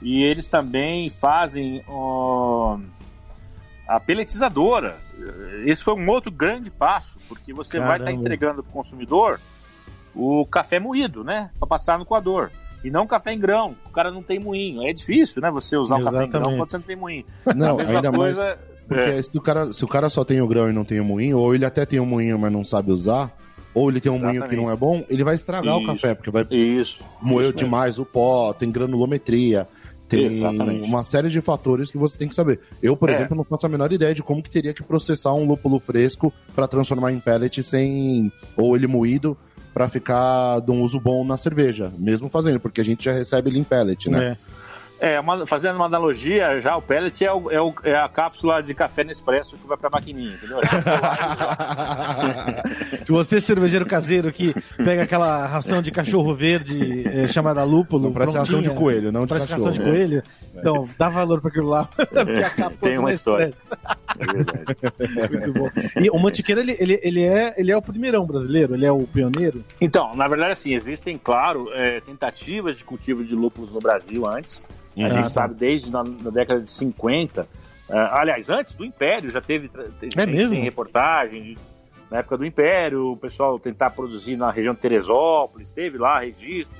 E 0.00 0.22
eles 0.22 0.46
também 0.46 1.08
fazem 1.08 1.82
ó, 1.88 2.78
a 3.86 3.98
peletizadora. 3.98 4.96
Esse 5.64 5.82
foi 5.82 5.94
um 5.94 6.08
outro 6.08 6.30
grande 6.30 6.70
passo, 6.70 7.18
porque 7.28 7.52
você 7.52 7.78
Caramba. 7.78 7.88
vai 7.88 7.98
estar 7.98 8.10
tá 8.10 8.16
entregando 8.16 8.62
para 8.62 8.70
o 8.70 8.72
consumidor 8.72 9.40
o 10.14 10.46
café 10.46 10.78
moído, 10.78 11.24
né? 11.24 11.50
Para 11.58 11.68
passar 11.68 11.98
no 11.98 12.04
coador. 12.04 12.50
E 12.82 12.90
não 12.90 13.06
café 13.06 13.32
em 13.32 13.38
grão. 13.38 13.74
O 13.86 13.90
cara 13.90 14.10
não 14.10 14.22
tem 14.22 14.38
moinho. 14.38 14.86
É 14.88 14.92
difícil, 14.92 15.42
né? 15.42 15.50
Você 15.50 15.76
usar 15.76 15.98
Exatamente. 15.98 16.28
um 16.28 16.30
café 16.30 16.38
em 16.38 16.42
grão 16.42 16.56
quando 16.56 16.70
você 16.70 16.76
não 16.76 16.84
tem 16.84 16.96
moinho. 16.96 17.24
Não, 17.56 17.78
ainda 17.78 18.12
coisa, 18.12 18.44
mais. 18.44 18.58
Porque 18.88 19.04
é. 19.04 19.22
se, 19.22 19.36
o 19.36 19.40
cara, 19.40 19.72
se 19.72 19.84
o 19.84 19.88
cara 19.88 20.08
só 20.08 20.24
tem 20.24 20.40
o 20.40 20.48
grão 20.48 20.70
e 20.70 20.72
não 20.72 20.84
tem 20.84 20.98
o 20.98 21.04
moinho, 21.04 21.38
ou 21.38 21.54
ele 21.54 21.66
até 21.66 21.84
tem 21.84 22.00
o 22.00 22.06
moinho, 22.06 22.38
mas 22.38 22.50
não 22.50 22.64
sabe 22.64 22.90
usar, 22.90 23.36
ou 23.74 23.90
ele 23.90 24.00
tem 24.00 24.10
um 24.10 24.16
Exatamente. 24.16 24.38
moinho 24.38 24.50
que 24.50 24.56
não 24.56 24.70
é 24.70 24.76
bom, 24.76 25.04
ele 25.10 25.22
vai 25.22 25.34
estragar 25.34 25.74
Isso. 25.74 25.82
o 25.82 25.86
café, 25.86 26.14
porque 26.14 26.30
vai 26.30 26.46
Isso. 26.50 27.04
moer 27.20 27.52
demais 27.52 27.98
o 27.98 28.04
pó, 28.04 28.52
tem 28.52 28.70
granulometria. 28.70 29.68
Tem 30.08 30.24
Exatamente. 30.24 30.82
uma 30.84 31.04
série 31.04 31.28
de 31.28 31.38
fatores 31.42 31.90
que 31.90 31.98
você 31.98 32.16
tem 32.16 32.26
que 32.26 32.34
saber. 32.34 32.60
Eu, 32.82 32.96
por 32.96 33.10
é. 33.10 33.12
exemplo, 33.12 33.36
não 33.36 33.44
faço 33.44 33.66
a 33.66 33.68
menor 33.68 33.92
ideia 33.92 34.14
de 34.14 34.22
como 34.22 34.42
que 34.42 34.48
teria 34.48 34.72
que 34.72 34.82
processar 34.82 35.34
um 35.34 35.44
lúpulo 35.44 35.78
fresco 35.78 36.32
para 36.56 36.66
transformar 36.66 37.12
em 37.12 37.20
pellet 37.20 37.62
sem 37.62 38.32
ou 38.56 38.74
ele 38.74 38.86
moído 38.86 39.36
para 39.74 39.86
ficar 39.88 40.60
de 40.60 40.70
um 40.70 40.82
uso 40.82 40.98
bom 40.98 41.24
na 41.24 41.36
cerveja, 41.36 41.92
mesmo 41.98 42.30
fazendo, 42.30 42.58
porque 42.58 42.80
a 42.80 42.84
gente 42.84 43.04
já 43.04 43.12
recebe 43.12 43.50
ele 43.50 43.58
em 43.58 43.64
pellet, 43.64 44.08
né? 44.08 44.28
É. 44.28 44.57
É, 45.00 45.18
uma, 45.20 45.46
fazendo 45.46 45.76
uma 45.76 45.86
analogia, 45.86 46.60
já 46.60 46.76
o 46.76 46.82
pellet 46.82 47.24
é, 47.24 47.32
o, 47.32 47.50
é, 47.50 47.60
o, 47.60 47.72
é, 47.84 47.94
a 47.94 48.08
cápsula 48.08 48.60
de 48.60 48.74
café 48.74 49.04
Nespresso 49.04 49.56
que 49.56 49.66
vai 49.66 49.76
pra 49.76 49.88
maquininha, 49.88 50.34
entendeu? 50.34 50.58
Você, 53.08 53.40
cervejeiro 53.40 53.86
caseiro, 53.86 54.32
que 54.32 54.52
pega 54.76 55.04
aquela 55.04 55.46
ração 55.46 55.80
de 55.80 55.92
cachorro 55.92 56.34
verde 56.34 57.08
é, 57.08 57.26
chamada 57.26 57.62
lúpulo. 57.62 58.04
Não, 58.04 58.12
parece 58.12 58.36
ração 58.36 58.60
de 58.60 58.70
coelho, 58.70 59.12
não 59.12 59.22
de 59.22 59.28
parece 59.28 59.46
cachorro. 59.46 59.70
ração 59.70 59.84
de 59.84 59.90
coelho. 59.90 60.22
Então, 60.54 60.88
dá 60.98 61.08
valor 61.08 61.40
para 61.40 61.50
aquilo 61.50 61.68
lá. 61.68 61.88
É, 62.28 62.68
tem 62.80 62.98
uma 62.98 63.10
história. 63.10 63.52
É 64.18 65.38
Muito 65.38 65.52
bom. 65.52 65.70
E 66.00 66.10
o 66.10 66.18
Mantiqueira, 66.18 66.60
ele, 66.60 66.76
ele, 66.78 67.00
ele, 67.02 67.22
é, 67.22 67.54
ele 67.56 67.70
é 67.70 67.76
o 67.76 67.82
primeirão 67.82 68.26
brasileiro? 68.26 68.74
Ele 68.74 68.84
é 68.84 68.92
o 68.92 69.06
pioneiro? 69.06 69.64
Então, 69.80 70.14
na 70.16 70.26
verdade, 70.26 70.52
assim, 70.52 70.74
existem, 70.74 71.16
claro, 71.16 71.70
é, 71.72 72.00
tentativas 72.00 72.76
de 72.76 72.84
cultivo 72.84 73.24
de 73.24 73.34
lúpulos 73.34 73.72
no 73.72 73.80
Brasil 73.80 74.26
antes. 74.26 74.64
A 75.04 75.06
ah, 75.06 75.10
gente 75.10 75.24
tá. 75.24 75.30
sabe 75.30 75.54
desde 75.54 75.90
na, 75.90 76.02
na, 76.02 76.30
década 76.30 76.60
de 76.60 76.70
50. 76.70 77.42
Uh, 77.42 77.46
ah, 77.90 78.20
aliás, 78.20 78.48
antes 78.50 78.72
do 78.72 78.84
Império 78.84 79.30
já 79.30 79.40
teve. 79.40 79.68
Tem, 79.68 80.10
é 80.16 80.26
mesmo? 80.26 80.50
Tem 80.50 80.62
reportagem 80.62 81.42
de, 81.42 81.58
na 82.10 82.18
época 82.18 82.38
do 82.38 82.46
Império, 82.46 83.12
o 83.12 83.16
pessoal 83.16 83.58
tentar 83.58 83.90
produzir 83.90 84.36
na 84.36 84.50
região 84.50 84.74
de 84.74 84.80
Teresópolis, 84.80 85.70
teve 85.70 85.98
lá 85.98 86.20
registros, 86.20 86.78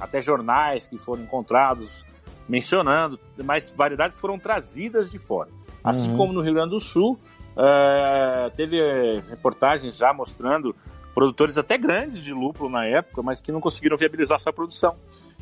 até 0.00 0.20
jornais 0.20 0.86
que 0.86 0.98
foram 0.98 1.22
encontrados 1.22 2.04
mencionando, 2.48 3.18
mas 3.44 3.68
variedades 3.70 4.18
foram 4.18 4.38
trazidas 4.38 5.10
de 5.10 5.18
fora. 5.18 5.50
Assim 5.82 6.10
uhum. 6.10 6.16
como 6.16 6.32
no 6.32 6.40
Rio 6.40 6.54
Grande 6.54 6.70
do 6.70 6.80
Sul, 6.80 7.18
uh, 7.56 8.50
teve 8.56 8.80
reportagens 9.28 9.96
já 9.96 10.12
mostrando 10.12 10.74
produtores 11.14 11.58
até 11.58 11.76
grandes 11.76 12.22
de 12.22 12.32
lúpulo 12.32 12.70
na 12.70 12.86
época, 12.86 13.22
mas 13.22 13.40
que 13.40 13.50
não 13.50 13.60
conseguiram 13.60 13.96
viabilizar 13.96 14.40
sua 14.40 14.52
produção. 14.52 14.96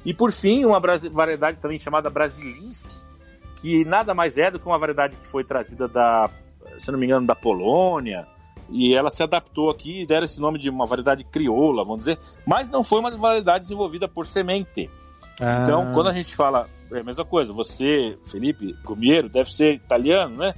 E 0.07 0.15
por 0.15 0.31
fim, 0.33 0.65
uma 0.65 0.81
variedade 0.81 1.59
também 1.59 1.79
chamada 1.79 2.09
Brasilinski, 2.09 2.95
que 3.57 3.85
nada 3.85 4.15
mais 4.15 4.39
é 4.39 4.51
do 4.51 4.59
que 4.61 4.67
uma 4.67 4.79
variedade 4.79 5.17
que 5.17 5.27
foi 5.27 5.43
trazida 5.43 5.89
da, 5.89 6.31
se 6.79 6.91
não 6.93 6.99
me 6.99 7.07
engano, 7.07 7.27
da 7.27 7.35
Polônia, 7.35 8.27
E 8.71 8.95
ela 8.95 9.11
se 9.11 9.23
adaptou 9.23 9.71
aqui 9.71 10.03
e 10.03 10.07
deram 10.07 10.25
esse 10.25 10.41
nome 10.41 10.59
de 10.59 10.69
uma 10.71 10.87
variedade 10.87 11.25
crioula, 11.25 11.85
vamos 11.85 12.01
dizer, 12.01 12.19
mas 12.47 12.69
não 12.71 12.83
foi 12.83 13.01
uma 13.01 13.17
variedade 13.17 13.65
desenvolvida 13.65 14.09
por 14.09 14.27
semente. 14.27 14.91
Ah. 15.41 15.63
Então, 15.63 15.93
quando 15.93 16.09
a 16.09 16.13
gente 16.13 16.35
fala, 16.35 16.69
é 16.93 17.01
a 17.01 17.05
mesma 17.05 17.25
coisa, 17.25 17.53
você, 17.53 18.17
Felipe 18.31 18.75
Gumiero, 18.85 19.29
deve 19.29 19.51
ser 19.51 19.75
italiano, 19.75 20.37
né? 20.37 20.55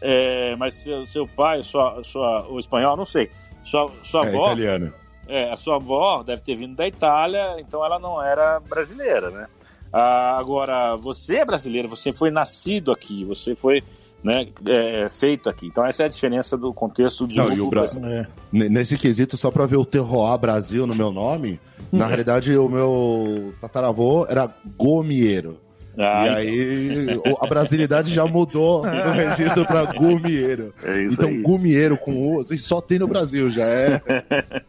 É, 0.00 0.56
mas 0.56 0.74
seu, 0.74 1.06
seu 1.06 1.28
pai, 1.28 1.62
sua, 1.62 2.02
sua, 2.04 2.48
o 2.48 2.58
espanhol, 2.58 2.96
não 2.96 3.04
sei. 3.04 3.30
Sua, 3.64 3.90
sua 4.02 4.26
É, 4.26 4.28
avó, 4.28 4.46
italiano. 4.46 4.92
É, 5.28 5.52
a 5.52 5.56
sua 5.56 5.76
avó 5.76 6.22
deve 6.22 6.42
ter 6.42 6.54
vindo 6.54 6.74
da 6.74 6.86
Itália, 6.86 7.60
então 7.60 7.84
ela 7.84 7.98
não 7.98 8.22
era 8.22 8.60
brasileira, 8.60 9.30
né? 9.30 9.46
Ah, 9.92 10.38
agora, 10.38 10.96
você 10.96 11.36
é 11.36 11.44
brasileiro, 11.44 11.88
você 11.88 12.12
foi 12.12 12.30
nascido 12.30 12.90
aqui, 12.90 13.24
você 13.24 13.54
foi 13.54 13.82
né, 14.22 14.48
é, 14.66 15.08
feito 15.08 15.48
aqui. 15.48 15.66
Então 15.66 15.84
essa 15.84 16.04
é 16.04 16.06
a 16.06 16.08
diferença 16.08 16.56
do 16.56 16.72
contexto 16.72 17.26
de 17.26 17.36
Não, 17.36 17.44
um 17.44 17.66
e 17.66 17.70
Bra-. 17.70 17.86
É. 18.04 18.26
Nesse 18.50 18.96
quesito, 18.96 19.36
só 19.36 19.50
pra 19.50 19.66
ver 19.66 19.76
o 19.76 19.84
Terroir 19.84 20.38
Brasil 20.38 20.86
no 20.86 20.94
meu 20.94 21.10
nome, 21.10 21.60
na 21.90 22.06
realidade 22.08 22.56
o 22.56 22.68
meu 22.68 23.52
tataravô 23.60 24.26
era 24.28 24.48
Gomieiro. 24.78 25.58
Ah, 25.98 26.26
e 26.26 26.28
aí 26.34 27.06
o- 27.16 27.44
a 27.44 27.46
brasilidade 27.46 28.12
já 28.12 28.24
mudou 28.26 28.82
do 28.82 29.10
registro 29.10 29.66
pra 29.66 29.84
Gumieiro. 29.84 30.72
é 30.82 31.04
Então, 31.04 31.28
aí. 31.28 31.42
Gumieiro 31.42 31.96
com 31.98 32.12
U, 32.36 32.40
assim, 32.40 32.56
só 32.56 32.80
tem 32.80 32.98
no 32.98 33.06
Brasil, 33.06 33.50
já 33.50 33.64
é, 33.66 34.00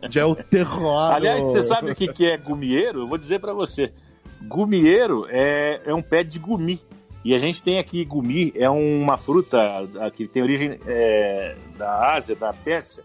já 0.10 0.22
é 0.22 0.26
o 0.26 0.36
terroir. 0.36 1.16
Aliás, 1.16 1.44
você 1.44 1.62
sabe 1.62 1.92
o 1.92 1.96
que, 1.96 2.08
que 2.12 2.26
é 2.26 2.38
gumieiro? 2.38 3.02
Eu 3.02 3.08
vou 3.08 3.18
dizer 3.18 3.40
pra 3.40 3.54
você. 3.54 3.92
Gumieiro 4.42 5.26
é, 5.30 5.80
é 5.86 5.94
um 5.94 6.02
pé 6.02 6.24
de 6.24 6.38
gumi. 6.40 6.82
E 7.26 7.34
a 7.34 7.38
gente 7.38 7.64
tem 7.64 7.80
aqui 7.80 8.04
gumi, 8.04 8.52
é 8.54 8.70
uma 8.70 9.16
fruta 9.16 9.58
ah, 10.02 10.12
que 10.12 10.28
tem 10.28 10.44
origem 10.44 10.78
é, 10.86 11.56
da 11.78 12.16
Ásia, 12.16 12.36
da 12.36 12.52
Pérsia, 12.52 13.02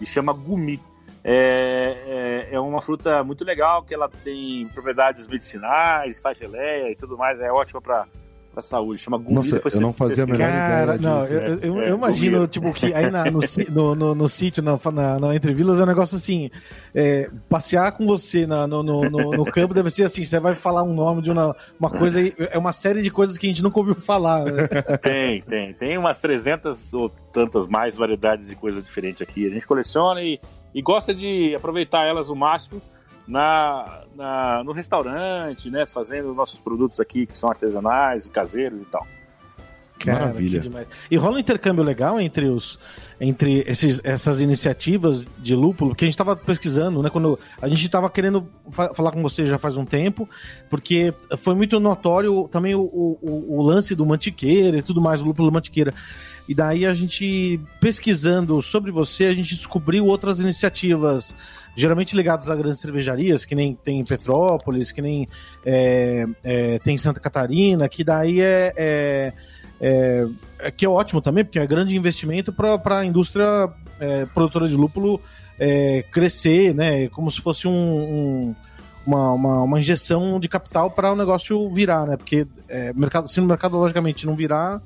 e 0.00 0.06
chama 0.06 0.32
gumi. 0.32 0.80
É, 1.22 2.48
é, 2.50 2.54
é 2.54 2.60
uma 2.60 2.80
fruta 2.80 3.22
muito 3.22 3.44
legal, 3.44 3.82
que 3.82 3.94
ela 3.94 4.08
tem 4.08 4.66
propriedades 4.68 5.26
medicinais, 5.26 6.18
faz 6.18 6.38
geleia 6.38 6.90
e 6.90 6.96
tudo 6.96 7.16
mais, 7.18 7.40
é 7.40 7.52
ótima 7.52 7.80
pra, 7.80 8.06
pra 8.52 8.62
saúde. 8.62 9.00
Chama 9.00 9.16
gumi. 9.18 9.34
Nossa, 9.34 9.54
depois 9.56 9.74
eu 9.74 9.78
você 9.80 9.82
não 9.86 9.92
fazia 9.92 10.24
a 10.24 10.26
menor 10.26 10.38
Cara, 10.38 10.94
ideia 10.96 11.10
não, 11.10 11.20
disso. 11.20 11.32
eu, 11.34 11.40
eu- 11.40 11.80
É, 11.82 11.90
eu 11.90 11.96
imagino, 11.96 12.32
comigo. 12.36 12.48
tipo, 12.48 12.72
que 12.72 12.92
aí 12.94 13.10
na- 13.10 13.24
no, 13.30 13.40
no, 13.70 13.94
no, 13.94 14.14
no 14.14 14.28
sítio, 14.28 14.62
na, 14.62 14.78
na, 14.92 15.18
na 15.20 15.34
Entre 15.36 15.52
Vilas, 15.54 15.78
é 15.78 15.82
um 15.82 15.86
negócio 15.86 16.16
assim, 16.16 16.50
é, 16.94 17.30
passear 17.48 17.92
com 17.92 18.06
você 18.06 18.46
na- 18.46 18.66
no, 18.66 18.82
no, 18.82 19.08
no, 19.10 19.30
no 19.32 19.44
campo 19.44 19.72
deve 19.74 19.90
ser 19.90 20.04
assim, 20.04 20.24
você 20.24 20.38
vai 20.40 20.54
falar 20.54 20.82
um 20.82 20.92
nome 20.94 21.22
de 21.22 21.30
uma, 21.30 21.54
uma 21.78 21.90
coisa, 21.90 22.18
aí, 22.18 22.34
é 22.38 22.58
uma 22.58 22.72
série 22.72 23.02
de 23.02 23.10
coisas 23.10 23.38
que 23.38 23.46
a 23.46 23.48
gente 23.48 23.62
nunca 23.62 23.78
ouviu 23.78 23.94
falar, 23.94 24.44
né? 24.44 24.68
Tem, 25.02 25.40
tem. 25.42 25.72
Tem 25.74 25.96
umas 25.98 26.18
300 26.20 26.92
ou 26.94 27.08
tantas 27.32 27.66
mais 27.68 27.94
variedades 27.96 28.46
de 28.46 28.54
coisa 28.56 28.82
diferente 28.82 29.22
aqui. 29.22 29.46
A 29.46 29.50
gente 29.50 29.66
coleciona 29.66 30.22
e, 30.22 30.40
e 30.74 30.82
gosta 30.82 31.14
de 31.14 31.54
aproveitar 31.54 32.04
elas 32.06 32.28
o 32.30 32.34
máximo 32.34 32.80
na, 33.30 34.02
na- 34.16 34.62
no 34.64 34.72
restaurante, 34.72 35.70
né? 35.70 35.86
Fazendo 35.86 36.34
nossos 36.34 36.58
produtos 36.60 36.98
aqui 37.00 37.26
que 37.26 37.38
são 37.38 37.48
artesanais 37.48 38.26
e 38.26 38.30
caseiros 38.30 38.80
e 38.82 38.84
tal. 38.86 39.06
Maravilha. 40.06 40.60
que 40.60 40.68
demais. 40.68 40.88
E 41.10 41.16
rola 41.18 41.36
um 41.36 41.38
intercâmbio 41.38 41.84
legal 41.84 42.18
entre 42.18 42.46
os 42.48 42.78
entre 43.20 43.62
esses, 43.66 44.00
essas 44.02 44.40
iniciativas 44.40 45.26
de 45.36 45.54
lúpulo, 45.54 45.94
que 45.94 46.04
a 46.04 46.06
gente 46.06 46.14
estava 46.14 46.34
pesquisando, 46.34 47.02
né? 47.02 47.10
Quando 47.10 47.38
a 47.60 47.68
gente 47.68 47.84
estava 47.84 48.08
querendo 48.08 48.48
fa- 48.70 48.94
falar 48.94 49.10
com 49.12 49.20
você 49.20 49.44
já 49.44 49.58
faz 49.58 49.76
um 49.76 49.84
tempo, 49.84 50.26
porque 50.70 51.12
foi 51.36 51.54
muito 51.54 51.78
notório 51.78 52.48
também 52.50 52.74
o, 52.74 52.80
o, 52.80 53.58
o 53.58 53.62
lance 53.62 53.94
do 53.94 54.06
mantiqueira 54.06 54.78
e 54.78 54.82
tudo 54.82 55.02
mais, 55.02 55.20
o 55.20 55.26
lúpulo 55.26 55.52
mantiqueira. 55.52 55.92
E 56.48 56.54
daí 56.54 56.86
a 56.86 56.94
gente, 56.94 57.60
pesquisando 57.78 58.60
sobre 58.62 58.90
você, 58.90 59.26
a 59.26 59.34
gente 59.34 59.54
descobriu 59.54 60.06
outras 60.06 60.40
iniciativas, 60.40 61.36
geralmente 61.80 62.14
ligadas 62.16 62.48
a 62.50 62.54
grandes 62.54 62.80
cervejarias, 62.80 63.44
que 63.44 63.54
nem 63.54 63.74
tem 63.74 64.00
em 64.00 64.04
Petrópolis, 64.04 64.92
que 64.92 65.00
nem 65.02 65.26
é, 65.64 66.26
é, 66.44 66.78
tem 66.80 66.94
em 66.94 66.98
Santa 66.98 67.18
Catarina, 67.20 67.88
que 67.88 68.04
daí 68.04 68.40
é- 68.40 68.72
é 68.76 69.32
é, 69.82 70.26
é, 70.58 70.70
que 70.70 70.84
é 70.84 70.88
ótimo 70.90 71.22
também, 71.22 71.42
porque 71.42 71.58
é 71.58 71.66
grande 71.66 71.96
investimento 71.96 72.52
para 72.52 72.98
a 72.98 73.04
indústria 73.04 73.70
é, 73.98 74.26
produtora 74.26 74.68
de 74.68 74.76
lúpulo 74.76 75.18
crescer, 76.10 76.74
né? 76.74 77.08
Como 77.08 77.30
se 77.30 77.40
fosse 77.40 77.66
um, 77.66 77.72
um- 77.72 78.54
uma, 79.06 79.32
uma, 79.32 79.62
uma 79.62 79.78
injeção 79.78 80.38
de 80.38 80.48
capital 80.48 80.90
para 80.90 81.12
o 81.12 81.16
negócio 81.16 81.70
virar, 81.70 82.06
né? 82.06 82.16
Porque 82.16 82.46
mercado, 82.94 83.26
se 83.28 83.40
no 83.40 83.46
mercado 83.46 83.76
logicamente 83.78 84.26
não 84.26 84.36
virar, 84.36 84.82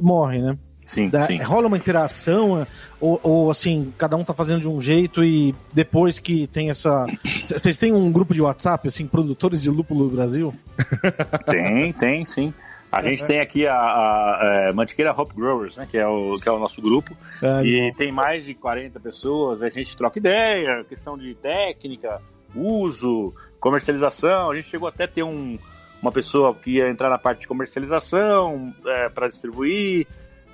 morre, 0.00 0.42
né? 0.42 0.58
Sim, 0.84 1.08
Da- 1.08 1.26
sim. 1.26 1.38
rola 1.38 1.66
uma 1.66 1.76
interação, 1.78 2.60
é, 2.62 2.66
ou, 3.00 3.18
ou, 3.22 3.50
assim, 3.50 3.92
cada 3.96 4.16
um 4.16 4.24
tá 4.24 4.34
fazendo 4.34 4.60
de 4.60 4.68
um 4.68 4.80
jeito 4.80 5.24
e 5.24 5.54
depois 5.72 6.18
que 6.18 6.46
tem 6.46 6.68
essa. 6.70 7.06
Vocês 7.46 7.78
têm 7.78 7.92
um 7.92 8.12
grupo 8.12 8.34
de 8.34 8.42
WhatsApp, 8.42 8.86
assim, 8.88 9.06
produtores 9.06 9.62
de 9.62 9.70
lúpulo 9.70 10.08
do 10.08 10.14
Brasil? 10.16 10.54
Tem, 11.46 11.92
tem, 11.92 12.24
sim. 12.24 12.52
A 12.92 13.02
gente 13.02 13.24
tem 13.24 13.40
aqui 13.40 13.66
a, 13.66 13.74
a, 13.74 14.40
é, 14.68 14.72
Mantiqueira 14.72 15.10
Hop 15.10 15.32
Growers, 15.34 15.76
né? 15.76 15.88
Que 15.90 15.98
é 15.98 16.06
o, 16.06 16.34
que 16.40 16.48
é 16.48 16.52
o 16.52 16.60
nosso 16.60 16.80
grupo. 16.80 17.16
Ah, 17.42 17.64
E 17.64 17.92
tem 17.96 18.12
mais 18.12 18.44
de 18.44 18.54
40 18.54 19.00
pessoas, 19.00 19.62
a 19.62 19.68
gente 19.68 19.96
troca 19.96 20.18
ideia, 20.20 20.84
questão 20.84 21.18
de 21.18 21.34
técnica, 21.34 22.20
uso, 22.54 23.34
comercialização. 23.58 24.50
A 24.52 24.54
gente 24.54 24.68
chegou 24.68 24.86
até 24.88 25.04
a 25.04 25.08
ter 25.08 25.24
um, 25.24 25.58
uma 26.00 26.12
pessoa 26.12 26.54
que 26.54 26.76
ia 26.76 26.88
entrar 26.88 27.10
na 27.10 27.18
parte 27.18 27.40
de 27.40 27.48
comercialização 27.48 28.72
para 29.12 29.26
distribuir. 29.28 30.06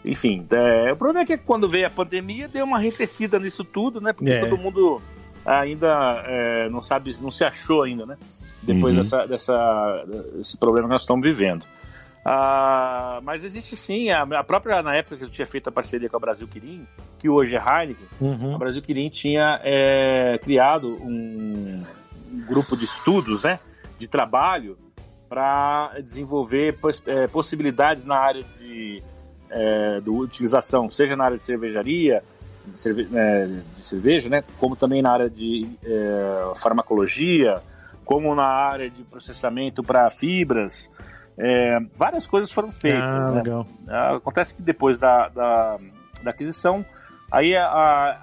Enfim, 0.05 0.47
é, 0.51 0.93
o 0.93 0.97
problema 0.97 1.21
é 1.23 1.27
que 1.27 1.37
quando 1.37 1.69
veio 1.69 1.87
a 1.87 1.91
pandemia 1.91 2.49
deu 2.49 2.65
uma 2.65 2.79
arrefecida 2.79 3.39
nisso 3.39 3.65
tudo, 3.65 4.01
né? 4.01 4.13
Porque 4.13 4.31
É. 4.31 4.41
todo 4.41 4.57
mundo 4.57 5.01
ainda 5.45 6.23
é, 6.27 6.69
não 6.71 6.83
sabe, 6.83 7.15
não 7.21 7.31
se 7.31 7.45
achou 7.45 7.83
ainda, 7.83 8.07
né? 8.07 8.17
Depois 8.63 8.95
Uhum. 8.97 9.03
dessa, 9.03 9.27
dessa, 9.27 10.05
desse 10.37 10.57
problema 10.59 10.87
que 10.89 10.93
nós 10.95 11.03
estamos 11.03 11.23
vivendo. 11.23 11.65
Ah, 12.25 13.19
mas 13.23 13.43
existe 13.45 13.75
sim, 13.77 14.11
a, 14.11 14.23
a 14.23 14.45
própria, 14.45 14.83
na 14.83 14.95
época 14.95 15.17
que 15.17 15.25
eu 15.25 15.31
tinha 15.31 15.47
feito 15.47 15.69
a 15.69 15.73
parceria 15.73 16.09
com 16.09 16.17
a 16.17 16.21
Brasil 16.21 16.47
Quirim, 16.47 16.87
que 17.19 17.29
hoje 17.29 17.57
é 17.57 17.59
Heineken, 17.59 18.07
Uhum. 18.21 18.55
a 18.55 18.59
Brasil 18.59 18.83
Quirim 18.83 19.09
tinha 19.09 19.59
é, 19.65 20.39
criado 20.43 20.89
um, 21.03 21.83
um 22.31 22.45
grupo 22.47 22.77
de 22.77 22.85
estudos, 22.85 23.43
né, 23.45 23.59
de 23.99 24.07
trabalho 24.07 24.77
para 25.31 25.95
desenvolver 26.05 26.79
pos- 26.79 27.03
é, 27.07 27.27
possibilidades 27.27 28.05
na 28.05 28.17
área 28.17 28.43
de, 28.45 29.03
é, 29.51 30.01
do 30.01 30.17
utilização, 30.17 30.89
seja 30.91 31.17
na 31.17 31.25
área 31.25 31.37
de 31.37 31.43
cervejaria, 31.43 32.23
de, 32.67 32.81
cerve- 32.81 33.09
é, 33.15 33.47
de 33.47 33.85
cerveja, 33.87 34.29
né, 34.29 34.45
como 34.59 34.77
também 34.77 35.03
na 35.03 35.11
área 35.13 35.29
de 35.31 35.69
é, 35.85 36.53
farmacologia, 36.57 37.61
como 38.05 38.35
na 38.35 38.45
área 38.45 38.89
de 38.91 39.03
processamento 39.05 39.83
para 39.83 40.09
fibras. 40.11 40.91
É, 41.39 41.79
várias 41.97 42.27
coisas 42.27 42.51
foram 42.53 42.71
feitas. 42.71 43.03
Ah, 43.03 43.33
né? 43.33 43.43
Ah, 43.89 44.17
Acontece 44.17 44.55
que 44.55 44.63
depois 44.63 44.99
da, 44.99 45.29
da, 45.29 45.79
da 46.23 46.31
aquisição, 46.31 46.85
aí 47.31 47.57
a- 47.57 47.67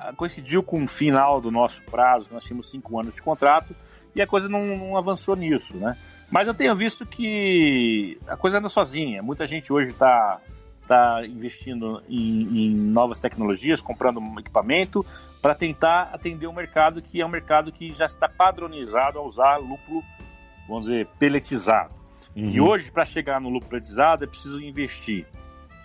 a- 0.09 0.13
coincidiu 0.15 0.61
com 0.61 0.83
o 0.83 0.87
final 0.87 1.39
do 1.41 1.49
nosso 1.49 1.81
prazo, 1.83 2.29
nós 2.31 2.43
tínhamos 2.43 2.69
cinco 2.69 2.99
anos 2.99 3.15
de 3.15 3.21
contrato, 3.21 3.75
e 4.15 4.21
a 4.21 4.27
coisa 4.27 4.47
não, 4.49 4.65
não 4.65 4.97
avançou 4.97 5.35
nisso, 5.35 5.75
né? 5.77 5.95
Mas 6.29 6.47
eu 6.47 6.53
tenho 6.53 6.75
visto 6.75 7.05
que 7.05 8.17
a 8.27 8.35
coisa 8.35 8.57
anda 8.57 8.67
sozinha. 8.67 9.23
Muita 9.23 9.47
gente 9.47 9.71
hoje 9.71 9.91
está 9.91 10.39
tá 10.87 11.25
investindo 11.25 12.01
em, 12.09 12.67
em 12.67 12.75
novas 12.75 13.19
tecnologias, 13.19 13.81
comprando 13.81 14.19
um 14.19 14.39
equipamento 14.39 15.05
para 15.41 15.53
tentar 15.53 16.09
atender 16.13 16.47
o 16.47 16.53
mercado 16.53 17.01
que 17.01 17.21
é 17.21 17.25
um 17.25 17.29
mercado 17.29 17.71
que 17.71 17.93
já 17.93 18.05
está 18.05 18.27
padronizado 18.27 19.19
a 19.19 19.21
usar 19.21 19.57
lúpulo, 19.57 20.03
vamos 20.67 20.85
dizer, 20.85 21.07
peletizado. 21.19 21.91
E 22.35 22.59
Uhum. 22.59 22.67
hoje, 22.67 22.91
para 22.91 23.03
chegar 23.03 23.41
no 23.41 23.49
lucro 23.49 23.67
pretizado, 23.69 24.23
é 24.23 24.27
preciso 24.27 24.61
investir, 24.61 25.25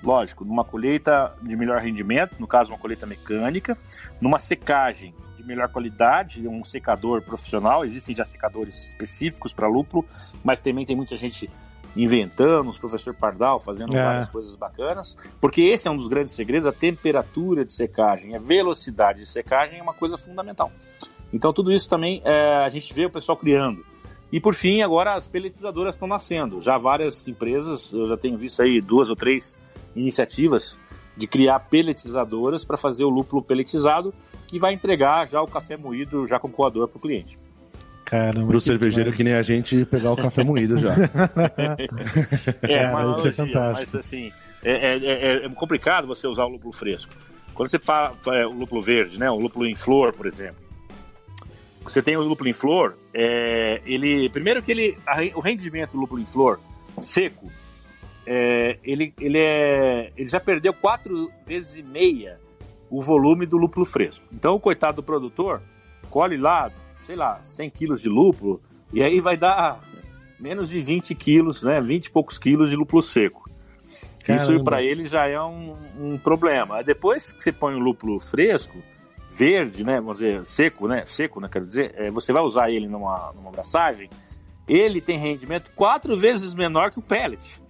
lógico, 0.03 0.44
numa 0.44 0.64
colheita 0.64 1.34
de 1.42 1.57
melhor 1.57 1.80
rendimento, 1.80 2.36
no 2.38 2.46
caso, 2.46 2.70
uma 2.70 2.78
colheita 2.78 3.07
mecânica, 3.07 3.76
numa 4.20 4.38
secagem 4.38 5.14
de 5.36 5.42
melhor 5.44 5.68
qualidade, 5.68 6.46
um 6.46 6.62
secador 6.62 7.22
profissional. 7.22 7.84
Existem 7.84 8.14
já 8.14 8.24
secadores 8.24 8.86
específicos 8.88 9.53
para 9.53 9.66
lúpulo, 9.66 10.07
mas 10.44 10.61
também 10.61 10.84
tem 10.84 10.94
muita 10.94 11.16
gente 11.16 11.50
inventando, 11.97 12.70
os 12.70 12.78
professor 12.78 13.14
Pardal 13.14 13.59
fazendo 13.59 13.95
É. 13.97 14.03
várias 14.03 14.28
coisas 14.28 14.57
bacanas, 14.57 15.16
porque 15.40 15.62
esse 15.62 15.86
é 15.86 15.90
um 15.90 15.97
dos 15.97 16.09
grandes 16.09 16.32
segredos, 16.32 16.66
a 16.66 16.72
temperatura 16.72 17.64
de 17.64 17.72
secagem, 17.72 18.34
a 18.34 18.38
velocidade 18.38 19.20
de 19.20 19.26
secagem 19.26 19.78
é 19.78 19.82
uma 19.82 19.95
coisa 19.95 20.16
fundamental. 20.16 20.72
Então 21.32 21.53
tudo 21.53 21.72
isso 21.72 21.88
também 21.88 22.20
é, 22.24 22.64
a 22.64 22.68
gente 22.68 22.93
vê 22.93 23.07
o 23.07 23.11
pessoal 23.11 23.36
criando. 23.36 23.84
E 24.30 24.40
por 24.40 24.55
fim, 24.55 24.80
agora 24.80 25.14
as 25.14 25.28
peletizadoras 25.28 25.95
estão 25.95 26.09
nascendo. 26.09 26.61
Já 26.61 26.78
várias 26.78 27.28
empresas, 27.28 27.93
eu 27.93 28.09
já 28.09 28.16
tenho 28.16 28.38
visto 28.38 28.62
aí 28.62 28.80
duas 28.80 29.11
ou 29.11 29.16
três 29.16 29.55
iniciativas 29.95 30.78
de 31.14 31.26
criar 31.26 31.61
peletizadoras 31.61 32.64
para 32.64 32.78
fazer 32.78 33.05
o 33.05 33.11
lúpulo 33.11 33.43
peletizado, 33.43 34.14
que 34.47 34.59
vai 34.59 34.72
entregar 34.72 35.28
já 35.28 35.43
o 35.43 35.47
café 35.47 35.76
moído 35.76 36.26
já 36.26 36.38
com 36.38 36.51
coador 36.51 36.88
para 36.88 36.97
o 36.97 37.01
cliente. 37.01 37.38
Caramba. 38.05 38.46
Pro 38.46 38.59
que 38.59 38.64
cervejeiro 38.64 39.11
demais. 39.11 39.16
que 39.16 39.24
nem 39.24 39.34
a 39.34 39.42
gente 39.42 39.84
pegar 39.86 40.12
o 40.12 40.16
café 40.16 40.42
moído 40.44 40.78
já. 40.78 40.94
É, 42.62 42.66
uma 42.66 42.72
é 42.72 42.84
analogia, 42.84 43.32
fantástico. 43.32 43.90
mas 43.94 44.07
assim, 44.07 44.32
é, 44.62 44.72
é- 44.72 45.05
é- 45.42 45.46
é 45.46 45.48
complicado 45.50 46.07
você 46.07 46.26
usar 46.26 46.44
o 46.44 46.48
lúpulo 46.48 46.72
fresco. 46.72 47.12
quando 47.55 47.68
você 47.70 47.78
fala 47.78 48.14
é, 48.28 48.46
o 48.46 48.53
lúpulo 48.53 48.82
verde, 48.82 49.18
né, 49.18 49.30
o 49.30 49.38
lúpulo 49.38 49.66
em 49.66 49.74
flor, 49.74 50.12
por 50.12 50.26
exemplo, 50.26 50.57
você 51.84 52.00
tem 52.03 52.16
o 52.16 52.22
lúpulo 52.22 52.48
em 52.48 52.53
flor, 52.53 52.96
é, 53.12 53.80
ele 53.84 54.28
primeiro 54.30 54.62
que 54.62 54.70
ele 54.72 54.96
o 55.34 55.40
rendimento 55.40 55.92
do 55.92 55.98
lúpulo 55.98 56.20
em 56.20 56.26
flor 56.26 56.61
seco, 57.00 57.50
é, 58.26 58.78
ele, 58.84 59.12
ele, 59.20 59.38
é, 59.38 60.12
ele 60.16 60.28
já 60.28 60.38
perdeu 60.40 60.72
quatro 60.72 61.30
vezes 61.46 61.76
e 61.76 61.82
meia 61.82 62.38
o 62.88 63.00
volume 63.03 63.46
do 63.46 63.57
lúpulo 63.57 63.84
fresco. 63.86 64.22
Então, 64.32 64.55
o 64.55 64.61
coitado 64.61 64.96
do 64.96 65.03
produtor 65.03 65.61
colhe 66.11 66.36
lá, 66.36 66.70
sei 67.05 67.16
lá, 67.16 67.42
100 67.42 67.70
quilos 67.70 68.00
de 68.00 68.09
lúpulo 68.09 68.61
e 68.92 69.03
aí 69.03 69.20
vai 69.20 69.36
dar 69.36 69.80
menos 70.38 70.68
de 70.68 70.80
20 70.80 71.14
quilos, 71.14 71.62
né, 71.62 71.80
20 71.80 72.07
e 72.07 72.11
poucos 72.11 72.38
quilos 72.38 72.70
de 72.70 72.76
lúpulo 72.76 73.03
seco. 73.03 73.50
Caramba. 74.24 74.42
Isso 74.42 74.64
para 74.64 74.82
ele 74.82 75.07
já 75.07 75.26
é 75.26 75.40
um, 75.40 75.76
um 75.98 76.18
problema. 76.18 76.82
Depois 76.82 77.32
que 77.32 77.42
você 77.42 77.53
põe 77.53 77.74
o 77.74 77.78
lúpulo 77.78 78.20
fresco, 78.20 78.76
verde, 79.30 79.84
né, 79.84 79.96
vamos 79.96 80.18
dizer, 80.18 80.44
seco, 80.46 80.86
né, 80.86 81.05
seco, 81.07 81.40
né, 81.40 81.48
quero 81.50 81.66
dizer, 81.66 81.94
é, 81.96 82.11
você 82.11 82.32
vai 82.32 82.42
usar 82.42 82.70
ele 82.70 82.86
numa, 82.86 83.32
numa 83.34 83.48
abraçagem, 83.48 84.11
ele 84.68 85.00
tem 85.00 85.18
rendimento 85.18 85.70
quatro 85.74 86.16
vezes 86.16 86.55
menor 86.55 86.90
que 86.90 86.98
o 86.98 87.03
pellet. 87.03 87.61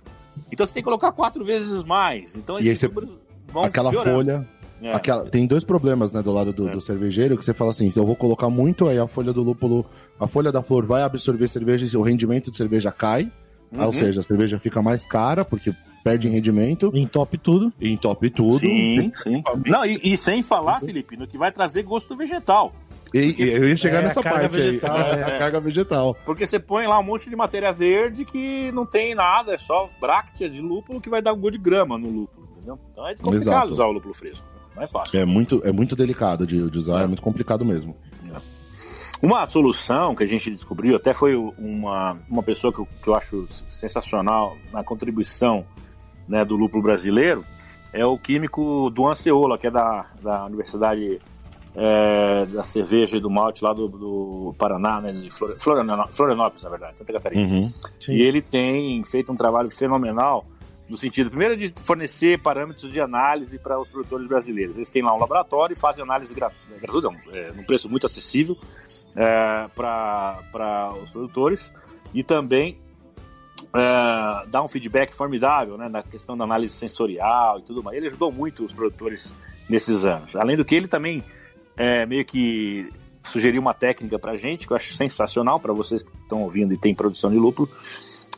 Então 0.50 0.66
você 0.66 0.74
tem 0.74 0.82
que 0.82 0.86
colocar 0.86 1.12
quatro 1.12 1.44
vezes 1.44 1.84
mais. 1.84 2.34
Então 2.34 2.58
esses 2.58 2.82
e 2.82 2.88
números 2.88 3.18
vão 3.48 3.64
aquela 3.64 3.90
piorando. 3.90 4.16
folha 4.16 4.61
é. 4.82 4.92
Aquela, 4.92 5.24
tem 5.24 5.46
dois 5.46 5.64
problemas, 5.64 6.12
né, 6.12 6.22
do 6.22 6.32
lado 6.32 6.52
do, 6.52 6.68
é. 6.68 6.72
do, 6.72 6.80
cervejeiro, 6.80 7.38
que 7.38 7.44
você 7.44 7.54
fala 7.54 7.70
assim, 7.70 7.90
se 7.90 7.98
eu 7.98 8.04
vou 8.04 8.16
colocar 8.16 8.50
muito, 8.50 8.88
aí 8.88 8.98
a 8.98 9.06
folha 9.06 9.32
do 9.32 9.42
lúpulo, 9.42 9.86
a 10.18 10.26
folha 10.26 10.50
da 10.50 10.62
flor 10.62 10.84
vai 10.84 11.02
absorver 11.02 11.48
cerveja 11.48 11.86
e 11.86 11.96
o 11.96 12.02
rendimento 12.02 12.50
de 12.50 12.56
cerveja 12.56 12.90
cai, 12.90 13.30
uhum. 13.70 13.86
ou 13.86 13.92
seja, 13.92 14.20
a 14.20 14.22
cerveja 14.22 14.58
fica 14.58 14.82
mais 14.82 15.06
cara, 15.06 15.44
porque 15.44 15.72
perde 16.02 16.28
rendimento. 16.28 16.90
Entope 16.94 17.38
tudo. 17.38 17.72
Entope 17.80 18.28
tudo. 18.28 18.58
Sim, 18.58 19.12
sim. 19.14 19.42
Não, 19.66 19.84
e, 19.84 20.00
e, 20.02 20.16
sem 20.16 20.42
falar, 20.42 20.80
Felipe, 20.80 21.16
no 21.16 21.26
que 21.26 21.38
vai 21.38 21.52
trazer 21.52 21.82
gosto 21.82 22.16
vegetal. 22.16 22.72
E, 23.14 23.36
eu 23.38 23.68
ia 23.68 23.76
chegar 23.76 24.00
é, 24.00 24.04
nessa 24.04 24.22
parte 24.22 24.48
vegetal, 24.48 24.96
aí, 24.96 25.20
é. 25.20 25.22
a 25.22 25.38
carga 25.38 25.60
vegetal. 25.60 26.16
Porque 26.24 26.46
você 26.46 26.58
põe 26.58 26.86
lá 26.86 26.98
um 26.98 27.02
monte 27.02 27.28
de 27.28 27.36
matéria 27.36 27.70
verde 27.70 28.24
que 28.24 28.72
não 28.72 28.86
tem 28.86 29.14
nada, 29.14 29.54
é 29.54 29.58
só 29.58 29.88
bráctea 30.00 30.48
de 30.48 30.60
lúpulo 30.60 31.00
que 31.00 31.10
vai 31.10 31.20
dar 31.20 31.32
um 31.34 31.40
gosto 31.40 31.52
de 31.52 31.58
grama 31.58 31.98
no 31.98 32.08
lúpulo, 32.08 32.48
entendeu? 32.56 32.78
Então 32.90 33.06
é 33.06 33.14
complicado 33.14 33.36
Exato. 33.42 33.72
usar 33.72 33.84
o 33.84 33.92
lúpulo 33.92 34.14
fresco, 34.14 34.46
não 34.74 34.82
é 34.82 34.86
fácil. 34.86 35.18
É 35.18 35.24
muito, 35.24 35.60
é 35.64 35.72
muito 35.72 35.94
delicado 35.94 36.46
de, 36.46 36.70
de 36.70 36.78
usar, 36.78 37.00
é. 37.00 37.04
é. 37.04 37.06
muito 37.06 37.22
complicado 37.22 37.64
mesmo. 37.64 37.96
É. 38.30 38.40
Uma 39.22 39.46
solução 39.46 40.14
que 40.14 40.24
a 40.24 40.26
gente 40.26 40.50
descobriu, 40.50 40.96
até 40.96 41.12
foi 41.12 41.36
uma, 41.36 42.18
uma 42.28 42.42
pessoa 42.42 42.72
que 42.72 42.80
eu, 42.80 42.88
que 43.02 43.08
eu 43.08 43.14
acho 43.14 43.46
sensacional 43.70 44.56
na 44.72 44.82
contribuição 44.82 45.64
né, 46.28 46.44
do 46.44 46.56
lúpulo 46.56 46.82
brasileiro, 46.82 47.44
é 47.92 48.04
o 48.06 48.18
químico 48.18 48.90
Duan 48.90 49.14
Ceola, 49.14 49.58
que 49.58 49.66
é 49.66 49.70
da, 49.70 50.06
da 50.22 50.46
Universidade 50.46 51.20
é, 51.74 52.46
da 52.46 52.64
cerveja 52.64 53.16
e 53.16 53.20
do 53.20 53.30
malte 53.30 53.64
lá 53.64 53.72
do, 53.72 53.88
do 53.88 54.54
Paraná, 54.58 55.00
né, 55.00 55.12
de 55.12 55.30
Florianópolis, 55.30 56.16
Florianópolis, 56.16 56.62
na 56.64 56.70
verdade, 56.70 56.98
Santa 56.98 57.12
Catarina. 57.12 57.46
Uhum, 57.46 57.70
e 58.08 58.22
ele 58.22 58.42
tem 58.42 59.02
feito 59.04 59.32
um 59.32 59.36
trabalho 59.36 59.70
fenomenal 59.70 60.44
no 60.88 60.96
sentido, 60.96 61.30
primeiro, 61.30 61.56
de 61.56 61.72
fornecer 61.84 62.40
parâmetros 62.40 62.92
de 62.92 63.00
análise 63.00 63.58
para 63.58 63.80
os 63.80 63.88
produtores 63.88 64.26
brasileiros. 64.26 64.76
Eles 64.76 64.90
têm 64.90 65.02
lá 65.02 65.14
um 65.14 65.18
laboratório 65.18 65.72
e 65.72 65.78
fazem 65.78 66.02
análise 66.02 66.34
gratuita, 66.34 67.08
é, 67.32 67.52
num 67.52 67.64
preço 67.64 67.88
muito 67.88 68.04
acessível 68.04 68.58
é, 69.16 69.68
para 69.74 70.94
os 71.02 71.10
produtores 71.10 71.72
e 72.12 72.22
também 72.22 72.78
é, 73.74 74.46
dá 74.48 74.62
um 74.62 74.68
feedback 74.68 75.14
formidável 75.14 75.78
né, 75.78 75.88
na 75.88 76.02
questão 76.02 76.36
da 76.36 76.44
análise 76.44 76.74
sensorial 76.74 77.60
e 77.60 77.62
tudo 77.62 77.82
mais. 77.82 77.96
Ele 77.96 78.06
ajudou 78.08 78.30
muito 78.30 78.64
os 78.64 78.72
produtores 78.72 79.34
nesses 79.68 80.04
anos. 80.04 80.36
Além 80.36 80.56
do 80.56 80.64
que, 80.64 80.74
ele 80.74 80.88
também 80.88 81.24
é, 81.76 82.04
meio 82.04 82.24
que 82.24 82.90
sugeriu 83.22 83.60
uma 83.60 83.72
técnica 83.72 84.18
pra 84.18 84.36
gente 84.36 84.66
que 84.66 84.72
eu 84.72 84.76
acho 84.76 84.94
sensacional 84.94 85.60
para 85.60 85.72
vocês 85.72 86.02
que 86.02 86.10
estão 86.22 86.42
ouvindo 86.42 86.74
e 86.74 86.76
tem 86.76 86.94
produção 86.94 87.30
de 87.30 87.36
lúpulo, 87.36 87.68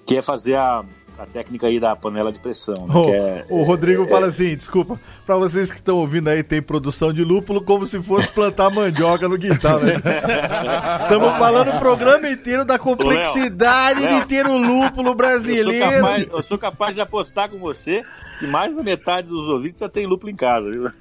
que 0.06 0.16
é 0.16 0.22
fazer 0.22 0.56
a, 0.56 0.84
a 1.18 1.26
técnica 1.26 1.66
aí 1.66 1.78
da 1.78 1.94
panela 1.94 2.32
de 2.32 2.40
pressão. 2.40 2.86
Né, 2.86 2.94
oh, 2.94 3.08
é, 3.10 3.44
o 3.48 3.62
Rodrigo 3.62 4.04
é, 4.04 4.08
fala 4.08 4.26
assim, 4.26 4.56
desculpa, 4.56 4.98
para 5.24 5.36
vocês 5.36 5.70
que 5.70 5.76
estão 5.76 5.96
ouvindo 5.96 6.28
aí 6.28 6.42
tem 6.42 6.60
produção 6.60 7.12
de 7.12 7.22
lúpulo 7.22 7.62
como 7.62 7.86
se 7.86 8.02
fosse 8.02 8.28
plantar 8.28 8.70
mandioca 8.70 9.28
no 9.28 9.38
quintal, 9.38 9.80
né? 9.80 9.94
Estamos 11.02 11.38
falando 11.38 11.76
o 11.76 11.78
programa 11.78 12.28
inteiro 12.28 12.64
da 12.64 12.78
complexidade 12.78 14.00
Léo, 14.00 14.20
de 14.20 14.26
ter 14.26 14.46
o 14.46 14.58
lúpulo 14.58 15.14
brasileiro. 15.14 15.70
Eu 15.72 15.80
sou, 15.80 15.90
capaz, 15.90 16.26
eu 16.30 16.42
sou 16.42 16.58
capaz 16.58 16.94
de 16.94 17.00
apostar 17.00 17.48
com 17.48 17.58
você 17.58 18.02
que 18.38 18.46
mais 18.46 18.76
da 18.76 18.82
metade 18.82 19.28
dos 19.28 19.48
ouvintes 19.48 19.80
já 19.80 19.88
tem 19.88 20.06
lúpulo 20.06 20.30
em 20.30 20.36
casa, 20.36 20.70
viu? 20.70 20.84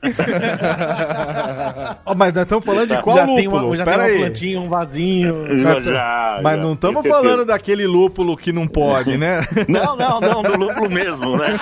oh, 2.05 2.15
mas 2.15 2.33
nós 2.33 2.43
estamos 2.43 2.65
falando 2.65 2.87
de 2.87 3.01
qual 3.01 3.17
já 3.17 3.25
lúpulo? 3.25 3.67
Uma, 3.67 3.75
já 3.75 3.85
Pera 3.85 4.03
tem 4.03 4.05
uma 4.05 4.13
aí. 4.13 4.19
plantinha, 4.19 4.61
um 4.61 4.69
vasinho. 4.69 5.43
Já, 5.63 5.79
já, 5.79 6.39
mas 6.43 6.59
não 6.59 6.73
estamos 6.73 7.05
falando 7.05 7.45
daquele 7.45 7.85
lúpulo 7.87 8.35
que 8.35 8.51
não 8.51 8.67
pode, 8.67 9.17
né? 9.17 9.45
Não, 9.69 9.95
não, 9.95 10.19
não, 10.19 10.43
do 10.43 10.57
lúpulo 10.57 10.89
mesmo, 10.89 11.37
né? 11.37 11.57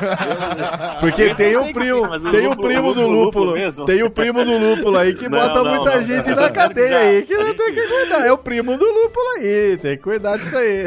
Porque 0.99 1.35
tem 1.35 1.55
o 1.55 1.71
primo, 1.71 2.31
tem 2.31 2.47
o 2.47 2.55
primo 2.55 2.93
do 2.93 3.07
lúpulo, 3.07 3.53
tem 3.85 4.01
o 4.03 4.09
primo 4.09 4.43
do 4.43 4.57
lúpulo 4.57 4.97
aí 4.97 5.13
que 5.13 5.29
não, 5.29 5.39
bota 5.39 5.63
não, 5.63 5.75
muita 5.75 5.97
não, 5.97 6.03
gente 6.03 6.33
na 6.33 6.49
cadeia 6.49 6.97
aí, 6.97 7.21
que 7.23 7.35
não 7.35 7.53
tem 7.53 7.73
que 7.73 7.87
cuidar. 7.87 8.25
É 8.25 8.31
o 8.31 8.37
primo 8.37 8.77
do 8.77 8.85
lúpulo 8.85 9.25
aí, 9.37 9.77
tem 9.77 9.97
que 9.97 10.03
cuidar 10.03 10.37
disso 10.37 10.57
aí. 10.57 10.85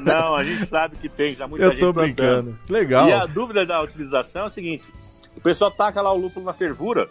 Não, 0.00 0.34
a 0.34 0.44
gente 0.44 0.66
sabe 0.66 0.96
que 0.96 1.08
tem 1.08 1.34
já 1.34 1.46
muita 1.46 1.64
Eu 1.64 1.70
gente 1.70 1.80
tô 1.80 1.92
brincando. 1.92 2.58
Legal. 2.68 3.08
E 3.08 3.12
a 3.12 3.26
dúvida 3.26 3.64
da 3.64 3.82
utilização 3.82 4.09
utilização 4.10 4.42
é 4.42 4.46
o 4.46 4.50
seguinte: 4.50 4.92
o 5.36 5.40
pessoal 5.40 5.70
taca 5.70 6.02
lá 6.02 6.12
o 6.12 6.18
lúpulo 6.18 6.44
na 6.44 6.52
fervura 6.52 7.08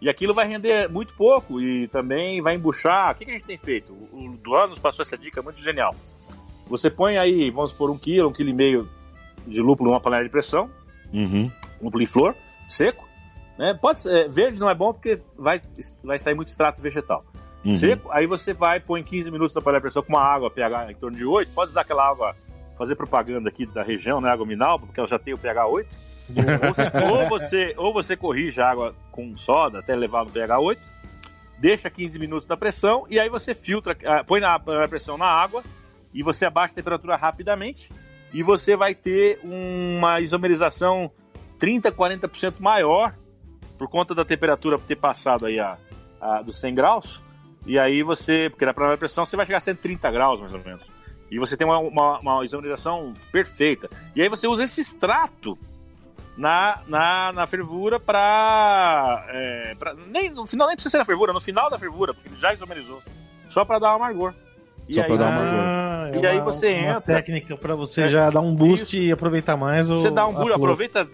e 0.00 0.08
aquilo 0.08 0.34
vai 0.34 0.46
render 0.46 0.88
muito 0.88 1.14
pouco 1.14 1.60
e 1.60 1.86
também 1.88 2.40
vai 2.40 2.54
embuchar. 2.54 3.12
O 3.12 3.14
que, 3.16 3.24
que 3.24 3.30
a 3.30 3.34
gente 3.34 3.46
tem 3.46 3.56
feito? 3.56 3.92
O, 3.92 4.36
Duan 4.42 4.68
nos 4.68 4.78
passou 4.78 5.04
essa 5.04 5.16
dica 5.16 5.42
muito 5.42 5.60
genial. 5.62 5.94
Você 6.68 6.88
põe 6.88 7.18
aí, 7.18 7.50
vamos 7.50 7.72
por 7.72 7.90
um 7.90 7.98
quilo, 7.98 8.28
um 8.28 8.32
quilo 8.32 8.50
e 8.50 8.54
meio 8.54 8.88
de 9.46 9.60
lúpulo 9.60 9.90
numa 9.90 10.00
panela 10.00 10.22
de 10.22 10.30
pressão, 10.30 10.70
uhum. 11.12 11.50
lúpulo 11.82 12.02
em 12.02 12.06
flor, 12.06 12.34
seco. 12.68 13.08
Né? 13.58 13.74
Pode 13.74 14.00
ser, 14.00 14.28
verde 14.28 14.60
não 14.60 14.70
é 14.70 14.74
bom 14.74 14.92
porque 14.92 15.20
vai, 15.36 15.60
vai 16.04 16.18
sair 16.18 16.34
muito 16.34 16.48
extrato 16.48 16.80
vegetal. 16.80 17.24
Uhum. 17.64 17.72
Seco, 17.72 18.10
aí 18.10 18.26
você 18.26 18.54
vai, 18.54 18.80
põe 18.80 19.02
15 19.02 19.30
minutos 19.30 19.54
na 19.54 19.60
panela 19.60 19.80
de 19.80 19.82
pressão 19.82 20.02
com 20.02 20.14
uma 20.14 20.22
água 20.22 20.50
pH 20.50 20.92
em 20.92 20.94
torno 20.94 21.16
de 21.16 21.26
8. 21.26 21.52
Pode 21.52 21.72
usar 21.72 21.82
aquela 21.82 22.08
água, 22.08 22.34
fazer 22.78 22.94
propaganda 22.94 23.50
aqui 23.50 23.66
da 23.66 23.82
região, 23.82 24.20
né? 24.20 24.30
Água 24.30 24.46
mineral, 24.46 24.78
porque 24.78 24.98
ela 24.98 25.08
já 25.08 25.18
tem 25.18 25.34
o 25.34 25.38
pH 25.38 25.66
8. 25.66 26.09
Ou 26.36 26.74
você, 26.74 27.04
ou 27.04 27.28
você, 27.28 27.74
ou 27.76 27.92
você 27.92 28.16
corrige 28.16 28.60
a 28.60 28.70
água 28.70 28.94
com 29.10 29.36
soda 29.36 29.80
até 29.80 29.94
levar 29.94 30.24
no 30.24 30.30
pH 30.30 30.58
8, 30.58 30.82
deixa 31.58 31.90
15 31.90 32.18
minutos 32.18 32.48
na 32.48 32.56
pressão 32.56 33.06
e 33.08 33.18
aí 33.18 33.28
você 33.28 33.54
filtra, 33.54 33.96
ah, 34.06 34.24
põe 34.24 34.40
na, 34.40 34.54
a 34.54 34.88
pressão 34.88 35.18
na 35.18 35.26
água 35.26 35.62
e 36.12 36.22
você 36.22 36.46
abaixa 36.46 36.72
a 36.72 36.76
temperatura 36.76 37.16
rapidamente 37.16 37.90
e 38.32 38.42
você 38.42 38.76
vai 38.76 38.94
ter 38.94 39.40
uma 39.42 40.20
isomerização 40.20 41.10
30, 41.58 41.92
40% 41.92 42.54
maior 42.58 43.14
por 43.76 43.88
conta 43.88 44.14
da 44.14 44.24
temperatura 44.24 44.78
ter 44.78 44.96
passado 44.96 45.46
aí 45.46 45.58
a, 45.58 45.76
a 46.20 46.42
dos 46.42 46.58
100 46.60 46.74
graus. 46.74 47.22
E 47.66 47.78
aí 47.78 48.02
você, 48.02 48.48
porque 48.48 48.64
na 48.64 48.72
primeira 48.72 48.96
pressão 48.96 49.26
você 49.26 49.36
vai 49.36 49.44
chegar 49.44 49.58
a 49.58 49.60
130 49.60 50.10
graus 50.10 50.40
mais 50.40 50.52
ou 50.52 50.60
menos. 50.60 50.84
E 51.30 51.38
você 51.38 51.56
tem 51.56 51.66
uma, 51.66 51.78
uma, 51.78 52.18
uma 52.18 52.44
isomerização 52.44 53.12
perfeita. 53.30 53.88
E 54.16 54.22
aí 54.22 54.28
você 54.28 54.46
usa 54.46 54.64
esse 54.64 54.80
extrato 54.80 55.58
na, 56.40 56.78
na, 56.88 57.32
na 57.34 57.46
fervura 57.46 58.00
pra, 58.00 59.26
é, 59.28 59.74
pra, 59.78 59.94
nem 59.94 60.30
No 60.30 60.46
final 60.46 60.66
nem 60.66 60.74
precisa 60.74 60.92
ser 60.92 60.98
na 60.98 61.04
fervura, 61.04 61.34
no 61.34 61.40
final 61.40 61.68
da 61.68 61.78
fervura, 61.78 62.14
porque 62.14 62.30
ele 62.30 62.40
já 62.40 62.54
isomerizou. 62.54 63.02
Só 63.46 63.62
pra 63.62 63.78
dar 63.78 63.92
um 63.92 63.96
amargor. 63.96 64.32
E 64.88 64.94
Só 64.94 65.02
aí, 65.02 65.06
pra 65.06 65.16
dar 65.18 65.26
um 65.26 65.28
amargor. 65.28 65.60
Ah, 65.60 66.10
e 66.14 66.24
é 66.24 66.30
aí 66.30 66.40
você 66.40 66.70
entra. 66.70 66.92
Uma 66.92 67.00
técnica 67.02 67.56
pra 67.58 67.74
você 67.74 68.04
é, 68.04 68.08
já 68.08 68.30
dar 68.30 68.40
um 68.40 68.54
boost 68.54 68.96
isso. 68.96 69.06
e 69.06 69.12
aproveitar 69.12 69.54
mais 69.54 69.90
o. 69.90 69.98
Você 69.98 70.10
dá 70.10 70.26
um 70.26 70.32
boost, 70.32 70.52
aproveita 70.54 71.06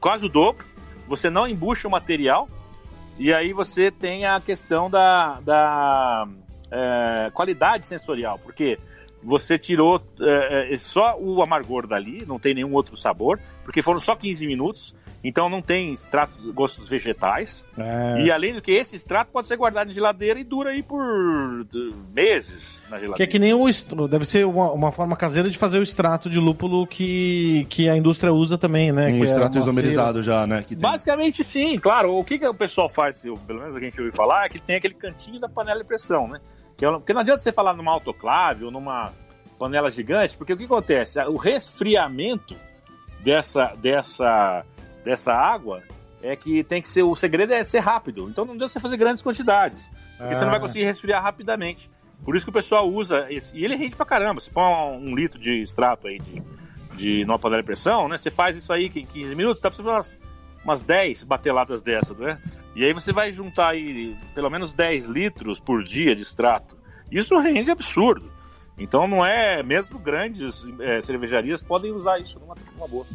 quase 0.00 0.26
o 0.26 0.28
dobro. 0.28 0.64
Você 1.08 1.28
não 1.28 1.48
embucha 1.48 1.88
o 1.88 1.90
material. 1.90 2.48
E 3.18 3.34
aí 3.34 3.52
você 3.52 3.90
tem 3.90 4.24
a 4.24 4.40
questão 4.40 4.88
da, 4.88 5.40
da 5.40 6.28
é, 6.70 7.30
qualidade 7.34 7.86
sensorial. 7.86 8.38
Porque 8.38 8.78
você 9.22 9.58
tirou 9.58 10.02
é, 10.20 10.72
é, 10.72 10.76
só 10.76 11.16
o 11.18 11.42
amargor 11.42 11.86
dali, 11.86 12.24
não 12.26 12.38
tem 12.38 12.54
nenhum 12.54 12.74
outro 12.74 12.96
sabor, 12.96 13.38
porque 13.64 13.82
foram 13.82 14.00
só 14.00 14.16
15 14.16 14.46
minutos, 14.46 14.94
então 15.22 15.50
não 15.50 15.60
tem 15.60 15.92
extratos, 15.92 16.42
gostos 16.52 16.88
vegetais. 16.88 17.62
É. 17.76 18.22
E 18.22 18.30
além 18.30 18.54
do 18.54 18.62
que, 18.62 18.72
esse 18.72 18.96
extrato 18.96 19.30
pode 19.30 19.46
ser 19.46 19.56
guardado 19.56 19.90
em 19.90 19.92
geladeira 19.92 20.40
e 20.40 20.44
dura 20.44 20.70
aí 20.70 20.82
por 20.82 21.04
meses 22.14 22.80
na 22.84 22.98
geladeira. 22.98 23.14
Que 23.16 23.22
é 23.22 23.26
que 23.26 23.38
nem 23.38 23.52
o 23.52 23.66
deve 24.08 24.24
ser 24.24 24.46
uma, 24.46 24.72
uma, 24.72 24.90
forma 24.90 25.14
caseira 25.16 25.50
de 25.50 25.58
fazer 25.58 25.78
o 25.78 25.82
extrato 25.82 26.30
de 26.30 26.38
lúpulo 26.38 26.86
que, 26.86 27.66
que 27.68 27.88
a 27.88 27.96
indústria 27.96 28.32
usa 28.32 28.56
também, 28.56 28.90
né? 28.90 29.08
Um 29.08 29.16
que 29.16 29.22
é 29.22 29.24
extrato 29.24 29.58
é 29.58 29.60
isomerizado 29.60 30.22
já, 30.22 30.46
né? 30.46 30.64
Basicamente 30.78 31.44
sim, 31.44 31.76
claro. 31.76 32.14
O 32.14 32.24
que, 32.24 32.38
que 32.38 32.48
o 32.48 32.54
pessoal 32.54 32.88
faz, 32.88 33.16
pelo 33.18 33.60
menos 33.60 33.76
a 33.76 33.80
gente 33.80 34.00
ouviu 34.00 34.12
falar, 34.12 34.46
é 34.46 34.48
que 34.48 34.58
tem 34.58 34.76
aquele 34.76 34.94
cantinho 34.94 35.38
da 35.38 35.48
panela 35.48 35.80
de 35.80 35.86
pressão, 35.86 36.26
né? 36.26 36.40
Porque 36.80 37.12
não 37.12 37.20
adianta 37.20 37.40
você 37.42 37.52
falar 37.52 37.74
numa 37.74 37.92
autoclave 37.92 38.64
ou 38.64 38.70
numa 38.70 39.12
panela 39.58 39.90
gigante, 39.90 40.36
porque 40.36 40.52
o 40.52 40.56
que 40.56 40.64
acontece? 40.64 41.18
O 41.24 41.36
resfriamento 41.36 42.56
dessa, 43.20 43.74
dessa, 43.76 44.64
dessa 45.04 45.32
água 45.34 45.82
é 46.22 46.34
que 46.36 46.64
tem 46.64 46.80
que 46.80 46.88
ser. 46.88 47.02
O 47.02 47.14
segredo 47.14 47.52
é 47.52 47.62
ser 47.64 47.80
rápido. 47.80 48.28
Então 48.28 48.44
não 48.44 48.56
deu 48.56 48.68
você 48.68 48.80
fazer 48.80 48.96
grandes 48.96 49.22
quantidades. 49.22 49.90
Porque 50.18 50.34
você 50.34 50.42
não 50.42 50.50
vai 50.50 50.58
Ah. 50.58 50.62
conseguir 50.62 50.84
resfriar 50.84 51.22
rapidamente. 51.22 51.90
Por 52.24 52.36
isso 52.36 52.44
que 52.44 52.50
o 52.50 52.52
pessoal 52.52 52.86
usa 52.88 53.26
esse. 53.30 53.56
E 53.56 53.64
ele 53.64 53.76
rende 53.76 53.96
pra 53.96 54.04
caramba. 54.04 54.40
Você 54.40 54.50
põe 54.50 54.62
um, 54.64 55.10
um 55.10 55.14
litro 55.14 55.38
de 55.40 55.62
extrato 55.62 56.06
aí 56.06 56.18
de, 56.18 56.42
de 56.96 57.24
numa 57.24 57.38
panela 57.38 57.62
de 57.62 57.66
pressão, 57.66 58.08
né? 58.08 58.18
Você 58.18 58.30
faz 58.30 58.56
isso 58.56 58.72
aí 58.72 58.86
em 58.94 59.06
15 59.06 59.34
minutos, 59.34 59.62
dá 59.62 59.70
pra 59.70 59.76
você 59.76 59.82
fazer 59.82 59.96
umas, 59.96 60.18
umas 60.64 60.84
10 60.84 61.24
bateladas 61.24 61.82
dessas, 61.82 62.16
né? 62.18 62.38
E 62.74 62.84
aí 62.84 62.92
você 62.92 63.12
vai 63.12 63.32
juntar 63.32 63.70
aí 63.70 64.16
pelo 64.34 64.50
menos 64.50 64.72
10 64.74 65.06
litros 65.06 65.58
por 65.58 65.82
dia 65.82 66.14
de 66.14 66.22
extrato. 66.22 66.76
Isso 67.10 67.36
rende 67.38 67.70
absurdo. 67.70 68.30
Então 68.78 69.06
não 69.06 69.24
é. 69.24 69.62
Mesmo 69.62 69.98
grandes 69.98 70.64
eh, 70.78 71.02
cervejarias 71.02 71.62
podem 71.62 71.92
usar 71.92 72.18
isso 72.18 72.38
numa, 72.38 72.54
numa 72.74 72.88
boa. 72.88 73.06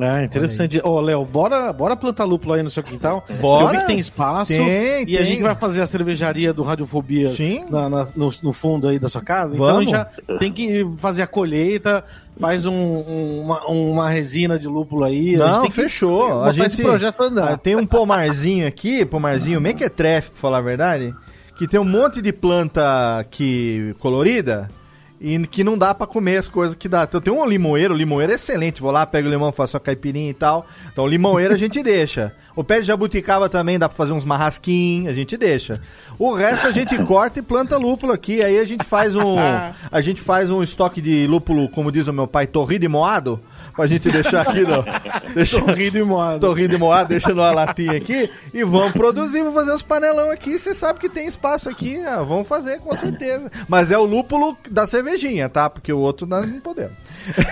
Ah, 0.00 0.24
interessante. 0.24 0.80
Ô, 0.82 0.98
Léo, 1.00 1.22
bora, 1.24 1.70
bora 1.70 1.94
plantar 1.94 2.24
lúpulo 2.24 2.54
aí 2.54 2.62
no 2.62 2.70
seu 2.70 2.82
quintal. 2.82 3.22
Bora. 3.40 3.64
Eu 3.64 3.68
vi 3.68 3.78
que 3.78 3.86
tem 3.88 3.98
espaço. 3.98 4.48
Tem, 4.52 5.02
e 5.02 5.06
tem. 5.06 5.18
a 5.18 5.22
gente 5.22 5.42
vai 5.42 5.54
fazer 5.54 5.82
a 5.82 5.86
cervejaria 5.86 6.50
do 6.52 6.62
Radiofobia 6.62 7.28
Sim. 7.30 7.66
na- 7.68 7.90
na- 7.90 8.08
no, 8.16 8.30
no 8.42 8.52
fundo 8.54 8.88
aí 8.88 8.98
da 8.98 9.08
sua 9.10 9.20
casa. 9.20 9.54
Então 9.54 9.66
Vamos. 9.66 9.82
gente 9.84 9.92
já 9.92 10.04
tem 10.38 10.50
que 10.50 10.82
fazer 10.98 11.20
a 11.20 11.26
colheita, 11.26 12.02
faz 12.38 12.64
um- 12.64 12.72
um- 12.72 13.42
uma, 13.42 13.66
uma 13.66 14.08
resina 14.08 14.58
de 14.58 14.66
lúpulo 14.66 15.04
aí. 15.04 15.34
a 15.34 15.38
gente 15.38 15.38
Não, 15.38 15.60
tem 15.60 15.70
que 15.70 15.76
fechou. 15.76 16.42
A 16.42 16.52
gente 16.52 16.68
esse 16.68 16.82
projeto 16.82 17.20
andar. 17.22 17.52
Ah, 17.52 17.56
Tem 17.58 17.76
um 17.76 17.84
pomarzinho 17.86 18.66
aqui, 18.66 19.04
pomarzinho 19.04 19.60
mequetrefe, 19.60 20.30
pra 20.30 20.40
falar 20.40 20.58
a 20.58 20.62
verdade, 20.62 21.14
que 21.58 21.68
tem 21.68 21.78
um 21.78 21.84
monte 21.84 22.22
de 22.22 22.32
planta 22.32 23.26
que 23.30 23.94
colorida 23.98 24.70
e 25.22 25.38
que 25.46 25.62
não 25.62 25.78
dá 25.78 25.94
pra 25.94 26.04
comer 26.04 26.38
as 26.38 26.48
coisas 26.48 26.74
que 26.74 26.88
dá. 26.88 27.04
Então 27.04 27.20
tem 27.20 27.32
um 27.32 27.46
limoeiro, 27.46 27.94
o 27.94 27.96
limoeiro 27.96 28.32
é 28.32 28.34
excelente. 28.34 28.82
Vou 28.82 28.90
lá, 28.90 29.06
pego 29.06 29.28
o 29.28 29.30
limão, 29.30 29.52
faço 29.52 29.76
a 29.76 29.80
caipirinha 29.80 30.30
e 30.30 30.34
tal. 30.34 30.66
Então 30.92 31.04
o 31.04 31.06
limoeiro 31.06 31.54
a 31.54 31.56
gente 31.56 31.80
deixa. 31.84 32.34
O 32.56 32.64
pé 32.64 32.80
de 32.80 32.86
jabuticaba 32.86 33.48
também 33.48 33.78
dá 33.78 33.88
pra 33.88 33.96
fazer 33.96 34.12
uns 34.12 34.24
marrasquinhos, 34.24 35.08
a 35.08 35.14
gente 35.14 35.36
deixa. 35.36 35.80
O 36.18 36.34
resto 36.34 36.66
a 36.66 36.72
gente 36.72 36.98
corta 37.06 37.38
e 37.38 37.42
planta 37.42 37.78
lúpulo 37.78 38.12
aqui. 38.12 38.42
Aí 38.42 38.58
a 38.58 38.64
gente 38.64 38.84
faz 38.84 39.14
um 39.14 39.36
a 39.90 40.00
gente 40.00 40.20
faz 40.20 40.50
um 40.50 40.60
estoque 40.60 41.00
de 41.00 41.24
lúpulo, 41.28 41.68
como 41.68 41.92
diz 41.92 42.08
o 42.08 42.12
meu 42.12 42.26
pai, 42.26 42.48
torrido 42.48 42.84
e 42.84 42.88
moado, 42.88 43.40
pra 43.74 43.86
gente 43.86 44.08
deixar 44.10 44.42
aqui 44.42 44.60
no 44.60 44.84
deixa, 45.34 45.58
Torrido 45.60 45.98
e 45.98 46.02
moado. 46.02 46.40
torrido 46.40 46.74
e 46.74 46.78
moado, 46.78 47.08
deixa 47.08 47.30
numa 47.30 47.50
latinha 47.50 47.96
aqui 47.96 48.30
e 48.52 48.62
vamos 48.64 48.92
produzir, 48.92 49.38
vamos 49.40 49.54
fazer 49.54 49.72
os 49.72 49.82
panelão 49.82 50.30
aqui. 50.30 50.58
Você 50.58 50.74
sabe 50.74 50.98
que 50.98 51.08
tem 51.08 51.26
espaço 51.26 51.68
aqui, 51.68 51.98
ah, 52.00 52.22
vamos 52.22 52.46
fazer 52.48 52.78
com 52.80 52.94
certeza. 52.94 53.50
Mas 53.68 53.90
é 53.90 53.98
o 53.98 54.04
lúpulo 54.04 54.56
da 54.70 54.86
cervejinha, 54.86 55.48
tá? 55.48 55.68
Porque 55.70 55.92
o 55.92 55.98
outro 55.98 56.26
nós 56.26 56.46
não 56.50 56.60
podemos. 56.60 56.92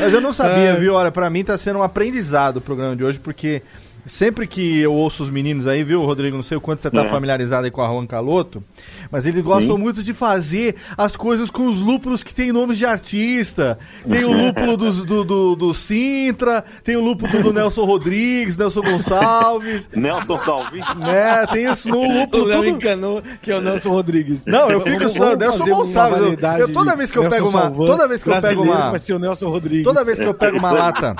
Mas 0.00 0.12
eu 0.12 0.20
não 0.20 0.32
sabia, 0.32 0.76
viu? 0.76 0.94
Olha, 0.94 1.10
pra 1.10 1.28
mim 1.30 1.44
tá 1.44 1.56
sendo 1.58 1.78
um 1.78 1.82
aprendizado 1.82 2.58
o 2.58 2.60
programa 2.60 2.94
de 2.96 3.04
hoje, 3.04 3.18
porque 3.18 3.62
sempre 4.06 4.46
que 4.46 4.80
eu 4.80 4.92
ouço 4.92 5.22
os 5.22 5.30
meninos 5.30 5.66
aí, 5.66 5.82
viu, 5.82 6.02
Rodrigo? 6.04 6.36
Não 6.36 6.42
sei 6.44 6.56
o 6.56 6.60
quanto 6.60 6.82
você 6.82 6.90
tá 6.90 7.04
É. 7.04 7.08
familiarizado 7.08 7.64
aí 7.64 7.70
com 7.70 7.82
a 7.82 7.88
Juan 7.88 8.06
Caloto, 8.06 8.62
mas 9.10 9.26
eles 9.26 9.42
gostam 9.42 9.76
Sim. 9.76 9.82
muito 9.82 10.02
de 10.02 10.12
fazer 10.14 10.76
as 10.96 11.16
coisas 11.16 11.50
com 11.50 11.66
os 11.66 11.78
lúpulos 11.80 12.22
que 12.22 12.34
tem 12.34 12.52
nomes 12.52 12.78
de 12.78 12.86
artista. 12.86 13.78
Tem 14.08 14.24
o 14.24 14.32
lúpulo 14.36 14.76
do, 14.76 14.92
do, 15.04 15.24
do, 15.24 15.56
do 15.56 15.74
Sintra, 15.74 16.64
tem 16.82 16.96
o 16.96 17.00
lúpulo 17.00 17.42
do 17.42 17.52
Nelson 17.52 17.84
Rodrigues, 17.84 18.56
Nelson 18.56 18.80
Gonçalves, 18.80 19.88
Nelson 19.94 20.38
Salvi. 20.38 20.80
né? 20.98 21.46
Tem 21.52 21.66
O 21.68 22.20
lúpulo 22.20 22.44
tudo. 22.44 22.64
enganou 22.66 23.22
que 23.42 23.50
é 23.50 23.56
o 23.56 23.60
Nelson 23.60 23.90
Rodrigues. 23.90 24.44
Não, 24.46 24.70
eu 24.70 24.80
fico 24.80 25.02
estudando 25.04 25.38
vamos 25.40 25.58
Nelson 25.58 25.74
Gonçalves, 25.76 26.38
eu- 26.60 26.72
toda 26.72 26.96
vez 26.96 27.10
que 27.10 27.18
eu 27.18 27.22
Nelson 27.22 27.36
pego 27.36 27.48
uma- 27.48 27.60
Salvan 27.62 27.86
toda 27.86 28.08
vez 28.08 28.22
que 28.22 28.30
eu 28.30 28.40
pego 28.40 28.62
uma- 28.62 28.90
Vai 28.90 28.98
ser 28.98 29.14
o 29.14 29.18
Nelson 29.18 29.48
Rodrigues. 29.50 29.84
Toda 29.84 30.04
vez 30.04 30.18
que 30.18 30.24
eu 30.24 30.34
pego 30.34 30.58
uma 30.58 30.70
lata, 30.72 31.16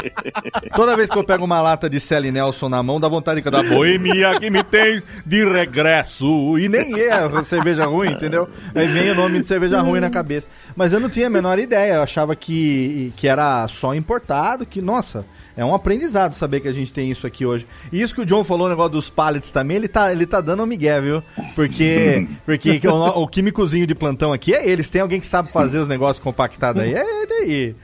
toda 0.75 0.97
vez 0.97 1.11
que 1.11 1.19
eu 1.19 1.25
pego 1.25 1.45
uma 1.45 1.61
lata 1.61 1.89
de 1.89 1.99
Sally 2.01 2.31
Nelson 2.31 2.69
na 2.69 2.83
mão, 2.83 3.01
dá 3.01 3.09
vontade 3.09 3.41
de 3.41 3.43
cantar 3.45 3.63
Boemia 3.65 4.39
que 4.39 4.51
me 4.51 4.63
tens 4.63 5.05
de 5.25 5.45
regresso. 5.45 6.59
E 6.59 6.69
nem 6.69 6.95
é 7.01 7.43
cerveja 7.45 7.74
ruim, 7.83 8.13
entendeu? 8.13 8.49
Aí 8.75 8.87
vem 8.87 9.11
o 9.11 9.15
nome 9.15 9.41
de 9.41 9.47
cerveja 9.47 9.81
ruim 9.81 10.01
na 10.01 10.11
cabeça. 10.11 10.49
Mas 10.77 10.93
eu 10.93 11.01
não 11.01 11.09
tinha 11.11 11.27
a 11.27 11.31
menor 11.31 11.59
ideia, 11.59 11.95
eu 11.95 12.03
achava 12.03 12.37
que, 12.37 13.13
que 13.17 13.27
era 13.27 13.67
só 13.69 13.95
importado, 13.95 14.65
que, 14.67 14.81
nossa, 14.81 15.25
é 15.57 15.65
um 15.65 15.75
aprendizado 15.75 16.35
saber 16.35 16.61
que 16.61 16.69
a 16.69 16.73
gente 16.73 16.93
tem 16.93 17.11
isso 17.11 17.27
aqui 17.27 17.47
hoje. 17.47 17.67
E 17.93 18.01
isso 18.03 18.15
que 18.15 18.21
o 18.21 18.27
John 18.27 18.43
falou, 18.45 18.67
o 18.67 18.71
negócio 18.71 18.93
dos 18.93 19.09
pallets 19.09 19.51
também, 19.51 19.77
ele 19.77 19.89
tá, 19.89 20.11
ele 20.13 20.27
tá 20.27 20.41
dando 20.41 20.63
um 20.63 20.67
migué, 20.67 21.01
viu? 21.01 21.23
Porque, 21.55 22.27
porque 22.45 22.81
o, 22.87 23.23
o 23.23 23.29
químicozinho 23.29 23.87
de 23.87 23.95
plantão 23.95 24.33
aqui 24.33 24.53
é 24.55 24.69
eles. 24.69 24.91
Tem 24.91 25.01
alguém 25.01 25.21
que 25.21 25.27
sabe 25.27 25.51
fazer 25.51 25.79
os 25.79 25.89
negócios 25.89 26.23
compactados 26.23 26.83
aí, 26.83 26.95
é 26.95 27.23
ele 27.23 27.33
aí. 27.35 27.77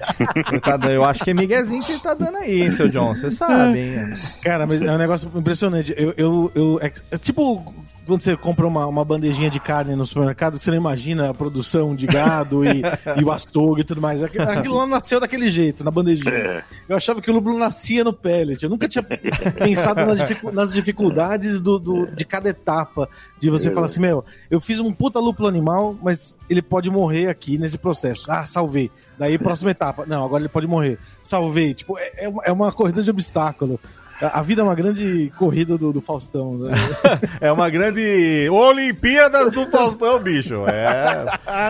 Ele 0.51 0.61
tá 0.61 0.79
eu 0.91 1.05
acho 1.05 1.23
que 1.25 1.31
é 1.31 1.35
miguezinho 1.35 1.83
que 1.83 1.93
ele 1.93 2.01
tá 2.01 2.15
dando 2.15 2.37
aí, 2.39 2.63
hein, 2.63 2.73
seu 2.73 2.89
John? 2.89 3.15
Você 3.15 3.31
sabe, 3.31 3.79
hein? 3.79 4.15
Cara, 4.43 4.67
mas 4.67 4.83
é 4.83 4.91
um 4.93 4.99
negócio 4.99 5.31
impressionante. 5.35 5.95
Eu, 5.97 6.13
eu, 6.17 6.53
eu- 6.55 6.79
é, 6.83 6.93
é 7.13 7.17
tipo 7.19 7.63
quando 8.11 8.21
você 8.23 8.37
compra 8.37 8.67
uma, 8.67 8.87
uma 8.87 9.05
bandejinha 9.05 9.49
de 9.51 9.59
carne 9.61 9.95
no 9.97 10.05
supermercado, 10.05 10.59
que 10.59 10.65
você 10.65 10.71
não 10.71 10.77
imagina 10.77 11.31
a 11.31 11.35
produção 11.35 11.95
de 11.95 12.07
gado 12.07 12.65
e, 12.65 12.83
e 13.21 13.25
o 13.25 13.31
açougue 13.31 13.81
e 13.81 13.85
tudo 13.85 14.01
mais. 14.01 14.23
Aquilo, 14.23 14.77
lá 14.77 14.87
nasceu 14.87 15.21
daquele 15.21 15.49
jeito, 15.51 15.83
na 15.85 15.91
bandejinha. 15.91 16.35
É. 16.35 16.65
Eu 16.89 16.97
achava 16.97 17.21
que 17.23 17.31
o 17.31 17.35
lúpulo 17.35 17.59
nascia 17.59 18.05
no 18.05 18.13
pellet. 18.13 18.63
Eu 18.63 18.71
nunca 18.71 18.89
tinha 18.89 19.03
pensado 19.59 20.05
nas, 20.07 20.19
dificu- 20.19 20.53
nas 20.53 20.73
dificuldades 20.73 21.61
do, 21.61 21.79
do- 21.79 22.07
de 22.09 22.25
cada 22.25 22.49
etapa. 22.49 23.09
De 23.39 23.49
você 23.51 23.71
falar 23.71 23.87
assim, 23.87 24.01
meu, 24.01 24.25
eu 24.51 24.61
fiz 24.61 24.81
um 24.81 24.93
puta 24.93 25.19
lúpulo 25.19 25.49
animal, 25.49 25.97
mas 26.03 26.39
ele 26.49 26.61
pode 26.63 26.91
morrer 26.91 27.29
aqui 27.29 27.57
nesse 27.59 27.79
processo. 27.79 28.31
Ah, 28.31 28.45
salvei. 28.45 28.91
Daí, 29.19 29.39
próxima 29.39 29.71
etapa. 29.71 30.05
Não, 30.07 30.25
agora 30.25 30.43
ele 30.43 30.49
pode 30.49 30.67
morrer. 30.67 30.99
Salvei. 31.23 31.75
Tipo, 31.75 31.99
é, 31.99 32.25
é 32.25 32.29
uma- 32.29 32.43
é 32.45 32.53
uma 32.53 32.73
corrida 32.73 33.03
de 33.03 33.11
obstáculo. 33.11 33.79
A 34.21 34.43
vida 34.43 34.61
é 34.61 34.65
uma 34.65 34.75
grande 34.75 35.33
corrida 35.39 35.79
do, 35.79 35.93
do 35.93 36.01
Faustão. 36.01 36.59
Né? 36.59 36.73
É 37.41 37.51
uma 37.51 37.71
grande 37.71 38.49
Olimpíadas 38.51 39.51
do 39.53 39.67
Faustão, 39.67 40.19
bicho. 40.19 40.65
É. 40.67 41.25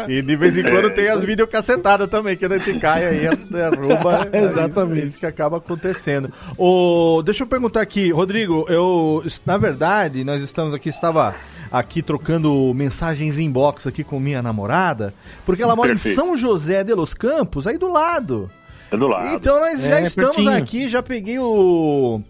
E 0.09 0.21
de 0.23 0.37
vez 0.37 0.57
em 0.59 0.63
quando 0.65 0.91
tem 0.91 1.09
as 1.09 1.23
videocacetadas 1.25 2.09
também, 2.11 2.37
que 2.37 2.45
a 2.45 2.49
gente 2.59 2.79
cai 2.81 3.05
aí, 3.07 3.37
derruba. 3.51 4.29
Exatamente. 4.37 5.03
É 5.03 5.07
isso 5.07 5.19
que 5.19 5.27
acaba 5.27 5.59
acontecendo. 5.59 6.33
O, 6.59 7.23
deixa 7.25 7.45
eu 7.45 7.47
perguntar 7.47 7.81
aqui, 7.83 8.11
Rodrigo, 8.11 8.67
eu, 8.69 9.23
na 9.47 9.57
verdade, 9.57 10.25
nós 10.25 10.43
estamos 10.43 10.75
aqui, 10.75 10.89
estava 10.89 11.35
aqui 11.71 12.03
trocando 12.03 12.73
mensagens 12.75 13.39
inbox 13.39 13.87
aqui 13.87 14.03
com 14.03 14.19
minha 14.19 14.43
namorada, 14.43 15.15
porque 15.47 15.63
ela 15.63 15.77
mora 15.77 15.91
Perfeito. 15.91 16.15
em 16.15 16.17
São 16.17 16.37
José 16.37 16.83
de 16.83 16.95
los 16.95 17.15
Campos, 17.15 17.67
aí 17.67 17.79
do 17.79 17.89
lado. 17.93 18.51
É 18.91 18.97
do 18.97 19.07
lado. 19.07 19.37
Então 19.37 19.61
nós 19.61 19.81
já 19.81 20.01
É, 20.01 20.03
estamos 20.03 20.35
pertinho. 20.35 20.57
aqui, 20.57 20.89
já 20.89 21.01
peguei 21.01 21.39
o. 21.39 22.21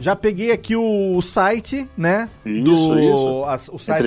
Já 0.00 0.16
peguei 0.16 0.50
aqui 0.50 0.74
o 0.74 1.20
site, 1.22 1.88
né? 1.96 2.28
Isso, 2.44 2.62
do, 2.64 2.98
isso. 2.98 3.44
as- 3.46 3.68
o 3.68 3.78
site 3.78 4.02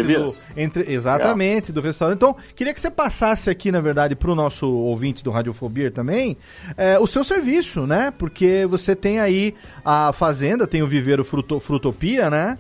do, 0.56 0.62
entre, 0.62 0.92
exatamente, 0.92 1.72
do 1.72 1.82
restaurante. 1.82 2.18
Então, 2.18 2.36
queria 2.56 2.74
que 2.74 2.80
você 2.80 2.90
passasse 2.92 3.50
aqui, 3.50 3.72
na 3.72 3.80
verdade, 3.80 4.16
para 4.16 4.32
o 4.32 4.36
nosso 4.36 4.68
ouvinte 4.68 5.24
do 5.24 5.32
Radiofobia 5.32 5.92
também, 5.92 6.36
é, 6.76 6.98
o 7.00 7.06
seu 7.08 7.24
serviço, 7.24 7.86
né? 7.88 8.12
Porque 8.18 8.66
você 8.68 8.96
tem 8.96 9.20
aí 9.20 9.54
a 9.86 10.12
fazenda, 10.14 10.66
tem 10.68 10.82
o 10.82 10.88
viveiro 10.88 11.24
Fruto, 11.24 11.60
Frutopia, 11.60 12.30
né? 12.30 12.58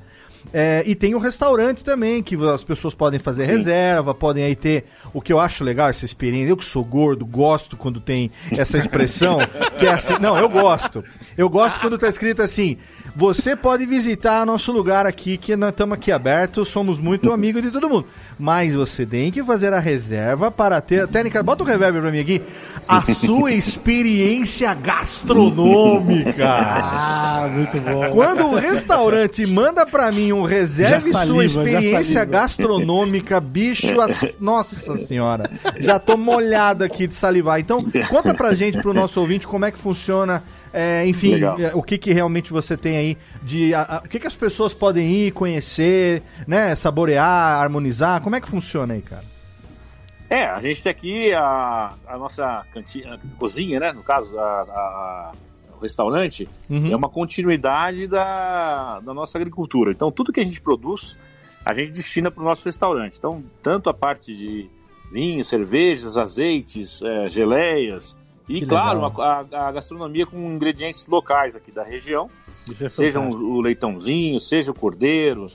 É, 0.52 0.84
e 0.86 0.94
tem 0.94 1.16
o 1.16 1.20
restaurante 1.20 1.86
também, 1.86 2.22
que 2.22 2.36
as 2.36 2.66
pessoas 2.66 2.94
podem 2.94 3.18
fazer 3.18 3.46
reserva, 3.46 4.14
podem 4.14 4.44
aí 4.44 4.58
ter 4.58 4.84
o 5.14 5.22
que 5.22 5.32
eu 5.32 5.40
acho 5.40 5.64
legal, 5.64 5.88
essa 5.88 6.04
experiência. 6.04 6.50
Eu 6.50 6.58
que 6.58 6.66
sou 6.66 6.84
gordo, 6.84 7.26
gosto 7.26 7.78
quando 7.78 8.02
tem 8.02 8.30
essa 8.52 8.78
expressão, 8.78 9.38
que 9.80 9.86
é 9.88 9.94
assim. 9.94 10.20
Não, 10.20 10.38
eu 10.38 10.50
gosto. 10.50 11.02
Eu 11.38 11.50
gosto 11.50 11.80
quando 11.80 11.98
tá 11.98 12.10
escrito 12.10 12.42
assim: 12.42 12.78
você 13.16 13.56
pode 13.56 13.86
visitar 13.86 14.46
nosso 14.46 14.72
lugar 14.72 15.06
aqui, 15.06 15.38
que 15.38 15.56
nós 15.56 15.70
estamos 15.70 15.96
aqui 15.96 16.12
abertos, 16.12 16.68
somos 16.70 17.00
muito 17.00 17.32
amigos 17.32 17.62
de 17.62 17.70
todo 17.72 17.88
mundo. 17.90 18.06
Mas 18.40 18.74
você 18.74 19.06
tem 19.06 19.32
que 19.32 19.44
fazer 19.44 19.72
a 19.74 19.80
reserva 19.80 20.50
para 20.50 20.82
ter. 20.82 21.08
Técnica, 21.08 21.44
bota 21.44 21.64
o 21.64 21.66
reverb 21.66 22.02
pra 22.02 22.12
mim 22.12 22.20
aqui. 22.20 22.42
A 22.88 23.02
sua 23.14 23.52
experiência 23.52 24.74
gastronômica. 24.74 26.44
Ah, 26.46 27.48
muito 27.52 27.80
bom. 27.80 28.10
Quando 28.12 28.48
o 28.48 28.56
restaurante 28.56 29.46
manda 29.46 29.86
pra 29.86 30.12
mim 30.12 30.32
um 30.34 30.44
reserve 30.44 31.12
saliva, 31.12 31.26
sua 31.34 31.46
experiência 31.46 32.26
gastronômica, 32.26 33.40
bicho, 33.40 34.00
as- 34.02 34.38
nossa 34.40 34.98
senhora, 35.06 35.50
já 35.80 36.00
tô 36.00 36.18
molhado 36.18 36.84
aqui 36.84 37.08
de 37.08 37.14
salivar. 37.14 37.60
Então, 37.60 37.78
conta 38.10 38.34
pra 38.34 38.54
gente, 38.54 38.80
pro 38.82 38.94
nosso 38.94 39.20
ouvinte, 39.20 39.48
como 39.48 39.66
é 39.66 39.72
que 39.72 39.78
funciona, 39.78 40.44
é, 40.74 41.06
enfim, 41.08 41.36
Legal. 41.36 41.60
é, 41.60 41.72
o 41.76 41.82
que 41.84 41.98
que 41.98 42.12
realmente 42.12 42.52
você 42.52 42.76
tem 42.76 42.98
aí 42.98 43.18
de, 43.44 43.74
a- 43.76 43.98
a- 43.98 44.02
o 44.04 44.10
que 44.10 44.20
que 44.20 44.28
as 44.28 44.36
pessoas 44.36 44.74
podem 44.74 45.10
ir, 45.10 45.32
conhecer, 45.32 46.24
né, 46.48 46.74
saborear, 46.76 47.62
harmonizar, 47.62 48.20
como 48.22 48.36
é 48.36 48.42
que 48.42 48.48
funciona 48.50 48.94
aí, 48.96 49.02
cara? 49.02 49.24
É, 50.30 50.46
a 50.46 50.60
gente 50.62 50.82
tem 50.82 50.92
aqui 50.92 51.32
a, 51.34 51.94
a 52.08 52.18
nossa 52.18 52.66
cantina, 52.74 53.16
a 53.16 53.38
cozinha, 53.38 53.80
né? 53.80 53.92
No 53.92 54.02
caso, 54.02 54.36
a, 54.40 55.32
o 55.78 55.80
restaurante, 55.80 56.50
Uhum. 56.70 56.92
é 56.92 56.96
uma 56.96 57.10
continuidade 57.10 58.08
da, 58.08 59.00
da 59.02 59.14
nossa 59.14 59.38
agricultura. 59.38 59.92
Então, 59.92 60.12
tudo 60.12 60.34
que 60.34 60.40
a 60.40 60.44
gente 60.44 60.60
produz, 60.60 61.18
a 61.64 61.72
gente 61.76 61.92
destina 61.92 62.32
para 62.32 62.42
o 62.42 62.46
nosso 62.46 62.66
restaurante. 62.66 63.16
Então, 63.20 63.44
tanto 63.62 63.90
a 63.92 63.94
parte 63.94 64.36
de 64.36 64.68
vinhos, 65.12 65.48
cervejas, 65.48 66.18
azeites, 66.18 67.00
eh, 67.04 67.30
geleias, 67.30 68.16
E 68.48 68.60
Que 68.60 68.66
claro, 68.66 69.06
a, 69.22 69.46
a 69.68 69.72
gastronomia 69.72 70.26
com 70.26 70.38
ingredientes 70.52 71.08
locais 71.08 71.56
aqui 71.56 71.72
da 71.72 71.84
região, 71.84 72.30
Isso 72.68 72.86
é 72.86 72.90
sejam 72.90 73.24
fantástico. 73.24 73.52
o 73.52 73.62
leitãozinho, 73.62 74.40
seja 74.40 74.72
o 74.72 74.76
cordeiro. 74.76 75.46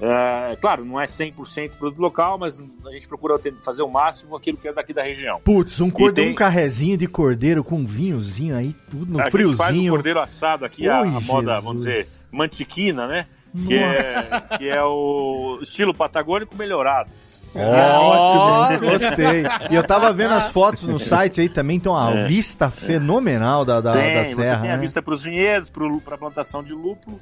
É, 0.00 0.56
claro, 0.60 0.84
não 0.84 1.00
é 1.00 1.06
100% 1.06 1.72
produto 1.72 1.98
local, 1.98 2.38
mas 2.38 2.62
a 2.86 2.90
gente 2.92 3.08
procura 3.08 3.38
fazer 3.64 3.82
o 3.82 3.88
máximo 3.88 4.36
aquilo 4.36 4.56
que 4.56 4.68
é 4.68 4.72
daqui 4.72 4.94
da 4.94 5.02
região. 5.02 5.40
Putz, 5.44 5.80
um, 5.80 5.90
corde... 5.90 6.14
tem- 6.22 6.30
um 6.30 6.34
carrezinho 6.34 6.96
de 6.96 7.08
cordeiro 7.08 7.64
com 7.64 7.76
um 7.78 7.84
vinhozinho 7.84 8.56
aí, 8.56 8.74
tudo 8.88 9.12
no 9.12 9.20
a 9.20 9.24
gente 9.24 9.32
faz 9.32 9.44
o 9.44 9.56
friozinho. 9.58 9.92
cordeiro 9.92 10.20
assado 10.20 10.64
aqui, 10.64 10.88
a, 10.88 11.00
Oi, 11.02 11.08
a 11.08 11.20
moda, 11.20 11.48
Jesus. 11.48 11.64
vamos 11.64 11.82
dizer, 11.82 12.06
mantiquina, 12.30 13.06
né? 13.08 13.26
Que 13.66 13.74
é, 13.76 14.56
que 14.58 14.68
é 14.68 14.82
o 14.84 15.58
estilo 15.62 15.92
patagônico 15.92 16.54
melhorado. 16.54 17.10
Ó, 17.58 18.68
gostei. 18.78 19.44
E 19.70 19.74
eu 19.74 19.82
tava 19.82 20.12
vendo 20.12 20.34
as 20.34 20.50
fotos 20.50 20.82
no 20.84 20.98
site 20.98 21.40
aí 21.40 21.48
também, 21.48 21.80
tem 21.80 21.90
uma 21.90 22.26
vista 22.26 22.70
fenomenal 22.70 23.64
da, 23.64 23.80
da, 23.80 23.90
tem, 23.90 24.14
da 24.14 24.24
você 24.24 24.34
serra. 24.34 24.60
tem 24.60 24.70
a 24.70 24.76
né? 24.76 24.80
vista 24.80 25.02
para 25.02 25.14
os 25.14 25.22
vinhedos, 25.22 25.70
para 25.70 26.14
a 26.14 26.18
plantação 26.18 26.62
de 26.62 26.72
lúpulo, 26.72 27.20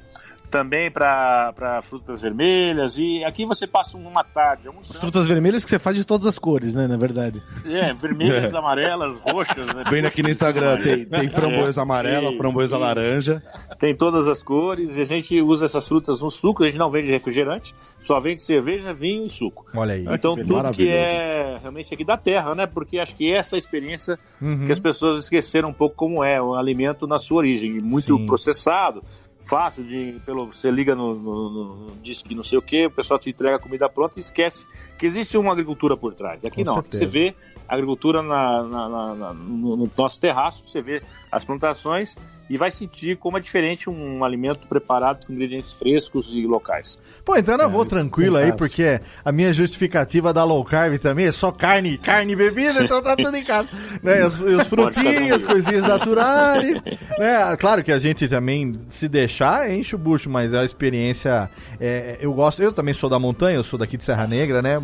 também 0.49 0.89
para 0.91 1.81
frutas 1.89 2.21
vermelhas. 2.21 2.97
E 2.97 3.23
aqui 3.25 3.45
você 3.45 3.67
passa 3.67 3.97
uma 3.97 4.23
tarde 4.23 4.61
As 4.63 4.67
almoçando. 4.67 4.99
frutas 4.99 5.27
vermelhas 5.27 5.63
que 5.63 5.69
você 5.69 5.79
faz 5.79 5.95
de 5.95 6.05
todas 6.05 6.25
as 6.27 6.39
cores, 6.39 6.73
né? 6.73 6.87
Na 6.87 6.97
verdade. 6.97 7.41
É, 7.65 7.93
vermelhas, 7.93 8.53
amarelas, 8.55 9.19
roxas. 9.19 9.65
Né? 9.67 9.83
Vendo 9.89 10.05
aqui 10.05 10.23
no 10.23 10.29
Instagram, 10.29 10.77
tem, 10.81 11.05
tem 11.05 11.29
framboesa 11.29 11.81
amarela, 11.81 12.31
E- 12.31 12.37
framboesa 12.37 12.75
e- 12.75 12.79
laranja. 12.79 13.43
Tem 13.79 13.95
todas 13.95 14.27
as 14.27 14.41
cores. 14.41 14.97
E 14.97 15.01
a 15.01 15.05
gente 15.05 15.41
usa 15.41 15.65
essas 15.65 15.87
frutas 15.87 16.21
no 16.21 16.29
suco. 16.29 16.63
A 16.63 16.67
gente 16.69 16.79
não 16.79 16.89
vende 16.89 17.09
refrigerante, 17.11 17.73
só 18.01 18.19
vende 18.19 18.41
cerveja, 18.41 18.93
vinho 18.93 19.25
e 19.25 19.29
suco. 19.29 19.65
Olha 19.75 19.93
aí. 19.95 20.05
Então 20.09 20.35
que 20.35 20.43
tudo 20.43 20.71
que 20.71 20.87
é 20.89 21.57
realmente 21.61 21.93
aqui 21.93 22.03
da 22.05 22.17
terra, 22.17 22.55
né? 22.55 22.65
Porque 22.65 22.99
acho 22.99 23.15
que 23.15 23.31
essa 23.33 23.55
é 23.55 23.57
a 23.57 23.59
experiência 23.59 24.17
Uhum. 24.41 24.65
que 24.67 24.71
as 24.71 24.79
pessoas 24.79 25.23
esqueceram 25.23 25.69
um 25.69 25.73
pouco 25.73 25.95
como 25.95 26.23
é 26.23 26.41
o 26.41 26.53
alimento 26.55 27.07
na 27.07 27.17
sua 27.19 27.37
origem, 27.39 27.77
muito 27.83 28.15
Sim. 28.17 28.25
processado, 28.25 29.03
fácil 29.47 29.83
de 29.83 30.19
pelo 30.25 30.47
você 30.47 30.69
liga 30.69 30.95
no, 30.95 31.15
no, 31.15 31.49
no 31.75 31.95
disque 32.01 32.35
não 32.35 32.43
sei 32.43 32.57
o 32.57 32.61
que, 32.61 32.85
o 32.87 32.91
pessoal 32.91 33.19
te 33.19 33.29
entrega 33.29 33.55
a 33.55 33.59
comida 33.59 33.87
pronta 33.89 34.17
e 34.17 34.21
esquece 34.21 34.65
que 34.97 35.05
existe 35.05 35.37
uma 35.37 35.51
agricultura 35.51 35.95
por 35.95 36.13
trás. 36.13 36.43
Aqui 36.45 36.63
Com 36.63 36.65
não, 36.65 36.73
certeza. 36.75 36.97
você 36.99 37.05
vê 37.05 37.35
agricultura 37.67 38.21
na, 38.21 38.63
na- 38.63 38.89
na- 38.89 39.15
na- 39.15 39.33
no, 39.33 39.75
no 39.77 39.91
nosso 39.97 40.19
terraço, 40.21 40.65
você 40.67 40.81
vê 40.81 41.01
as 41.31 41.43
plantações 41.43 42.15
e 42.49 42.57
vai 42.57 42.71
sentir 42.71 43.17
como 43.17 43.37
é 43.37 43.41
diferente 43.41 43.89
um 43.89 44.23
alimento 44.23 44.67
preparado 44.67 45.25
com 45.25 45.33
ingredientes 45.33 45.71
frescos 45.71 46.29
e 46.31 46.45
locais. 46.45 46.97
Pô, 47.25 47.35
então 47.35 47.57
eu 47.57 47.69
vou 47.69 47.85
tranquilo 47.85 48.37
aí, 48.37 48.51
fantástico. 48.51 48.57
porque 48.57 49.01
a 49.23 49.31
minha 49.31 49.51
justificativa 49.51 50.33
da 50.33 50.43
low 50.43 50.63
carb 50.63 50.97
também 50.97 51.25
é 51.25 51.31
só 51.31 51.51
carne, 51.51 51.97
carne 51.97 52.33
e 52.33 52.35
bebida, 52.35 52.83
então 52.83 53.01
tá 53.01 53.15
tudo 53.15 53.35
em 53.35 53.43
casa. 53.43 53.67
Né? 54.03 54.23
Os, 54.25 54.39
os 54.39 54.67
frutinhos, 54.67 55.43
coisinhas 55.43 55.83
naturais. 55.83 56.81
Né? 57.17 57.57
Claro 57.57 57.83
que 57.83 57.91
a 57.91 57.97
gente 57.97 58.27
também, 58.27 58.79
se 58.89 59.07
deixar, 59.07 59.71
enche 59.71 59.95
o 59.95 59.97
bucho, 59.97 60.29
mas 60.29 60.53
a 60.53 60.63
experiência. 60.63 61.49
é, 61.79 62.17
eu 62.21 62.31
gosto, 62.31 62.61
eu 62.61 62.71
também 62.71 62.93
sou 62.93 63.09
da 63.09 63.17
montanha, 63.17 63.57
eu 63.57 63.63
sou 63.63 63.79
daqui 63.79 63.97
de 63.97 64.03
Serra 64.03 64.27
Negra, 64.27 64.61
né? 64.61 64.77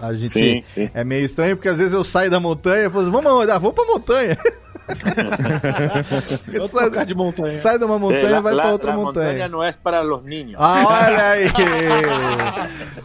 A 0.00 0.12
gente 0.12 0.30
Sim, 0.30 0.62
sim. 0.74 0.90
é 0.92 1.02
meio 1.02 1.24
estranho, 1.24 1.56
porque 1.56 1.68
às 1.68 1.78
vezes 1.78 1.92
eu 1.92 2.04
saio 2.04 2.30
da 2.30 2.38
montanha 2.38 2.86
e 2.86 2.90
falo 2.90 3.02
assim, 3.02 3.10
vamos, 3.10 3.48
ah, 3.48 3.58
vamos 3.58 3.74
pra 3.74 3.84
montanha. 3.84 4.36
Sai, 6.70 7.04
de 7.06 7.14
montanha. 7.14 7.50
sai 7.52 7.78
de 7.78 7.84
uma 7.84 7.98
montanha 7.98 8.22
Eh, 8.22 8.26
e 8.28 8.30
la- 8.32 8.40
vai 8.40 8.54
pra 8.54 8.64
la- 8.64 8.72
outra 8.72 8.90
la 8.90 8.96
montanha. 8.96 9.26
montaña 9.28 9.48
não 9.48 9.62
é 9.62 9.70
para 9.72 10.02
os 10.04 10.24
niños. 10.24 10.56
Ah, 10.58 10.84
olha 11.06 11.24
aí! 11.30 11.50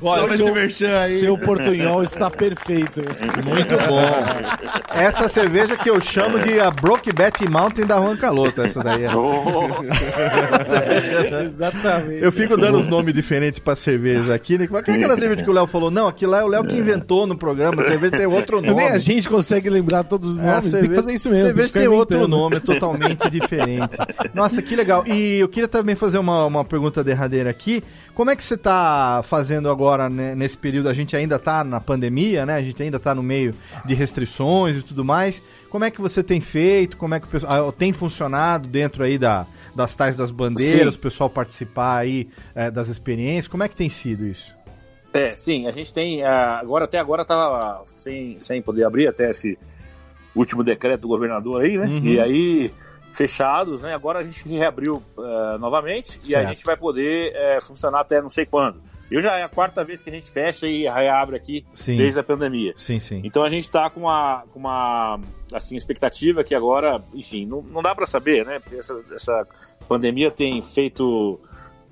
Olha, 0.02 0.24
Toma 0.24 0.36
seu, 0.38 0.58
esse 0.66 0.86
aí. 0.86 1.20
seu 1.20 1.38
portunhol 1.38 2.04
está 2.04 2.30
perfeito. 2.30 3.02
Muito 3.46 3.78
bom. 3.88 4.02
Essa 4.94 5.28
cerveja 5.28 5.76
que 5.78 5.90
eu 5.90 6.00
chamo 6.02 6.40
de 6.40 6.60
a 6.60 6.70
Brokeback 6.72 7.50
Mountain 7.50 7.86
da 7.86 7.98
Juan 7.98 8.18
Calota, 8.18 8.64
essa 8.66 8.82
daí. 8.84 9.06
é. 9.06 9.16
Oh, 9.16 9.68
Exatamente. 11.44 12.24
Eu 12.24 12.32
fico 12.32 12.58
dando 12.58 12.80
os 12.80 12.88
nomes 12.88 13.14
diferentes 13.14 13.60
pra 13.60 13.76
cervejas 13.76 14.30
aqui, 14.30 14.58
né? 14.58 14.68
Mas 14.70 14.84
que 14.84 14.92
é 14.92 14.96
aquela 14.96 15.18
cerveja 15.18 15.44
que 15.44 15.50
o 15.50 15.54
Léo 15.54 15.68
falou? 15.68 15.90
Não, 15.92 16.08
aquilo 16.08 16.32
lá 16.32 16.40
é 16.40 16.44
o 16.44 16.48
Léo 16.48 16.66
que 16.66 16.76
inventou 16.78 17.26
no 17.28 17.38
programa, 17.38 17.82
a 17.82 17.86
cerveja 17.86 18.18
tem 18.18 18.26
outro 18.26 18.62
nome. 18.62 18.74
Nem 18.76 18.90
a 18.90 18.98
gente 18.98 19.30
consegue 19.30 19.70
lembrar 19.70 20.04
todos 20.04 20.34
os 20.34 20.40
É, 20.40 20.44
nomes, 20.44 20.72
tem 20.72 20.90
que 20.90 20.96
fazer 20.96 21.14
isso 21.14 21.30
mesmo. 21.30 21.46
Cerveja 21.48 21.73
tem 21.74 21.88
outro 21.88 22.28
nome, 22.28 22.60
totalmente 22.60 23.28
diferente. 23.32 23.98
Nossa, 24.34 24.62
que 24.62 24.76
legal. 24.76 25.06
E 25.08 25.40
eu 25.40 25.50
queria 25.50 25.68
também 25.68 25.96
fazer 25.96 26.18
uma, 26.18 26.46
uma 26.46 26.64
pergunta 26.64 27.04
derradeira 27.04 27.50
aqui. 27.50 27.84
Como 28.14 28.30
é 28.30 28.36
que 28.36 28.44
você 28.44 28.56
tá 28.56 29.22
fazendo 29.26 29.70
agora, 29.70 30.10
né, 30.10 30.36
nesse 30.36 30.58
período? 30.58 30.88
A 30.88 30.94
gente 30.94 31.16
ainda 31.16 31.40
tá 31.40 31.64
na 31.64 31.82
pandemia, 31.82 32.46
né? 32.46 32.56
A 32.56 32.62
gente 32.62 32.82
ainda 32.82 33.00
tá 33.00 33.16
no 33.16 33.24
meio 33.24 33.56
de 33.86 33.94
restrições 33.94 34.78
e 34.78 34.82
tudo 34.82 35.04
mais. 35.04 35.42
Como 35.70 35.84
é 35.84 35.90
que 35.90 36.00
você 36.00 36.22
tem 36.22 36.40
feito? 36.40 36.96
Como 36.96 37.16
é 37.16 37.20
que 37.20 37.28
ah, 37.48 37.72
tem 37.76 37.92
funcionado 37.92 38.68
dentro 38.68 39.04
aí 39.04 39.18
da, 39.18 39.48
das 39.76 39.96
tais 39.96 40.16
das 40.16 40.30
bandeiras, 40.30 40.94
Sim. 40.94 41.00
o 41.00 41.02
pessoal 41.02 41.30
participar 41.30 41.98
aí 41.98 42.30
eh, 42.54 42.70
das 42.70 42.88
experiências? 42.88 43.48
Como 43.48 43.64
é 43.64 43.68
que 43.68 43.76
tem 43.76 43.90
sido 43.90 44.26
isso? 44.26 44.54
É, 45.14 45.36
sim, 45.36 45.68
a 45.68 45.72
gente 45.72 45.94
tem. 45.94 46.24
ah, 46.24 46.60
agora, 46.60 46.86
até 46.86 46.98
agora 46.98 47.24
tava 47.24 47.84
sem, 47.86 48.40
sem 48.40 48.62
poder 48.62 48.84
abrir, 48.84 49.08
até 49.08 49.30
esse 49.30 49.58
último 50.36 50.64
decreto 50.64 51.02
do 51.02 51.08
governador 51.08 51.64
aí, 51.64 51.78
né? 51.78 51.86
Uhum. 51.86 52.06
E 52.06 52.20
aí, 52.20 52.74
fechados, 53.12 53.84
né? 53.84 53.94
Agora 53.94 54.20
a 54.20 54.24
gente 54.24 54.48
reabriu 54.50 55.02
ah, 55.18 55.58
novamente 55.60 56.20
e 56.26 56.36
a 56.36 56.40
Certo. 56.40 56.48
gente 56.50 56.66
vai 56.66 56.76
poder 56.76 57.32
eh, 57.36 57.60
funcionar 57.62 58.02
até 58.02 58.22
não 58.22 58.30
sei 58.30 58.46
quando. 58.46 58.82
Eu 59.12 59.22
já 59.22 59.38
é 59.38 59.44
a 59.44 59.50
quarta 59.50 59.84
vez 59.84 60.02
que 60.02 60.10
a 60.10 60.14
gente 60.14 60.32
fecha 60.32 60.66
e 60.66 60.90
reabre 60.90 61.36
aqui 61.36 61.64
Sim. 61.76 61.98
desde 61.98 62.20
a 62.20 62.24
pandemia. 62.24 62.74
Sim, 62.76 63.00
sim. 63.00 63.22
Então 63.24 63.44
a 63.44 63.50
gente 63.50 63.64
está 63.66 63.88
com 63.90 64.02
uma, 64.02 64.44
com 64.52 64.58
uma 64.58 65.20
assim, 65.54 65.76
expectativa 65.76 66.44
que 66.44 66.56
agora, 66.56 67.00
enfim, 67.14 67.46
não, 67.46 67.62
não 67.62 67.84
dá 67.84 67.94
para 67.94 68.08
saber, 68.08 68.44
né? 68.46 68.60
Porque 68.60 68.78
essa, 68.78 69.00
essa 69.14 69.48
pandemia 69.88 70.32
tem 70.32 70.60
feito 70.64 71.40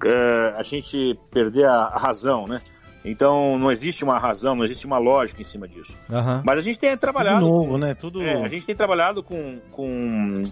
eh, 0.04 0.54
a 0.58 0.64
gente 0.64 1.16
perder 1.30 1.66
a, 1.66 1.84
a 1.84 1.98
razão, 2.00 2.48
né? 2.48 2.60
Então 3.04 3.58
não 3.58 3.72
existe 3.72 4.04
uma 4.04 4.20
razão, 4.20 4.56
não 4.56 4.64
existe 4.64 4.86
uma 4.86 4.97
lógica 4.99 5.41
em 5.41 5.45
cima 5.45 5.68
disso. 5.68 5.91
Aham. 6.10 6.43
Mas 6.45 6.60
a 6.60 6.62
gente 6.62 6.78
tem 6.78 6.89
Tudo 6.91 6.99
trabalhado. 6.99 7.41
novo, 7.41 7.78
né? 7.78 7.95
Tudo. 7.95 8.22
É, 8.22 8.43
a 8.43 8.47
gente 8.47 8.66
tem 8.66 8.76
trabalhado 8.76 9.24
com, 9.24 9.60
com 9.72 10.43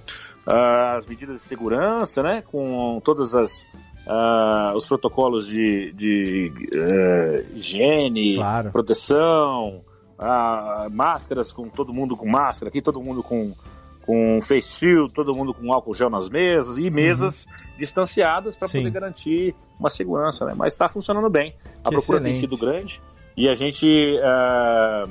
ah, 0.47 0.95
as 0.97 1.05
medidas 1.05 1.39
de 1.39 1.43
segurança, 1.45 2.23
né? 2.23 2.41
Com 2.51 2.99
todas 3.03 3.35
as 3.35 3.67
ah, 4.07 4.73
os 4.75 4.87
protocolos 4.87 5.45
de, 5.47 5.91
de 5.93 6.51
eh, 6.73 7.45
higiene, 7.53 8.35
Claro. 8.35 8.71
proteção, 8.71 9.81
ah, 10.17 10.87
máscaras 10.91 11.51
com 11.51 11.69
todo 11.69 11.93
mundo 11.93 12.17
com 12.17 12.27
máscara 12.27 12.69
aqui, 12.69 12.81
todo 12.81 12.99
mundo 13.01 13.21
com 13.21 13.53
com 14.07 14.39
face 14.41 14.79
shield, 14.79 15.13
todo 15.13 15.35
mundo 15.35 15.53
com 15.53 15.71
álcool 15.71 15.93
gel 15.93 16.09
nas 16.09 16.27
mesas 16.27 16.79
e 16.79 16.89
mesas 16.89 17.45
distanciadas 17.77 18.55
para 18.55 18.65
Uhum. 18.67 18.71
Poder 18.71 18.89
garantir 18.89 19.55
uma 19.79 19.89
segurança, 19.89 20.45
né? 20.45 20.53
Mas 20.55 20.73
está 20.73 20.89
funcionando 20.89 21.29
bem. 21.29 21.55
A 21.83 21.89
Que 21.89 21.95
procura 21.95 22.19
tem 22.19 22.31
excelente. 22.31 22.39
sido 22.39 22.57
grande 22.57 23.01
e 23.37 23.47
a 23.47 23.55
gente 23.55 24.19
ah, 24.21 25.07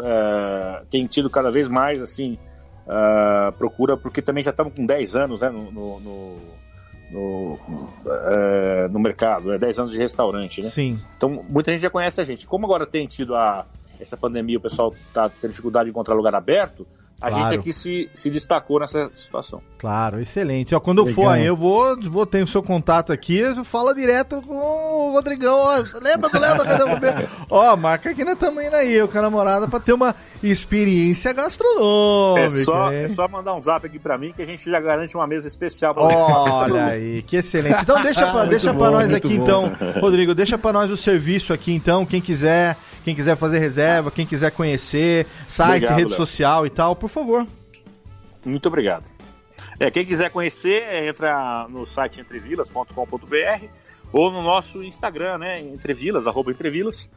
ah, 0.00 0.82
tem 0.90 1.06
tido 1.06 1.30
cada 1.30 1.50
vez 1.50 1.68
mais 1.68 2.02
assim 2.02 2.38
ah, 2.86 3.52
procura 3.56 3.96
porque 3.96 4.20
também 4.20 4.42
já 4.42 4.50
estamos 4.50 4.76
com 4.76 4.84
10 4.84 5.16
anos, 5.16 5.40
né? 5.40 5.48
No, 5.48 5.70
no, 5.70 6.00
no, 6.00 6.38
no, 7.10 7.58
eh, 8.06 8.88
no 8.90 8.98
mercado, 8.98 9.52
é 9.52 9.58
10 9.58 9.78
anos 9.78 9.90
de 9.92 9.98
restaurante, 9.98 10.62
né? 10.62 10.68
Sim. 10.68 11.00
Então, 11.16 11.44
muita 11.48 11.70
gente 11.70 11.80
já 11.80 11.90
conhece 11.90 12.20
a 12.20 12.24
gente. 12.24 12.46
Como 12.46 12.66
agora 12.66 12.86
tem 12.86 13.06
tido 13.06 13.34
a, 13.34 13.66
essa 13.98 14.16
pandemia, 14.16 14.58
o 14.58 14.60
pessoal 14.60 14.94
está 15.08 15.28
tendo 15.28 15.50
dificuldade 15.50 15.84
de 15.84 15.90
encontrar 15.90 16.14
lugar 16.14 16.34
aberto, 16.34 16.86
a 17.20 17.28
Claro. 17.28 17.44
gente 17.50 17.60
aqui 17.60 17.72
se, 17.72 18.08
se 18.14 18.30
destacou 18.30 18.80
nessa 18.80 19.10
situação. 19.14 19.60
Claro, 19.78 20.20
excelente. 20.20 20.74
Ó, 20.74 20.80
quando 20.80 21.06
eu 21.06 21.14
for 21.14 21.28
aí, 21.28 21.44
eu 21.46 21.56
vou, 21.56 21.98
vou 22.02 22.26
ter 22.26 22.42
o 22.42 22.46
seu 22.46 22.62
contato 22.62 23.12
aqui, 23.12 23.38
eu 23.38 23.64
falo 23.64 23.94
direto 23.94 24.42
com 24.42 24.54
o 24.54 25.12
Rodrigão. 25.12 25.56
Ó, 25.56 25.74
lembra 26.02 26.28
do 26.28 26.38
Léo 26.38 26.56
da 26.56 26.64
Cadê? 26.64 27.24
Ó, 27.48 27.76
marca 27.76 28.10
aqui 28.10 28.24
na 28.24 28.36
tamanho 28.36 28.74
aí, 28.74 28.92
eu 28.92 29.08
com 29.08 29.18
a 29.18 29.22
namorada, 29.22 29.66
pra 29.68 29.80
ter 29.80 29.92
uma 29.94 30.14
experiência 30.42 31.32
gastronômica. 31.32 32.44
É 32.60 32.64
só, 32.64 32.92
é 32.92 33.08
só 33.08 33.28
mandar 33.28 33.54
um 33.54 33.62
zap 33.62 33.86
aqui 33.86 33.98
pra 33.98 34.18
mim 34.18 34.32
que 34.34 34.42
a 34.42 34.46
gente 34.46 34.68
já 34.70 34.78
garante 34.80 35.16
uma 35.16 35.26
mesa 35.26 35.48
especial 35.48 35.94
pra 35.94 36.02
Olha 36.04 36.84
aí, 36.92 37.22
que 37.22 37.36
excelente. 37.36 37.80
Então 37.82 38.02
deixa 38.02 38.22
pra, 38.26 38.32
Muito 38.40 38.50
deixa 38.50 38.74
pra 38.74 38.86
bom, 38.90 38.92
nós 38.96 39.12
aqui 39.14 39.36
bom. 39.36 39.42
então, 39.42 39.72
Rodrigo, 40.00 40.34
deixa 40.34 40.58
pra 40.58 40.72
nós 40.72 40.90
o 40.90 40.96
serviço 40.96 41.52
aqui 41.52 41.72
então, 41.72 42.04
quem 42.04 42.20
quiser, 42.20 42.76
quem 43.04 43.14
quiser 43.14 43.36
fazer 43.36 43.58
reserva, 43.58 44.10
quem 44.10 44.26
quiser 44.26 44.50
conhecer, 44.50 45.26
site, 45.48 45.84
Obrigado, 45.84 45.98
rede 45.98 46.10
Léo. 46.10 46.16
social 46.16 46.66
e 46.66 46.70
tal, 46.70 46.94
por 46.94 47.08
favor. 47.08 47.46
Muito 48.44 48.66
obrigado. 48.66 49.10
É, 49.78 49.90
quem 49.90 50.04
quiser 50.04 50.30
conhecer, 50.30 50.82
é, 50.82 51.08
entra 51.08 51.66
no 51.68 51.86
site 51.86 52.20
entrevilas.com.br 52.20 53.66
ou 54.12 54.30
no 54.30 54.42
nosso 54.42 54.82
Instagram, 54.82 55.38
né? 55.38 55.60
Entrevilas, 55.60 56.26
arroba 56.26 56.50
entrevilas. 56.50 57.08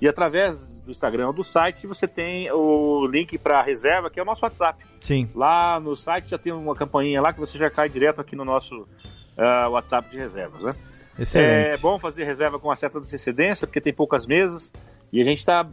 E 0.00 0.08
através 0.08 0.66
do 0.68 0.90
Instagram 0.90 1.28
ou 1.28 1.32
do 1.32 1.44
site 1.44 1.86
você 1.86 2.08
tem 2.08 2.50
o 2.50 3.06
link 3.06 3.38
para 3.38 3.62
reserva, 3.62 4.10
que 4.10 4.18
é 4.18 4.22
o 4.22 4.26
nosso 4.26 4.44
WhatsApp. 4.44 4.84
Sim, 5.00 5.28
Lá 5.34 5.78
no 5.78 5.94
site 5.94 6.28
já 6.28 6.38
tem 6.38 6.52
uma 6.52 6.74
campainha 6.74 7.20
lá 7.20 7.32
que 7.32 7.38
você 7.38 7.56
já 7.56 7.70
cai 7.70 7.88
direto 7.88 8.20
aqui 8.20 8.34
no 8.34 8.44
nosso 8.44 8.86
ah, 9.36 9.68
WhatsApp 9.68 10.10
de 10.10 10.16
reservas, 10.16 10.64
né? 10.64 10.74
excelente. 11.18 11.74
É 11.74 11.76
bom 11.76 11.98
fazer 11.98 12.24
reserva 12.24 12.58
com 12.58 12.68
uma 12.68 12.76
certa 12.76 12.98
antecedência, 12.98 13.66
porque 13.66 13.80
tem 13.80 13.92
poucas 13.92 14.26
mesas 14.26 14.72
e 15.12 15.20
a 15.20 15.24
gente 15.24 15.38
está 15.38 15.68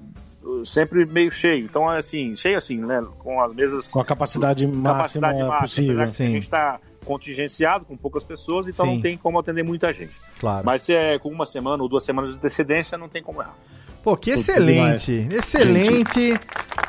sempre 0.65 1.05
meio 1.05 1.31
cheio. 1.31 1.65
Então, 1.65 1.89
assim, 1.89 2.35
cheio 2.35 2.57
assim, 2.57 2.77
né? 2.77 3.05
Com 3.19 3.41
as 3.41 3.53
mesas. 3.53 3.91
Com 3.91 4.01
a 4.01 4.05
capacidade 4.05 4.65
máxima 4.67 4.93
capacidade 4.93 5.39
máxima, 5.39 5.59
possível. 5.59 6.01
A 6.01 6.07
gente 6.07 6.37
está 6.39 6.79
contingenciado 7.05 7.85
com 7.85 7.97
poucas 7.97 8.23
pessoas, 8.23 8.67
então 8.67 8.85
Sim. 8.85 8.93
não 8.95 9.01
tem 9.01 9.17
como 9.17 9.39
atender 9.39 9.63
muita 9.63 9.91
gente. 9.91 10.19
Claro. 10.39 10.65
Mas 10.65 10.83
se 10.83 10.93
é 10.93 11.17
com 11.17 11.29
uma 11.29 11.45
semana 11.45 11.81
ou 11.81 11.89
duas 11.89 12.03
semanas 12.03 12.31
de 12.31 12.37
antecedência, 12.37 12.97
não 12.97 13.09
tem 13.09 13.23
como 13.23 13.41
errar. 13.41 13.55
Pô, 14.03 14.15
que 14.17 14.31
excelente. 14.31 15.27
Excelente. 15.31 16.39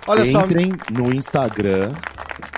Olha 0.07 0.25
só. 0.31 0.43
Entrem 0.45 0.73
no 0.91 1.13
Instagram 1.13 1.93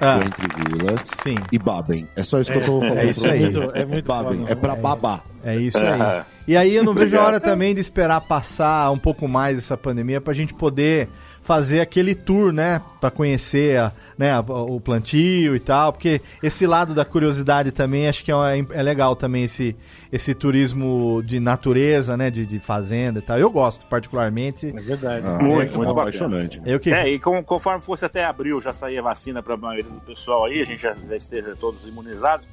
Ah, 0.01 0.19
do 0.19 0.27
Entre 0.27 0.49
Vilas 0.79 1.03
sim. 1.23 1.35
e 1.51 1.59
babem. 1.59 2.07
É 2.17 2.23
só 2.23 2.41
isso 2.41 2.51
que 2.53 2.59
eu 2.59 2.65
tô 2.65 2.81
falando. 2.81 2.99
é 2.99 3.07
isso 3.11 3.21
pra 3.21 3.33
aí. 3.33 3.53
vocês. 3.53 3.73
É 3.75 3.85
muito 3.85 4.07
babem. 4.07 4.39
foda. 4.41 4.53
É 4.53 4.55
pra 4.55 4.77
babar. 4.77 5.25
É 5.45 5.57
isso 5.57 5.79
aí. 5.79 6.23
E 6.45 6.57
aí 6.57 6.75
eu 6.75 6.83
não 6.83 6.93
vejo 6.93 7.17
a 7.17 7.23
hora 7.23 7.39
também 7.39 7.73
de 7.73 7.81
esperar 7.81 8.21
passar 8.21 8.91
um 8.91 8.99
pouco 8.99 9.29
mais 9.29 9.57
essa 9.59 9.77
pandemia 9.77 10.21
pra 10.21 10.35
gente 10.35 10.53
poder 10.53 11.09
fazer 11.43 11.81
aquele 11.81 12.15
tour, 12.15 12.53
né? 12.53 12.81
Pra 13.01 13.11
conhecer 13.11 13.77
a- 13.79 13.93
né, 14.17 14.31
a- 14.31 14.41
o 14.41 14.81
plantio 14.81 15.57
e 15.57 15.61
tal, 15.61 15.93
porque 15.93 16.21
esse 16.43 16.67
lado 16.67 16.95
da 16.95 17.05
curiosidade 17.05 17.73
também 17.73 18.07
acho 18.09 18.23
que 18.25 18.31
é, 18.31 18.65
é 18.71 18.83
legal 18.83 19.17
também 19.17 19.45
esse, 19.45 19.75
esse 20.13 20.35
turismo 20.35 21.21
de 21.25 21.41
natureza, 21.41 22.17
né? 22.17 22.31
De, 22.31 22.47
de 22.47 22.59
fazenda 22.61 23.19
e 23.19 23.23
tal. 23.23 23.39
Eu 23.39 23.51
gosto 23.51 23.85
particularmente. 23.87 24.69
É 24.69 24.81
verdade. 24.81 25.27
Ah, 25.27 25.43
Muito, 25.43 25.75
é 25.75 25.77
muito 25.77 25.91
apaixonante. 25.91 26.61
Eu 26.65 26.79
que 26.79 26.93
É, 26.93 27.09
e 27.09 27.19
com- 27.19 27.43
conforme 27.43 27.81
fosse 27.81 28.05
até 28.05 28.25
abril, 28.25 28.61
já 28.61 28.73
saía 28.73 29.03
vacina 29.03 29.43
para 29.43 29.55
a 29.55 29.57
maioria 29.57 29.91
do 29.91 30.01
pessoal 30.01 30.45
aí, 30.45 30.61
a 30.61 30.65
gente 30.65 30.83
já, 30.83 30.95
já 31.09 31.17
esteja 31.17 31.57
todos 31.59 31.87
imunizados. 31.89 32.47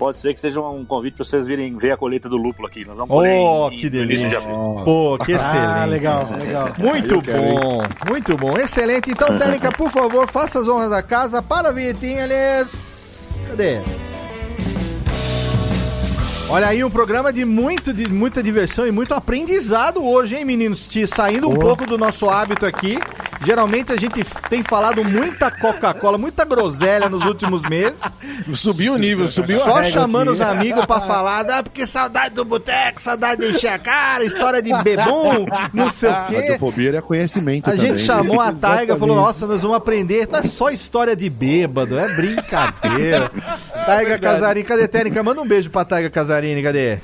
Pode 0.00 0.16
ser 0.16 0.32
que 0.32 0.40
seja 0.40 0.62
um 0.62 0.82
convite 0.82 1.14
para 1.16 1.26
vocês 1.26 1.46
virem 1.46 1.76
ver 1.76 1.92
a 1.92 1.96
colheita 1.96 2.26
do 2.26 2.38
lúpulo 2.38 2.66
aqui. 2.66 2.86
Nós 2.86 2.96
vamos 2.96 3.14
Oh, 3.14 3.68
em- 3.70 3.76
que 3.76 3.90
delícia. 3.90 4.40
Pô, 4.40 5.18
que 5.22 5.32
excelente. 5.32 5.56
Ah, 5.66 5.84
legal, 5.84 6.26
legal. 6.40 6.70
Muito 6.78 7.20
bom, 7.20 7.82
muito 8.08 8.36
bom, 8.38 8.54
excelente. 8.58 9.10
Então, 9.10 9.36
Técnica, 9.36 9.70
por 9.70 9.90
favor, 9.90 10.26
faça 10.26 10.58
as 10.58 10.66
honras 10.68 10.88
da 10.88 11.02
casa 11.02 11.42
para 11.42 11.68
a 11.68 11.72
vinhetinha. 11.72 12.26
Cadê? 13.46 13.80
Olha 16.48 16.66
aí, 16.68 16.82
um 16.82 16.90
programa 16.90 17.30
de, 17.32 17.44
muito, 17.44 17.92
de 17.92 18.08
muita 18.08 18.42
diversão 18.42 18.86
e 18.86 18.90
muito 18.90 19.12
aprendizado 19.14 20.02
hoje, 20.04 20.34
hein, 20.34 20.44
meninos? 20.46 20.88
Te- 20.88 21.06
Saindo 21.06 21.46
um 21.48 21.54
Boa. 21.54 21.66
pouco 21.76 21.86
do 21.86 21.96
nosso 21.98 22.28
hábito 22.28 22.64
aqui. 22.66 22.98
Geralmente 23.44 23.92
a 23.92 23.96
gente 23.96 24.22
tem 24.48 24.62
falado 24.62 25.02
muita 25.04 25.50
Coca-Cola, 25.50 26.18
muita 26.18 26.44
groselha 26.44 27.08
nos 27.08 27.24
últimos 27.24 27.62
meses. 27.62 27.94
Subiu 28.54 28.94
o 28.94 28.96
nível, 28.98 29.26
subiu 29.28 29.62
a 29.62 29.64
Só 29.64 29.82
chamando 29.84 30.28
aqui. 30.32 30.40
os 30.42 30.46
amigos 30.46 30.84
pra 30.86 31.00
falar, 31.00 31.44
ah, 31.50 31.62
porque 31.62 31.86
saudade 31.86 32.34
do 32.34 32.44
boteco, 32.44 33.00
saudade 33.00 33.40
de 33.40 33.52
encher 33.52 33.68
a 33.72 33.78
cara, 33.78 34.24
história 34.24 34.60
de 34.62 34.70
bebum, 34.82 35.46
não 35.72 35.88
sei 35.90 36.10
o 36.10 36.24
quê. 36.26 36.36
Radiofobia 36.36 36.96
é 36.96 37.00
conhecimento 37.00 37.68
A 37.68 37.72
também. 37.72 37.94
gente 37.94 38.04
chamou 38.04 38.40
a 38.40 38.46
Taiga, 38.52 38.56
Exatamente. 38.92 38.98
falou, 38.98 39.16
nossa, 39.16 39.46
nós 39.46 39.62
vamos 39.62 39.76
aprender, 39.76 40.28
não 40.30 40.38
é 40.40 40.42
só 40.42 40.68
história 40.70 41.16
de 41.16 41.30
bêbado, 41.30 41.98
é 41.98 42.08
brincadeira. 42.14 43.30
Taiga 43.86 44.18
Casarini, 44.18 44.66
cadê 44.66 44.86
Técnica? 44.86 45.22
Manda 45.22 45.40
um 45.40 45.46
beijo 45.46 45.70
pra 45.70 45.84
Taiga 45.84 46.10
Casarini, 46.10 46.62
cadê? 46.62 46.98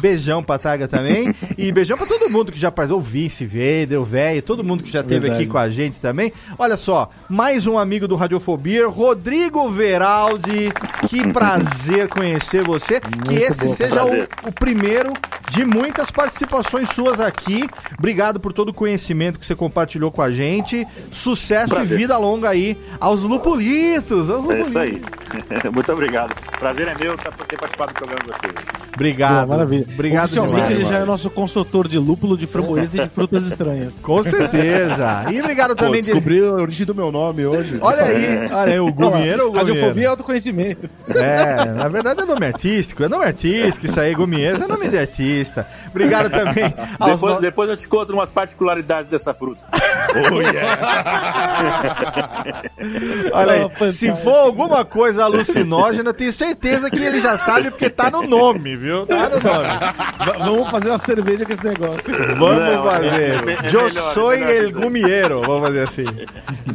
Beijão 0.00 0.42
pra 0.42 0.58
Taiga 0.58 0.86
também. 0.88 1.34
E 1.56 1.72
beijão 1.72 1.96
pra 1.96 2.06
todo 2.06 2.28
mundo 2.30 2.52
que 2.52 2.58
já 2.58 2.70
participou, 2.70 3.00
o 3.00 3.02
Vice, 3.04 3.46
Vader, 3.46 4.00
o 4.00 4.04
velho, 4.04 4.42
todo 4.42 4.62
mundo 4.62 4.82
que 4.82 4.92
já 4.92 5.00
esteve 5.00 5.20
Verdade. 5.20 5.37
Aqui 5.42 5.46
com 5.50 5.58
a 5.58 5.68
gente 5.68 5.98
também. 6.00 6.32
Olha 6.58 6.76
só, 6.76 7.10
mais 7.28 7.66
um 7.66 7.78
amigo 7.78 8.06
do 8.08 8.16
Radiofobia, 8.16 8.86
Rodrigo 8.88 9.68
Veraldi. 9.70 10.72
Que 11.08 11.26
prazer 11.32 12.08
conhecer 12.08 12.62
você. 12.64 13.00
que 13.00 13.08
Muito 13.16 13.32
esse 13.32 13.64
bom, 13.64 13.74
seja 13.74 14.04
o, 14.04 14.48
o 14.48 14.52
primeiro 14.52 15.12
de 15.50 15.64
muitas 15.64 16.10
participações 16.10 16.88
suas 16.90 17.20
aqui. 17.20 17.68
Obrigado 17.98 18.38
por 18.38 18.52
todo 18.52 18.68
o 18.70 18.74
conhecimento 18.74 19.38
que 19.38 19.46
você 19.46 19.54
compartilhou 19.54 20.10
com 20.10 20.20
a 20.22 20.30
gente. 20.30 20.86
Sucesso 21.10 21.70
Prazer. 21.70 21.94
e 21.96 22.00
vida 22.02 22.16
longa 22.18 22.48
aí 22.50 22.76
aos 23.00 23.22
Lupulitos. 23.22 24.28
Aos 24.28 24.38
É 24.38 24.42
Lupulitos. 24.42 24.68
isso 24.68 24.78
aí. 24.78 25.02
Muito 25.72 25.92
obrigado. 25.92 26.34
Prazer 26.58 26.88
é 26.88 26.94
meu 26.94 27.16
tá- 27.16 27.30
ter 27.46 27.56
participado 27.56 27.92
do 27.92 27.96
programa 27.98 28.20
de 28.24 28.28
vocês. 28.28 28.54
Obrigado. 28.94 29.46
Pô, 29.46 29.52
maravilha. 29.54 29.86
Obrigado 29.94 30.24
Oficialmente 30.24 30.54
demais. 30.68 30.70
ele 30.80 30.84
já 30.84 30.98
é 30.98 31.04
nosso 31.04 31.30
consultor 31.30 31.86
de 31.86 31.98
lúpulo, 31.98 32.36
de 32.36 32.46
framboesa 32.46 32.96
e 32.96 33.00
de 33.04 33.08
frutas 33.08 33.46
estranhas. 33.46 33.94
Com 34.00 34.22
certeza. 34.22 35.24
E 35.30 35.40
obrigado 35.40 35.70
Pô, 35.70 35.84
também 35.84 36.00
de... 36.00 36.06
descobri 36.06 36.40
a 36.40 36.52
origem 36.52 36.86
do 36.86 36.94
meu 36.94 37.10
nome 37.12 37.44
hoje. 37.46 37.78
Olha 37.80 38.02
aí, 38.04 38.46
olha 38.52 38.72
aí, 38.72 38.80
o 38.80 38.92
Gomieiro 38.92 39.44
ou 39.44 39.50
o 39.50 39.52
Radiofobia 39.54 39.88
Gomieiro? 39.88 40.06
é 40.08 40.10
autoconhecimento. 40.10 40.90
É, 41.10 41.64
na 41.66 41.88
verdade 41.88 42.20
é 42.20 42.24
nome 42.24 42.46
artístico, 42.46 43.02
é 43.04 43.08
nome 43.08 43.24
artístico, 43.24 43.86
isso 43.86 44.00
aí, 44.00 44.14
Gomieiro, 44.14 44.62
é 44.62 44.66
nome 44.66 44.88
de 44.88 44.98
artista. 44.98 45.66
Obrigado 45.90 46.30
também 46.30 46.72
aos 46.98 47.12
Depois, 47.12 47.34
no- 47.34 47.40
depois 47.40 47.70
eu 47.70 47.76
te 47.76 47.88
conto 47.88 48.12
umas 48.12 48.28
particularidades 48.30 49.10
dessa 49.10 49.32
fruta. 49.34 49.62
Olha 53.32 53.52
aí, 53.52 53.58
Oh, 53.64 53.68
fantástico. 53.70 53.92
se 54.16 54.22
for 54.22 54.34
alguma 54.36 54.84
coisa 54.84 55.24
alucinógena, 55.24 56.10
eu 56.10 56.14
tenho 56.14 56.32
certeza 56.32 56.90
que 56.90 57.02
ele 57.02 57.20
já 57.20 57.36
sabe 57.38 57.70
porque 57.70 57.90
tá 57.90 58.10
no 58.10 58.22
nome, 58.22 58.76
viu? 58.76 59.06
Tá 59.06 59.28
no 59.28 59.40
nome. 59.40 59.68
V- 60.24 60.38
vamos 60.44 60.70
fazer 60.70 60.88
uma 60.90 60.98
cerveja 60.98 61.44
com 61.44 61.52
esse 61.52 61.64
negócio. 61.64 62.12
Vamos 62.36 62.58
Não, 62.58 62.84
fazer. 62.84 63.06
é 63.06 63.42
me- 63.42 63.52
é 63.52 63.58
Eu 63.58 63.82
melhor, 63.84 63.90
sou 64.14 64.32
é 64.32 64.36
melhor 64.38 64.50
el 64.62 64.72
que- 64.72 64.80
gumiero, 65.18 65.40
vamos 65.40 65.62
fazer 65.62 65.80
assim. 65.82 66.04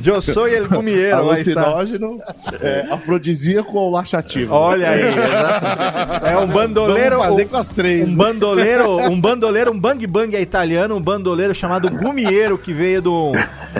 Eu 0.06 0.22
sou 0.22 0.48
el 0.48 0.68
gumiero. 0.68 1.18
Alucinógeno, 1.18 2.20
é, 2.62 2.86
afrodisíaco 2.91 3.78
ou 3.78 3.91
laxativo? 3.91 4.54
Olha 4.54 4.89
aí, 4.89 5.02
é 6.32 6.38
um 6.38 6.48
bandoleiro, 6.48 7.18
Vamos 7.18 7.32
fazer 7.32 7.46
um, 7.46 7.48
com 7.48 7.58
as 7.58 7.68
três. 7.68 8.10
um 8.10 8.16
bandoleiro, 8.16 8.98
um 8.98 9.20
bandoleiro, 9.20 9.72
um 9.72 9.80
bang 9.80 10.06
bang 10.08 10.36
é 10.36 10.41
italiano, 10.41 10.96
um 10.96 11.02
bandoleiro 11.02 11.54
chamado 11.54 11.89
gumiero 11.89 12.58
que 12.58 12.74
veio 12.74 13.02
do 13.02 13.32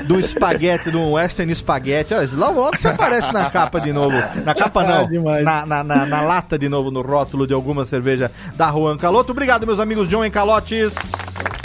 do 0.05 0.20
espaguete, 0.20 0.89
do 0.89 1.11
western 1.11 1.51
espaguete. 1.51 2.14
Olha, 2.14 2.30
logo 2.34 2.61
logo 2.61 2.78
você 2.78 2.88
aparece 2.88 3.32
na 3.32 3.49
capa 3.49 3.80
de 3.80 3.91
novo, 3.91 4.16
na 4.43 4.55
capa 4.55 4.84
não, 4.84 5.30
Ah, 5.30 5.41
na, 5.41 5.66
na, 5.66 5.84
na, 5.84 6.05
na 6.05 6.22
lata 6.22 6.57
de 6.57 6.70
novo 6.70 6.89
no 6.91 7.01
rótulo 7.01 7.45
de 7.45 7.53
alguma 7.53 7.86
cerveja 7.86 8.32
da 8.55 8.72
Juan 8.72 8.97
Caloto. 8.97 9.32
Obrigado 9.32 9.66
meus 9.66 9.80
amigos 9.80 10.07
John 10.07 10.26
e 10.26 10.30
Calotes. 10.30 10.93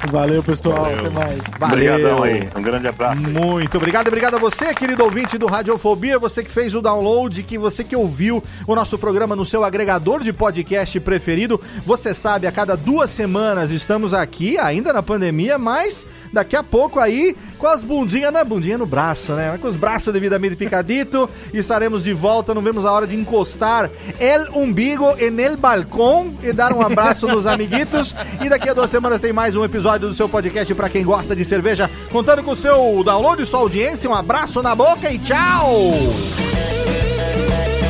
Valeu, 0.07 0.43
pessoal. 0.43 0.87
Até 0.87 1.11
mais. 1.11 1.41
Obrigadão 1.61 2.23
aí. 2.23 2.49
Um 2.57 2.63
grande 2.63 2.87
abraço. 2.87 3.21
Muito 3.21 3.77
obrigado, 3.77 4.07
obrigado 4.07 4.37
a 4.37 4.39
você, 4.39 4.73
querido 4.73 5.03
ouvinte 5.03 5.37
do 5.37 5.47
Radiofobia, 5.47 6.19
você 6.19 6.45
que 6.45 6.51
fez 6.51 6.75
o 6.75 6.81
download, 6.81 7.43
que 7.43 7.59
você 7.59 7.83
que 7.83 7.97
ouviu 7.97 8.43
o 8.67 8.75
nosso 8.77 8.97
programa 8.97 9.35
no 9.35 9.45
seu 9.45 9.65
agregador 9.65 10.23
de 10.23 10.33
podcast 10.33 11.01
preferido. 11.01 11.61
Você 11.85 12.15
sabe, 12.15 12.47
a 12.47 12.53
cada 12.53 12.77
duas 12.77 13.11
semanas 13.11 13.73
estamos 13.73 14.15
aqui, 14.15 14.57
ainda 14.57 14.93
na 14.93 15.03
pandemia, 15.03 15.59
mas 15.59 16.07
daqui 16.33 16.55
a 16.55 16.63
pouco 16.63 17.01
aí, 17.01 17.37
com 17.59 17.67
as 17.67 17.83
bundinhas, 17.83 18.33
não 18.33 18.41
é 18.41 18.45
bundinha 18.45 18.79
no 18.79 18.87
braço, 18.87 19.33
né? 19.33 19.51
Mas 19.51 19.61
com 19.61 19.67
os 19.67 19.77
braços 19.77 20.13
devidamente 20.13 20.55
picadito, 20.55 21.29
estaremos 21.53 22.05
de 22.05 22.13
volta, 22.13 22.55
não 22.55 22.63
vemos 22.63 22.85
a 22.85 22.93
hora 22.93 23.07
de 23.07 23.17
encostar 23.17 23.91
el 24.21 24.49
umbigo 24.55 25.17
en 25.19 25.41
el 25.41 25.57
balcão 25.57 26.35
e 26.43 26.53
dar 26.53 26.73
um 26.73 26.83
abraço 26.83 27.27
nos 27.27 27.47
amiguitos. 27.47 28.15
E 28.41 28.49
daqui 28.49 28.69
a 28.69 28.75
duas 28.75 28.91
semanas 28.91 29.21
tem 29.21 29.33
mais 29.33 29.57
um 29.57 29.65
episódio 29.65 29.88
do 29.97 30.13
seu 30.13 30.29
podcast 30.29 30.75
para 30.75 30.89
quem 30.89 31.05
gosta 31.05 31.37
de 31.37 31.45
cerveja, 31.45 31.89
contando 32.11 32.43
com 32.43 32.51
o 32.51 32.57
seu 32.57 33.03
download, 33.05 33.47
sua 33.47 33.61
audiência. 33.61 34.11
Um 34.11 34.15
abraço 34.15 34.61
na 34.61 34.75
boca 34.75 35.11
e 35.11 35.19
tchau! 35.19 35.93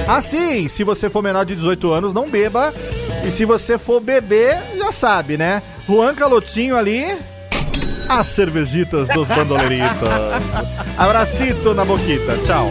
Assim, 0.07 0.69
se 0.69 0.85
você 0.85 1.11
for 1.11 1.23
menor 1.23 1.45
de 1.45 1.55
18 1.57 1.93
anos, 1.93 2.15
não 2.15 2.29
beba. 2.29 2.73
E 3.27 3.31
se 3.31 3.45
você 3.45 3.77
for 3.77 4.01
beber, 4.01 4.59
já 4.77 4.93
sabe, 4.93 5.37
né? 5.37 5.63
Juan 5.87 6.15
Calotinho 6.15 6.77
ali. 6.77 7.19
As 8.09 8.27
cervejitas 8.29 9.09
dos 9.09 9.29
bandoleiritas. 9.29 10.09
Abracito 10.97 11.75
na 11.75 11.85
boquita. 11.85 12.39
Tchau. 12.47 12.71